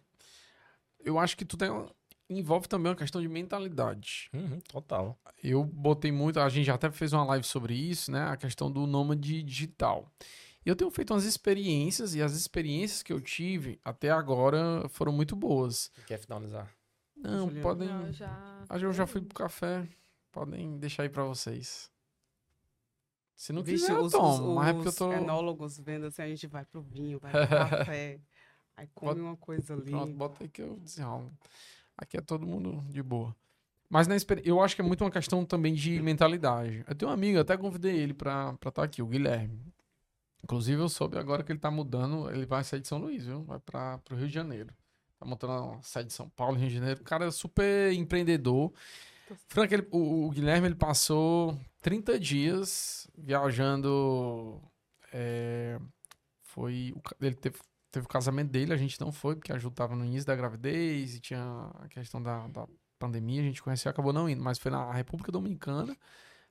[1.05, 1.91] eu acho que tudo é-
[2.39, 4.29] envolve também uma questão de mentalidade.
[4.33, 5.19] Uhum, total.
[5.43, 8.23] Eu botei muito, a gente já até fez uma live sobre isso, né?
[8.29, 10.07] A questão do nômade digital.
[10.65, 15.13] E eu tenho feito umas experiências e as experiências que eu tive até agora foram
[15.13, 15.91] muito boas.
[16.07, 16.73] Quer finalizar?
[17.17, 17.63] Não, Juliana?
[17.63, 17.89] podem.
[17.89, 18.65] Não, eu já...
[18.69, 19.87] Ah, eu já fui pro café.
[20.31, 21.91] Podem deixar aí pra vocês.
[23.35, 24.51] Se não Vixe, quiser, eu os, tomo.
[24.51, 25.13] os, mas é porque eu tô.
[25.13, 27.49] enólogos vendo assim, a gente vai pro vinho, vai pro
[27.87, 28.21] café,
[28.77, 29.91] aí come Bota- uma coisa ali.
[29.91, 31.33] Pronto, bota aí que eu desenrolo.
[31.97, 33.35] Aqui é todo mundo de boa.
[33.89, 36.83] Mas na experi- eu acho que é muito uma questão também de mentalidade.
[36.89, 39.61] Eu tenho um amigo, até convidei ele pra estar aqui, o Guilherme.
[40.43, 43.45] Inclusive, eu soube agora que ele tá mudando, ele vai sair de São Luís, viu?
[43.45, 44.75] Vai para o Rio de Janeiro.
[45.21, 47.01] Tá montando uma sede de São Paulo, Rio de Janeiro.
[47.01, 48.73] O cara é super empreendedor.
[49.47, 54.61] Frank, ele- o, o Guilherme, ele passou 30 dias viajando.
[55.13, 55.79] é,
[56.43, 56.95] foi.
[57.21, 57.59] ele teve,
[57.93, 60.35] teve o casamento dele, a gente não foi, porque a Ju tava no início da
[60.35, 62.67] gravidez e tinha a questão da, da
[62.99, 65.97] pandemia, a gente conheceu, acabou não indo, mas foi na República Dominicana.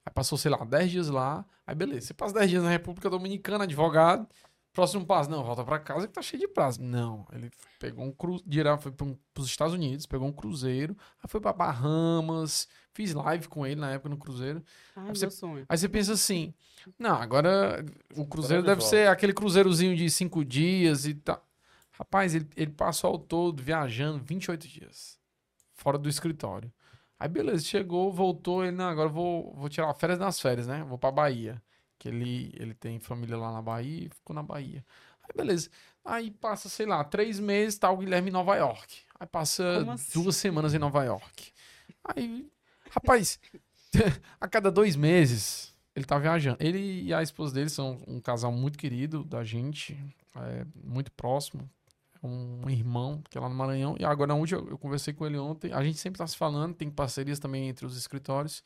[0.06, 1.46] Aí passou, sei lá, 10 dias lá.
[1.66, 4.28] Aí beleza, você passa 10 dias na República Dominicana, advogado.
[4.74, 6.82] Próximo passo, não, volta pra casa que tá cheio de prazo.
[6.82, 9.06] Não, ele pegou um cruzeiro, foi para
[9.42, 13.92] os Estados Unidos, pegou um cruzeiro, aí foi pra Bahamas, fiz live com ele na
[13.92, 14.64] época no cruzeiro.
[14.96, 15.66] Ai, Aí você- meu sonho.
[15.68, 16.54] Aí você pensa assim,
[16.98, 17.86] não, agora
[18.16, 21.46] o cruzeiro de deve ser aquele cruzeirozinho de cinco dias e tal.
[21.92, 25.20] Rapaz, ele, ele passou ao todo viajando 28 dias,
[25.74, 26.72] fora do escritório.
[27.20, 30.84] Aí beleza, chegou, voltou, ele, não, agora eu vou, vou tirar férias nas férias, né?
[30.86, 31.62] Vou pra Bahia,
[32.02, 34.84] que ele, ele tem família lá na Bahia e ficou na Bahia.
[35.22, 35.70] Aí beleza,
[36.04, 39.02] aí passa, sei lá, três meses, tá o Guilherme em Nova York.
[39.20, 40.20] Aí passa assim?
[40.20, 41.54] duas semanas em Nova York.
[42.04, 42.50] Aí,
[42.90, 43.40] rapaz,
[44.42, 46.58] a cada dois meses ele tá viajando.
[46.60, 49.96] Ele e a esposa dele são um casal muito querido da gente,
[50.38, 51.70] é, muito próximo.
[52.24, 53.96] Um irmão que é lá no Maranhão.
[54.00, 56.74] E agora, onde eu, eu conversei com ele ontem, a gente sempre tá se falando,
[56.74, 58.64] tem parcerias também entre os escritórios.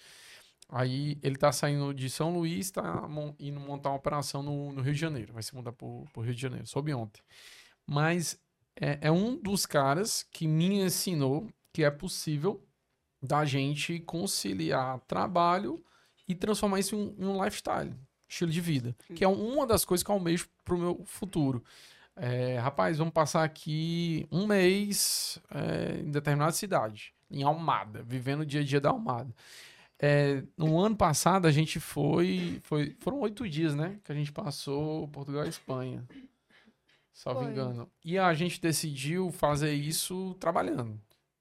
[0.67, 3.07] Aí ele tá saindo de São Luís, tá
[3.39, 5.33] indo montar uma operação no, no Rio de Janeiro.
[5.33, 7.21] Vai se mudar pro, pro Rio de Janeiro, soube ontem.
[7.85, 8.39] Mas
[8.75, 12.63] é, é um dos caras que me ensinou que é possível
[13.21, 15.83] da gente conciliar trabalho
[16.27, 17.93] e transformar isso em um, em um lifestyle,
[18.27, 18.95] estilo de vida.
[19.13, 21.63] Que é uma das coisas que eu almejo pro meu futuro.
[22.15, 28.45] É, rapaz, vamos passar aqui um mês é, em determinada cidade, em Almada, vivendo o
[28.45, 29.33] dia a dia da Almada.
[29.99, 32.95] É, no ano passado a gente foi, foi.
[32.99, 33.97] Foram oito dias, né?
[34.03, 36.03] Que a gente passou Portugal e Espanha.
[37.13, 37.51] salvo Foi.
[37.51, 37.89] engano.
[38.03, 40.99] E a gente decidiu fazer isso trabalhando.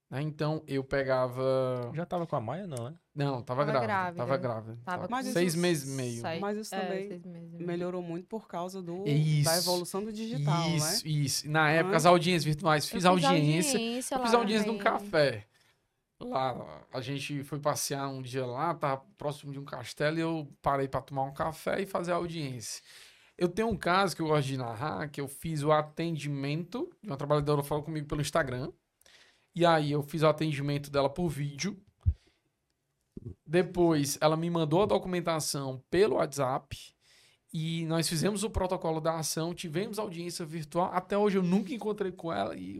[0.08, 0.22] né?
[0.22, 1.90] Então eu pegava.
[1.94, 2.94] Já tava com a Maia, não, né?
[3.12, 3.86] Não, tava, Tava grávida.
[3.86, 4.16] grávida.
[4.18, 4.78] Tava grávida.
[4.84, 6.20] Tava com seis isso meses e meio.
[6.20, 7.66] seis- Mas isso é, também meio.
[7.66, 9.44] Melhorou muito por causa do, Isso.
[9.50, 11.10] da evolução do digital, isso, né?
[11.12, 11.50] isso.
[11.50, 13.72] Na época, as audiências virtuais, Eu fiz audiência.
[13.78, 15.44] audiência Eu fiz audiência num café.
[16.20, 20.48] Lá, a gente foi passear um dia lá, tava próximo de um castelo, e eu
[20.62, 22.82] parei para tomar um café e fazer audiência.
[23.36, 27.16] Eu tenho um caso que eu gosto de narrar, que eu fiz o atendimento uma
[27.16, 28.72] trabalhadora falou comigo pelo Instagram.
[29.54, 31.80] E aí eu fiz o atendimento dela por vídeo.
[33.46, 36.76] Depois ela me mandou a documentação pelo WhatsApp.
[37.52, 40.90] E nós fizemos o protocolo da ação, tivemos audiência virtual.
[40.92, 42.78] Até hoje eu nunca encontrei com ela e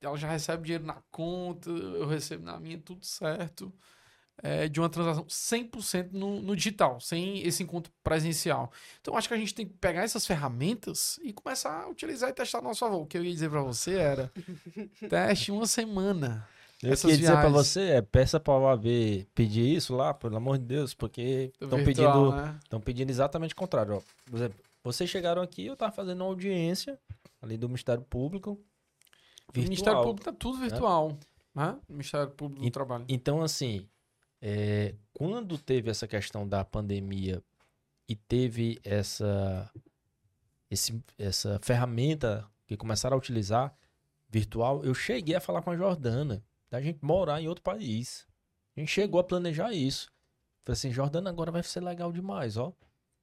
[0.00, 3.72] ela já recebe dinheiro na conta, eu recebo na minha, tudo certo.
[4.42, 8.72] É, de uma transação 100% no, no digital, sem esse encontro presencial.
[9.02, 12.32] Então acho que a gente tem que pegar essas ferramentas e começar a utilizar e
[12.32, 13.02] testar a nosso favor.
[13.02, 14.32] O que eu ia dizer pra você era:
[15.10, 16.48] teste uma semana.
[16.82, 17.66] Eu Essas queria dizer pra viagens.
[17.66, 18.86] você, é, peça pra OAB
[19.34, 22.58] pedir isso lá, pelo amor de Deus, porque estão pedindo, né?
[22.64, 23.96] estão pedindo exatamente o contrário.
[23.96, 24.02] Ó.
[24.24, 26.98] Por exemplo, vocês chegaram aqui, eu tava fazendo uma audiência
[27.42, 28.58] ali do Ministério Público.
[29.54, 30.04] O Ministério virtual.
[30.04, 31.18] Público tá tudo virtual.
[31.54, 31.78] Né?
[31.88, 33.04] O Ministério Público do E- Trabalho.
[33.08, 33.88] Então, assim,
[34.40, 37.42] é, quando teve essa questão da pandemia
[38.08, 39.70] e teve essa,
[40.70, 43.74] esse- essa ferramenta que começaram a utilizar
[44.28, 48.26] virtual, eu cheguei a falar com a Jordana da gente morar em outro país.
[48.76, 50.10] A gente chegou a planejar isso.
[50.64, 52.72] Falei assim, Jordana, agora vai ser legal demais, ó.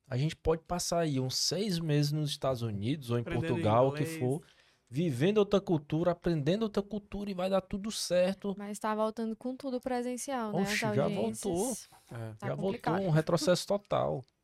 [0.10, 3.88] A gente pode passar aí uns seis meses nos Estados Unidos ou em Aprendendo Portugal,
[3.90, 4.41] o que for,
[4.89, 8.55] vivendo outra cultura, aprendendo outra cultura e vai dar tudo certo.
[8.57, 10.61] Mas tá voltando com tudo presencial, né?
[10.61, 11.41] Oxe, já audiências.
[11.41, 11.77] voltou.
[12.11, 12.34] É.
[12.35, 12.93] Tá já complicado.
[12.93, 14.23] voltou um retrocesso total.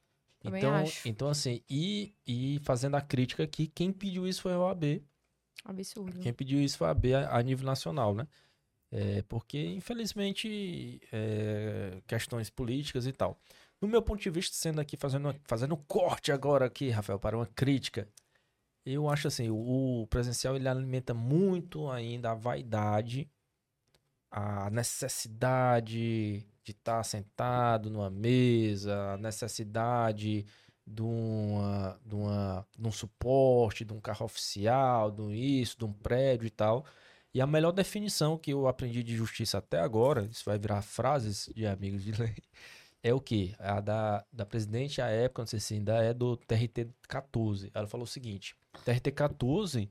[0.46, 1.08] Então, acho.
[1.08, 5.02] então assim, e, e fazendo a crítica aqui, quem pediu isso foi a OAB.
[5.64, 6.20] Absurdo.
[6.20, 8.28] Quem pediu isso foi a OAB a, a nível nacional, né?
[8.92, 13.40] É, porque, infelizmente, é, questões políticas e tal.
[13.82, 17.36] No meu ponto de vista, sendo aqui, fazendo, fazendo um corte agora aqui, Rafael, para
[17.38, 18.08] uma crítica,
[18.86, 23.30] eu acho assim, o, presencial ele alimenta muito ainda a vaidade,
[24.32, 30.46] a necessidade de estar sentado numa mesa, a necessidade
[30.86, 35.86] de, uma, de, uma, de um suporte, de um carro oficial, de um isso, de
[35.86, 36.86] um prédio e tal.
[37.34, 41.50] E a melhor definição que eu aprendi de justiça até agora, isso vai virar frases
[41.56, 42.36] de amigos de lei,
[43.04, 43.54] é o quê?
[43.60, 47.70] A da, da presidente à época, não sei se ainda é do TRT 14.
[47.74, 48.56] Ela falou o seguinte:
[48.86, 49.90] TRT 14,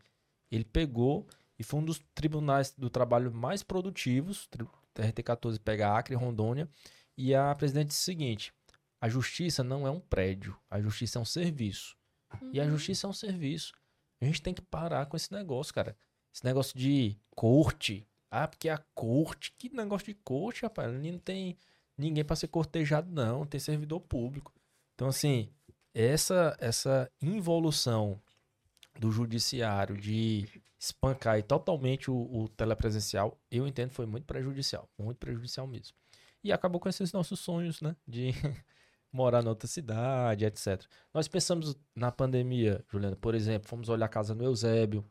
[0.51, 1.26] ele pegou
[1.59, 4.48] e foi um dos tribunais do trabalho mais produtivos.
[4.94, 6.68] TRT 14 pega Acre e Rondônia.
[7.16, 8.52] E a presidente disse o seguinte:
[9.01, 11.97] a justiça não é um prédio, a justiça é um serviço.
[12.51, 12.70] E a Uhum.
[12.70, 13.72] justiça é um serviço.
[14.20, 15.94] A gente tem que parar com esse negócio, cara.
[16.34, 18.06] Esse negócio de corte.
[18.30, 19.52] Ah, porque a corte.
[19.59, 20.89] Que negócio de corte, rapaz?
[20.94, 21.59] Ali não tem
[22.02, 23.46] ninguém para ser cortejado, não.
[23.46, 24.52] Tem servidor público.
[24.94, 25.48] Então, assim,
[25.94, 28.20] essa, essa involução
[28.98, 30.46] do judiciário de
[30.78, 34.88] espancar aí totalmente o, o telepresencial, eu entendo foi muito prejudicial.
[34.98, 35.96] Muito prejudicial mesmo.
[36.44, 37.96] E acabou com esses nossos sonhos, né?
[38.06, 38.32] De
[39.12, 40.84] morar na outra cidade, etc.
[41.14, 45.04] Nós pensamos na pandemia, Juliana, por exemplo, fomos olhar a casa no Eusébio,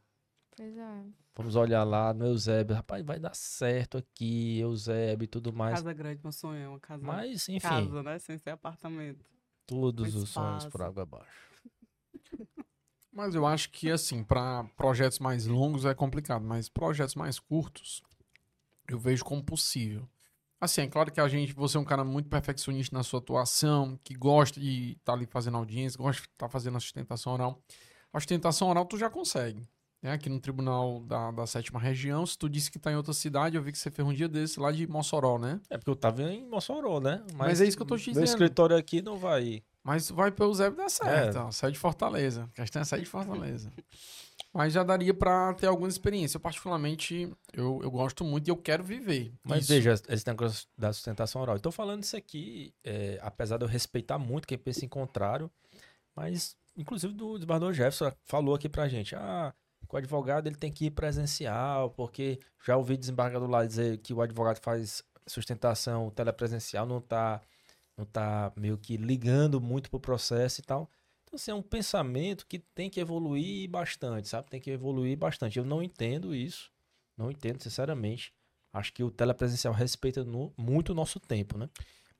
[0.55, 1.03] Pois é.
[1.33, 5.75] fomos olhar lá no Eusébio, rapaz, vai dar certo aqui, Eusébio e tudo mais.
[5.75, 7.03] Casa grande, meu sonho é uma casa.
[7.03, 8.19] Mas, enfim, casa, né?
[8.19, 9.25] Sem ser apartamento.
[9.65, 11.51] todos os sonhos por água abaixo.
[13.13, 18.01] Mas eu acho que, assim, para projetos mais longos é complicado, mas projetos mais curtos
[18.87, 20.07] eu vejo como possível.
[20.61, 23.99] Assim, é claro que a gente, você é um cara muito perfeccionista na sua atuação,
[24.03, 27.61] que gosta de estar ali fazendo audiência, gosta de estar fazendo a sustentação oral.
[28.13, 29.67] A sustentação oral tu já consegue.
[30.01, 30.11] Né?
[30.13, 33.55] Aqui no Tribunal da, da Sétima Região, se tu disse que tá em outra cidade,
[33.55, 35.59] eu vi que você fez um dia desse lá de Mossoró, né?
[35.69, 37.23] É porque eu tava em Mossoró, né?
[37.35, 38.25] Mas é isso que eu tô te Meu dizendo.
[38.25, 39.63] escritório aqui não vai.
[39.83, 41.41] Mas vai pelo Eusébio dá certo, É.
[41.41, 42.49] ó, sai de Fortaleza.
[42.53, 43.71] A questão é sair de Fortaleza.
[44.53, 46.35] Mas já daria pra ter alguma experiência.
[46.35, 49.31] Eu, particularmente, eu, eu gosto muito e eu quero viver.
[49.43, 49.73] Mas isso.
[49.73, 51.57] veja, esse negócio da sustentação oral.
[51.59, 55.49] Tô falando isso aqui, é, apesar de eu respeitar muito quem pensa em contrário,
[56.13, 59.53] mas, inclusive, do desembargador Jefferson falou aqui pra gente, ah,
[59.95, 64.21] o advogado ele tem que ir presencial, porque já ouvi desembargador lá dizer que o
[64.21, 67.41] advogado faz sustentação telepresencial, não tá,
[67.97, 70.89] não tá meio que ligando muito pro processo e tal.
[71.23, 74.49] Então, assim, é um pensamento que tem que evoluir bastante, sabe?
[74.49, 75.57] Tem que evoluir bastante.
[75.57, 76.71] Eu não entendo isso,
[77.17, 78.33] não entendo, sinceramente.
[78.73, 81.69] Acho que o telepresencial respeita no- muito o nosso tempo, né?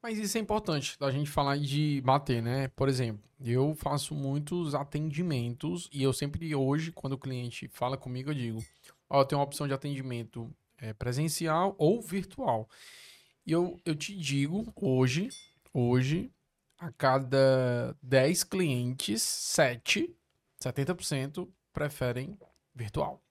[0.02, 2.68] Mas isso é importante, da gente falar de bater, né?
[2.69, 8.32] Por exemplo, eu faço muitos atendimentos e eu sempre, hoje, quando o cliente fala comigo,
[8.32, 8.65] eu digo:
[9.10, 12.68] Ó, eu tenho uma opção de atendimento é, presencial ou virtual.
[13.45, 15.30] E eu, eu te digo, hoje,
[15.73, 16.32] hoje,
[16.78, 20.15] a cada 10 clientes, 7,
[20.60, 22.38] 70% preferem
[22.73, 23.22] virtual.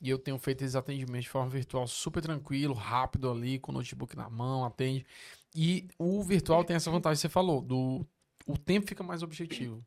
[0.00, 3.74] E eu tenho feito esses atendimentos de forma virtual super tranquilo, rápido ali, com o
[3.74, 5.06] notebook na mão, atende.
[5.54, 8.06] E o virtual tem essa vantagem que você falou, do
[8.46, 9.84] o tempo fica mais objetivo.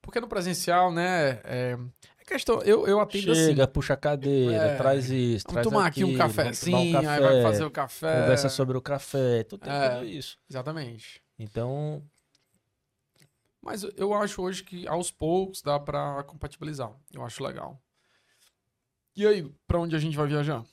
[0.00, 1.76] Porque no presencial, né, é,
[2.18, 3.72] é questão, eu, eu atendo Chega, assim.
[3.72, 6.76] puxa a cadeira, É, traz isso, Vamos traz tomar aqui um aquilo, vamos tomar cafezinho,
[7.02, 8.20] um aí vai fazer o café.
[8.22, 9.88] Conversa sobre o café, tudo tem É.
[9.96, 10.38] tudo isso.
[10.48, 11.22] Exatamente.
[11.38, 12.02] Então,
[13.60, 16.92] Mas eu acho hoje que aos poucos dá pra compatibilizar.
[17.12, 17.82] Eu acho legal.
[19.16, 20.64] E aí, pra onde a gente vai viajar?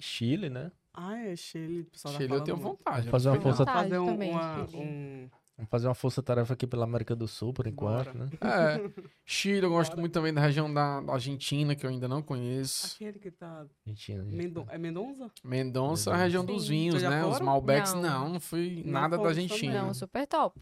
[0.00, 0.72] Chile, né?
[0.94, 1.84] Ah, é Chile.
[1.84, 2.68] pessoal tá Chile eu tenho muito.
[2.78, 3.08] vontade.
[3.08, 3.58] Fazer uma força-.
[3.64, 4.78] Vontade Fazer um, também, uma- Chile.
[4.82, 8.24] um- Vamos fazer uma força-tarefa aqui pela América do Sul, por enquanto, Bora.
[8.26, 8.30] né?
[8.40, 8.40] É,
[9.24, 12.96] Chile eu gosto muito também da região da da Argentina, que eu ainda não conheço.
[12.96, 13.64] Aquele que tá.
[13.86, 14.24] Argentina.
[14.24, 14.66] Mendon...
[14.68, 15.30] É Mendonça?
[15.44, 16.68] Mendonça é a região dos Sim.
[16.70, 17.24] vinhos, Vocês já né?
[17.24, 17.46] Os foram?
[17.46, 18.02] Malbecs, Não.
[18.02, 19.72] não, não fui Não nada da Argentina.
[19.74, 19.86] também.
[19.86, 20.60] Não, super top.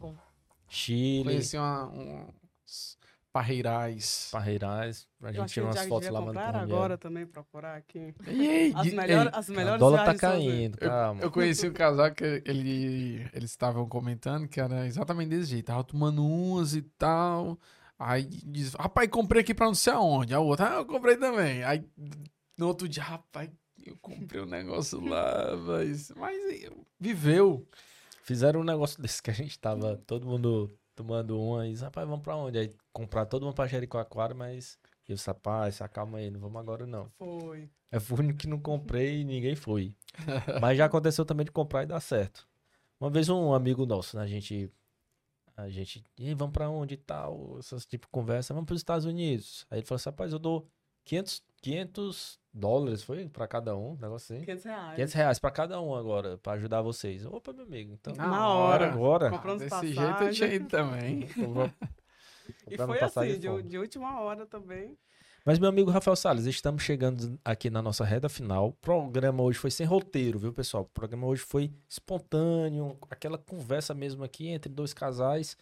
[0.68, 2.98] Chile, Conheci uma, uns
[3.32, 4.28] parreirais.
[4.30, 6.54] Parreirais, a Eu gente a umas fotos lá, mulher.
[6.56, 8.14] agora também, procurar aqui.
[8.26, 11.22] Ei, As, ei, melhores, as O melhores dólar tá caindo, calma.
[11.22, 15.66] Eu conheci um casal que ele, eles estavam comentando que era exatamente desse jeito.
[15.66, 17.58] Tava tomando umas e tal.
[17.98, 20.34] Aí diz, rapaz, comprei aqui pra não sei aonde.
[20.34, 21.62] A outra, ah, eu comprei também.
[21.64, 21.84] Aí
[22.58, 23.48] no outro dia, rapaz,
[23.84, 26.36] eu comprei um negócio lá, mas, mas
[27.00, 27.66] viveu.
[28.24, 32.22] Fizeram um negócio desse que a gente tava todo mundo tomando uma e rapaz, vamos
[32.22, 32.58] pra onde?
[32.58, 34.78] Aí comprar todo mundo pra Jericoacoara, mas
[35.08, 37.10] eu disse, rapaz, se acalma aí, não vamos agora não.
[37.18, 37.68] Foi.
[38.00, 39.94] Fui o único que não comprei e ninguém foi.
[40.62, 42.48] Mas já aconteceu também de comprar e dar certo.
[42.98, 44.70] Uma vez um amigo nosso, né, a gente.
[45.54, 46.02] A gente.
[46.18, 47.58] E vamos pra onde e tal?
[47.58, 48.54] Essas tipo de conversa.
[48.54, 49.66] Vamos pros Estados Unidos.
[49.70, 50.66] Aí ele falou assim: rapaz, eu dou
[51.04, 53.28] 500, 500 dólares, foi?
[53.28, 54.44] Pra cada um, um negócio assim.
[54.44, 54.94] 500 reais.
[54.96, 57.24] 500 reais pra cada um agora, pra ajudar vocês.
[57.26, 57.94] Opa, meu amigo.
[57.94, 58.92] Então, Na Na hora.
[58.92, 59.30] agora.
[59.30, 59.94] Compramos Desse passagem.
[59.94, 61.28] jeito eu tinha ido também.
[62.68, 64.98] E comprando foi assim, de, de última hora também.
[65.44, 68.68] Mas, meu amigo Rafael Salles, estamos chegando aqui na nossa reta final.
[68.68, 70.82] O programa hoje foi sem roteiro, viu, pessoal?
[70.84, 75.56] O programa hoje foi espontâneo, aquela conversa mesmo aqui entre dois casais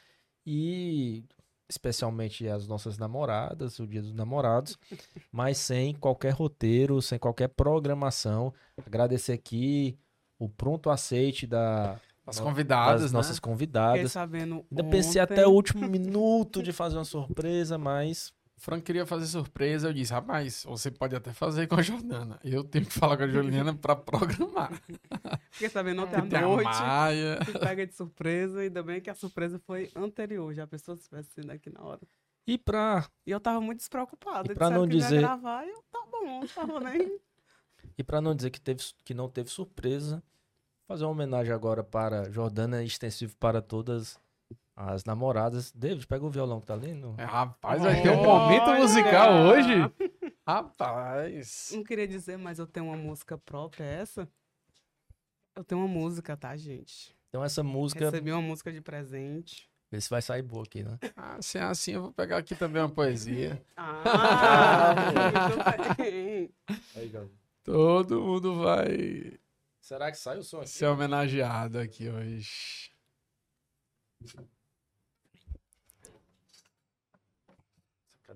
[0.47, 1.23] e
[1.71, 4.77] especialmente as nossas namoradas, o dia dos namorados,
[5.33, 8.53] mas sem qualquer roteiro, sem qualquer programação.
[8.85, 9.97] Agradecer aqui
[10.39, 11.93] o pronto aceite da,
[12.27, 13.17] As das convidadas, né?
[13.17, 14.13] nossas Fiquei convidadas.
[14.13, 14.65] sabendo.
[14.71, 15.35] Ainda pensei ontem.
[15.35, 20.13] até o último minuto de fazer uma surpresa, mas Frank queria fazer surpresa, eu disse,
[20.13, 22.39] rapaz, você pode até fazer com a Jordana.
[22.45, 24.71] Eu tenho que falar com a Juliana pra programar.
[25.51, 26.19] Fiquei sabendo ontem É.
[26.19, 26.65] à Tem a noite.
[26.65, 27.39] Maia.
[27.59, 31.31] pega de surpresa, ainda bem que a surpresa foi anterior, já a pessoa se tivesse
[31.31, 32.01] sido aqui na hora.
[32.47, 34.55] e pra E eu tava muito despreocupada.
[34.55, 37.19] Pra disseram não que ia dizer- gravar, eu, tá bom, não tava nem...
[37.97, 40.23] E para não dizer que, teve, que não teve surpresa,
[40.87, 44.19] fazer uma homenagem agora para Jordana extensivo para todas
[44.89, 45.71] as namoradas.
[45.73, 46.95] David, pega o violão que tá ali.
[46.95, 47.15] No...
[47.19, 48.81] É, Rapaz, vai ter um momento Olha!
[48.81, 49.73] musical hoje.
[50.47, 51.71] Rapaz.
[51.75, 54.29] Não queria dizer, mas eu tenho uma música própria, é essa?
[55.55, 57.15] Eu tenho uma música, tá, gente?
[57.29, 59.69] Então essa música, Recebi uma música de presente.
[59.91, 60.99] vê se vai sair boa aqui, né?
[61.15, 63.63] Ah, se é assim, eu vou pegar aqui também uma poesia.
[63.77, 64.95] Ah.
[67.63, 69.39] Todo mundo vai
[69.81, 70.71] Será que sai o som aqui?
[70.71, 72.91] ser homenageado aqui hoje.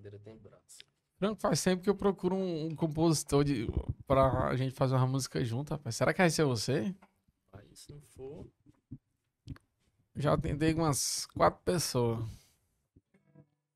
[0.05, 0.79] Essa cadeira tem braço.
[1.17, 3.67] Franco, faz tempo que eu procuro um, um compositor de,
[4.07, 5.97] pra gente fazer uma música junto, rapaz.
[5.97, 6.95] Será que vai ser você?
[7.53, 8.47] Aí se não for...
[10.17, 12.25] Já com umas quatro pessoas.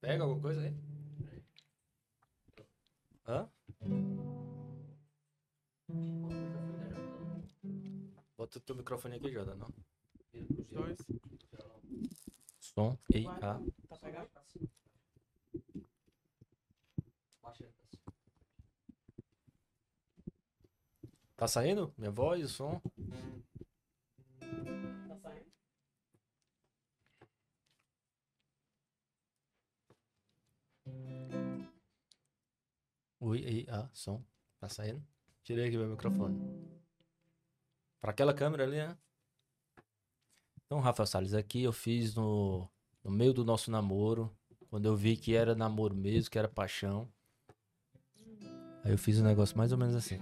[0.00, 0.76] Pega alguma coisa aí?
[3.26, 3.48] Hã?
[8.36, 9.66] Bota o teu microfone aqui, Jordana.
[10.32, 10.98] Os dois.
[12.60, 13.60] Som, ei, ah.
[13.88, 14.28] Tá pegando?
[21.38, 21.94] Tá saindo?
[21.96, 22.82] Minha voz, o som?
[25.06, 25.46] Tá saindo?
[33.20, 34.20] Oi, ei, ah, som.
[34.58, 35.00] Tá saindo?
[35.44, 36.36] Tirei aqui meu microfone.
[38.00, 38.98] Pra aquela câmera ali, né?
[40.66, 42.68] Então, Rafael Salles, aqui eu fiz no,
[43.04, 44.36] no meio do nosso namoro.
[44.70, 47.08] Quando eu vi que era namoro mesmo, que era paixão.
[48.82, 50.18] Aí eu fiz um negócio mais ou menos assim.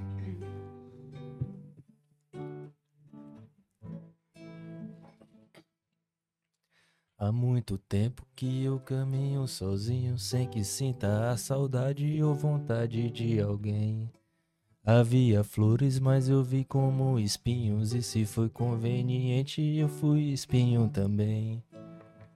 [7.26, 13.40] Há muito tempo que eu caminho sozinho, sem que sinta a saudade ou vontade de
[13.40, 14.08] alguém.
[14.84, 21.64] Havia flores, mas eu vi como espinhos, e se foi conveniente, eu fui espinho também.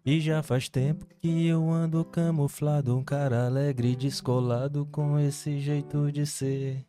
[0.04, 6.10] E já faz tempo que eu ando camuflado, um cara alegre descolado com esse jeito
[6.10, 6.84] de ser.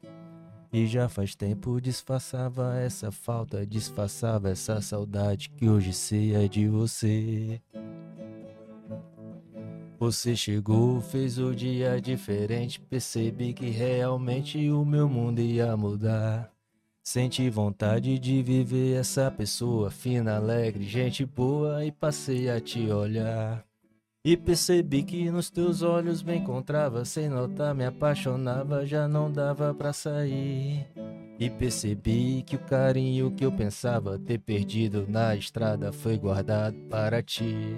[0.73, 6.67] E já faz tempo disfarçava essa falta, disfarçava essa saudade que hoje sei é de
[6.67, 7.61] você.
[10.01, 16.51] Você chegou, fez o dia diferente, percebi que realmente o meu mundo ia mudar.
[17.03, 23.63] Senti vontade de viver essa pessoa fina, alegre, gente boa e passei a te olhar.
[24.25, 29.71] E percebi que nos teus olhos me encontrava, sem notar me apaixonava, já não dava
[29.71, 30.83] pra sair.
[31.39, 37.21] E percebi que o carinho que eu pensava ter perdido na estrada foi guardado para
[37.21, 37.75] ti.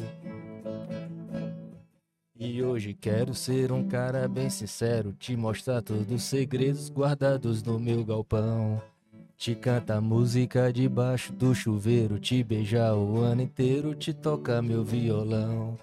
[2.46, 7.80] E hoje quero ser um cara bem sincero, te mostrar todos os segredos guardados no
[7.80, 8.82] meu galpão.
[9.38, 15.80] Te canta música debaixo do chuveiro, te beijar o ano inteiro, te tocar meu violão.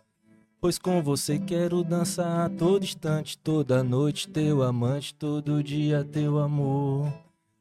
[0.60, 6.38] Pois com você quero dançar a todo instante, toda noite teu amante, todo dia teu
[6.38, 7.10] amor.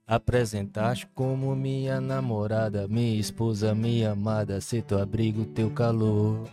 [0.06, 6.50] Apresentaste como minha namorada, minha esposa, minha amada, ser teu abrigo, teu calor.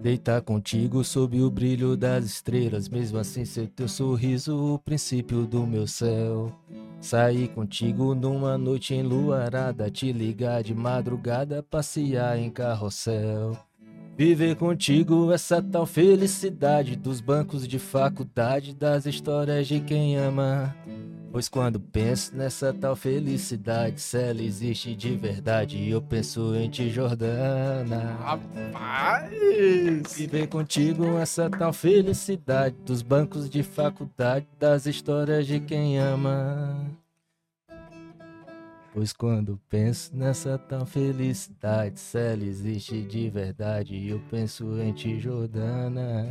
[0.00, 5.66] Deitar contigo sob o brilho das estrelas, mesmo assim ser teu sorriso o princípio do
[5.66, 6.52] meu céu.
[7.00, 13.56] Sair contigo numa noite enluarada, te ligar de madrugada, passear em carrossel.
[14.18, 20.74] Viver contigo essa tal felicidade dos bancos de faculdade, das histórias de quem ama.
[21.30, 26.90] Pois quando penso nessa tal felicidade, se ela existe de verdade, eu penso em ti,
[26.90, 28.16] Jordana.
[28.20, 30.16] Rapaz!
[30.16, 36.87] Viver contigo essa tal felicidade dos bancos de faculdade, das histórias de quem ama.
[38.98, 45.20] Pois quando penso nessa tal felicidade, se ela existe de verdade, eu penso em ti,
[45.20, 46.26] Jordana.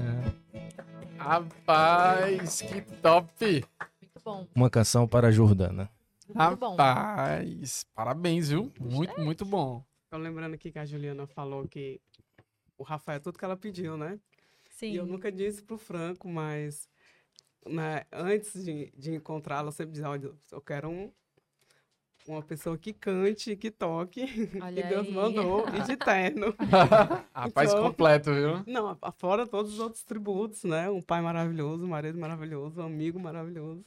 [1.17, 3.65] Rapaz, que top!
[4.01, 4.47] Muito bom.
[4.53, 5.89] Uma canção para a Jordana.
[6.27, 6.75] Muito bom.
[6.75, 8.69] Rapaz, parabéns, viu?
[8.77, 9.81] Muito, muito bom.
[10.09, 12.01] Tô lembrando aqui que a Juliana falou que
[12.77, 14.19] o Rafael é tudo que ela pediu, né?
[14.71, 14.91] Sim.
[14.91, 16.89] E eu nunca disse pro Franco, mas
[17.65, 21.09] né, antes de, de encontrá-lo, eu sempre dizia, olha, eu quero um,
[22.27, 24.21] uma pessoa que cante, que toque,
[24.61, 25.13] Olha que Deus aí.
[25.13, 26.53] mandou, e de terno.
[27.33, 28.63] Rapaz Então- completo, viu?
[28.67, 30.89] Não, fora todos os outros tributos, né?
[30.89, 33.83] Um pai maravilhoso, um marido maravilhoso, um amigo maravilhoso.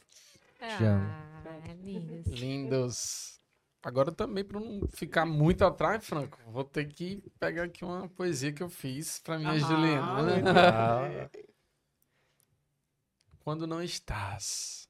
[0.59, 1.05] Te amo.
[1.07, 2.27] Ah, lindos.
[2.27, 3.41] Lindos.
[3.83, 8.53] Agora também, para não ficar muito atrás, Franco, vou ter que pegar aqui uma poesia
[8.53, 11.31] que eu fiz para minha Ah, Juliana.
[13.43, 14.87] Quando não estás.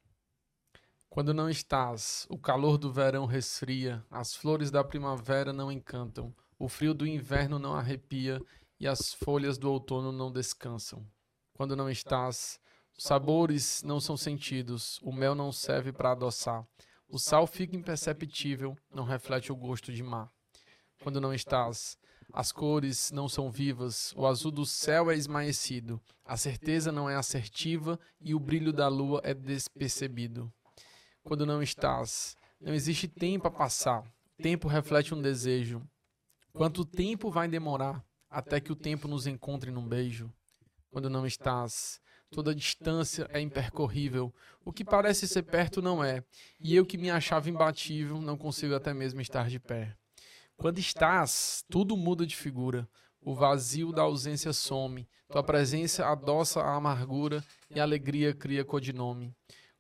[1.11, 6.69] Quando não estás, o calor do verão resfria, as flores da primavera não encantam, o
[6.69, 8.41] frio do inverno não arrepia
[8.79, 11.05] e as folhas do outono não descansam.
[11.53, 12.61] Quando não estás,
[12.97, 16.65] os sabores não são sentidos, o mel não serve para adoçar,
[17.09, 20.31] o sal fica imperceptível, não reflete o gosto de mar.
[21.03, 21.99] Quando não estás,
[22.33, 27.17] as cores não são vivas, o azul do céu é esmaecido, a certeza não é
[27.17, 30.53] assertiva e o brilho da lua é despercebido.
[31.31, 34.03] Quando não estás, não existe tempo a passar.
[34.43, 35.81] Tempo reflete um desejo.
[36.53, 40.29] Quanto tempo vai demorar até que o tempo nos encontre num beijo?
[40.91, 42.01] Quando não estás,
[42.33, 44.35] toda distância é impercorrível.
[44.65, 46.25] O que parece ser perto não é.
[46.59, 49.97] E eu que me achava imbatível, não consigo até mesmo estar de pé.
[50.57, 52.89] Quando estás, tudo muda de figura.
[53.21, 55.09] O vazio da ausência some.
[55.31, 59.33] Tua presença adoça a amargura e a alegria cria codinome.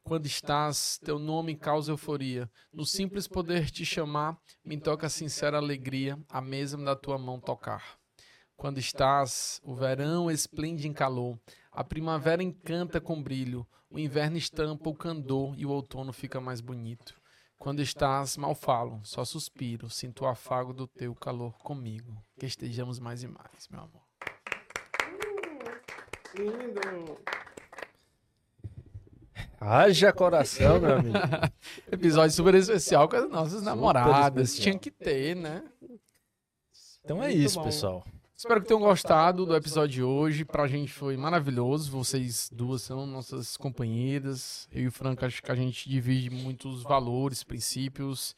[0.02, 2.50] Quando estás, teu nome causa euforia.
[2.72, 7.98] No simples poder te chamar, me toca sincera alegria, a mesma da tua mão tocar.
[8.56, 11.38] Quando estás, o verão esplende em calor,
[11.72, 16.60] a primavera encanta com brilho, o inverno estampa o candor e o outono fica mais
[16.60, 17.20] bonito.
[17.58, 22.16] Quando estás, mal falo, só suspiro, sinto o afago do teu calor comigo.
[22.38, 24.02] Que estejamos mais e mais, meu amor.
[26.34, 27.20] Lindo!
[29.60, 31.18] Haja coração, meu amigo.
[31.92, 34.48] Episódio super especial com as nossas Super namoradas.
[34.48, 34.62] especial.
[34.62, 35.62] Tinha que ter, né?
[37.04, 37.64] Então é Muito isso, bom.
[37.64, 38.06] pessoal.
[38.34, 40.46] Espero que tenham gostado do episódio de hoje.
[40.46, 41.90] Pra gente foi maravilhoso.
[41.90, 44.66] Vocês duas são nossas companheiras.
[44.72, 48.34] Eu e o Franco acho que a gente divide muitos valores, princípios.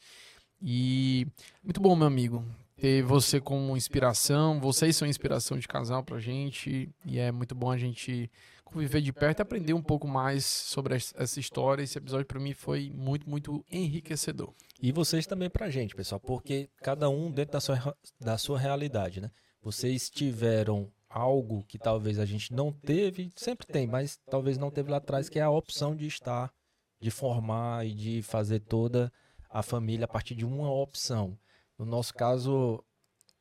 [0.61, 1.25] E
[1.63, 2.43] muito bom, meu amigo.
[2.75, 4.59] ter você como inspiração.
[4.59, 6.89] Vocês são inspiração de casal pra gente.
[7.05, 8.29] E é muito bom a gente
[8.73, 11.83] conviver de perto e aprender um pouco mais sobre es- essa história.
[11.83, 14.53] Esse episódio pra mim foi muito, muito enriquecedor.
[14.81, 19.21] E vocês também pra gente, pessoal, porque cada um dentro da sua, da sua realidade,
[19.21, 19.31] né?
[19.61, 24.89] Vocês tiveram algo que talvez a gente não teve, sempre tem, mas talvez não teve
[24.91, 26.51] lá atrás, que é a opção de estar,
[26.99, 29.11] de formar e de fazer toda
[29.49, 31.37] a família a partir de uma opção.
[31.77, 32.83] No nosso caso,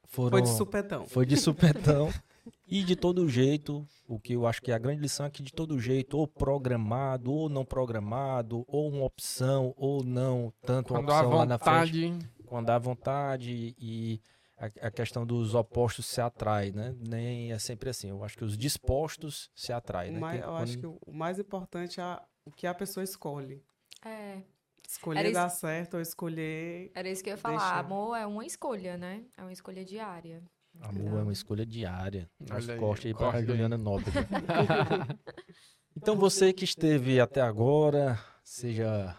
[0.04, 1.06] foram Foi de supetão.
[1.08, 2.08] foi de supetão.
[2.66, 5.42] E de todo jeito, o que eu acho que é a grande lição é que
[5.42, 11.08] de todo jeito, ou programado, ou não programado, ou uma opção, ou não, tanto Quando
[11.10, 12.30] opção lá na frente, vontade.
[12.46, 14.20] quando há vontade e
[14.56, 16.94] a, a questão dos opostos se atrai, né?
[17.08, 18.10] Nem é sempre assim.
[18.10, 20.18] Eu acho que os dispostos se atraem, né?
[20.20, 23.62] mais- eu acho que o mais importante é o que a pessoa escolhe.
[24.04, 24.42] É,
[24.88, 26.90] Escolher Era isso- dar certo ou escolher.
[26.94, 27.56] era isso que eu ia falar.
[27.58, 27.74] Deixa.
[27.78, 29.24] Amor é uma escolha, né?
[29.38, 30.42] É uma escolha diária.
[30.80, 32.28] Amor é uma escolha diária.
[32.50, 33.46] Olha aí, corte aí para aí.
[33.46, 34.10] Juliana Nobre.
[35.96, 39.16] então você que esteve até agora, seja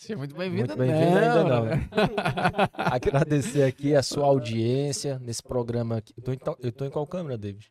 [0.00, 0.66] Seja muito bem-vindo.
[0.66, 1.64] Muito bem-vindo ainda não.
[1.66, 1.88] né?
[2.72, 6.14] Agradecer aqui a sua audiência nesse programa aqui.
[6.16, 7.70] Eu tô em, eu tô em qual câmera, David?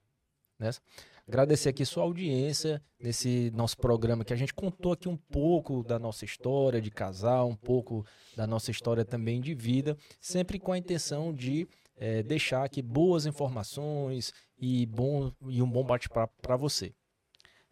[0.60, 0.80] Nessa?
[1.28, 5.98] Agradecer aqui sua audiência nesse nosso programa que a gente contou aqui um pouco da
[5.98, 8.06] nossa história de casal, um pouco
[8.36, 11.68] da nossa história também de vida, sempre com a intenção de
[12.00, 16.94] eh, deixar aqui boas informações e, bom, e um bom bate-papo para você.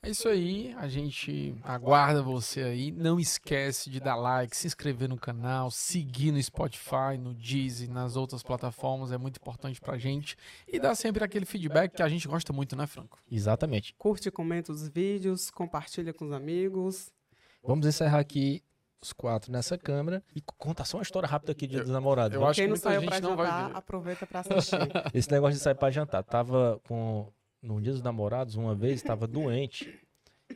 [0.03, 2.91] É isso aí, a gente aguarda você aí.
[2.91, 8.15] Não esquece de dar like, se inscrever no canal, seguir no Spotify, no Deezer, nas
[8.15, 10.37] outras plataformas, é muito importante pra gente.
[10.67, 13.17] E dar sempre aquele feedback que a gente gosta muito, né, Franco?
[13.29, 13.95] Exatamente.
[13.97, 17.11] Curte, comenta os vídeos, compartilha com os amigos.
[17.63, 18.63] Vamos encerrar aqui
[19.01, 22.33] os quatro nessa câmera e contar só uma história rápida aqui de Dia dos Namorados.
[22.33, 24.39] eu Vamos- acho Quem que não muita saiu gente pra não vai jantar, aproveita pra
[24.41, 24.75] assistir.
[25.13, 26.23] Esse negócio de sair pra jantar.
[26.23, 27.31] Tava com.
[27.61, 29.99] No Dia dos Namorados, uma vez, tava doente.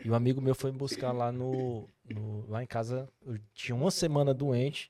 [0.05, 3.09] E um amigo meu foi me buscar lá no, no- Lá em casa.
[3.25, 4.89] Eu tinha uma semana doente.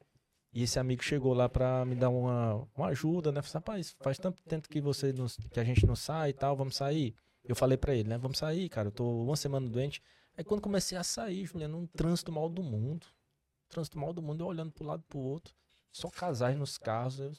[0.54, 3.42] E esse amigo chegou lá pra me dar uma, uma ajuda, né?
[3.42, 6.56] Falei, rapaz, faz tanto tempo que você não- que a gente não sai e tal,
[6.58, 7.16] vamos sair.
[7.46, 8.18] Eu falei pra ele, né?
[8.18, 8.90] Vamos sair, cara.
[8.90, 10.02] Eu tô uma semana doente.
[10.38, 13.08] Aí quando comecei a sair, Juliano, um trânsito mal do mundo.
[13.72, 15.54] Trânsito mal do mundo, eu olhando pro lado pro outro.
[15.92, 17.20] Só casais nos carros.
[17.20, 17.32] Eu,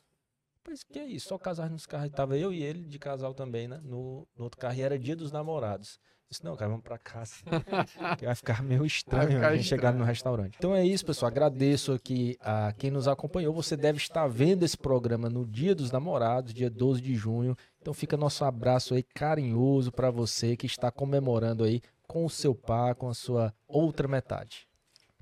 [0.64, 2.10] Pois que é isso, só casais nos carros.
[2.10, 3.80] Tava eu e ele de casal também, né?
[3.82, 5.98] No, no outro carro e era dia dos namorados.
[6.30, 7.34] Disse, não, cara, vamos pra casa.
[8.18, 10.54] que vai ficar meio estranho ficar a gente chegar no restaurante.
[10.56, 11.28] Então é isso, pessoal.
[11.28, 13.52] Agradeço aqui a quem nos acompanhou.
[13.52, 17.54] Você deve estar vendo esse programa no dia dos namorados, dia 12 de junho.
[17.80, 22.54] Então fica nosso abraço aí carinhoso pra você que está comemorando aí com o seu
[22.54, 24.66] par, com a sua outra metade.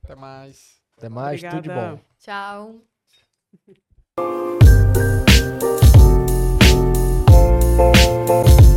[0.05, 0.80] Até mais.
[1.01, 1.97] Até mais, tudo de Obrigada.
[1.97, 2.01] bom.
[2.19, 2.83] Tchau.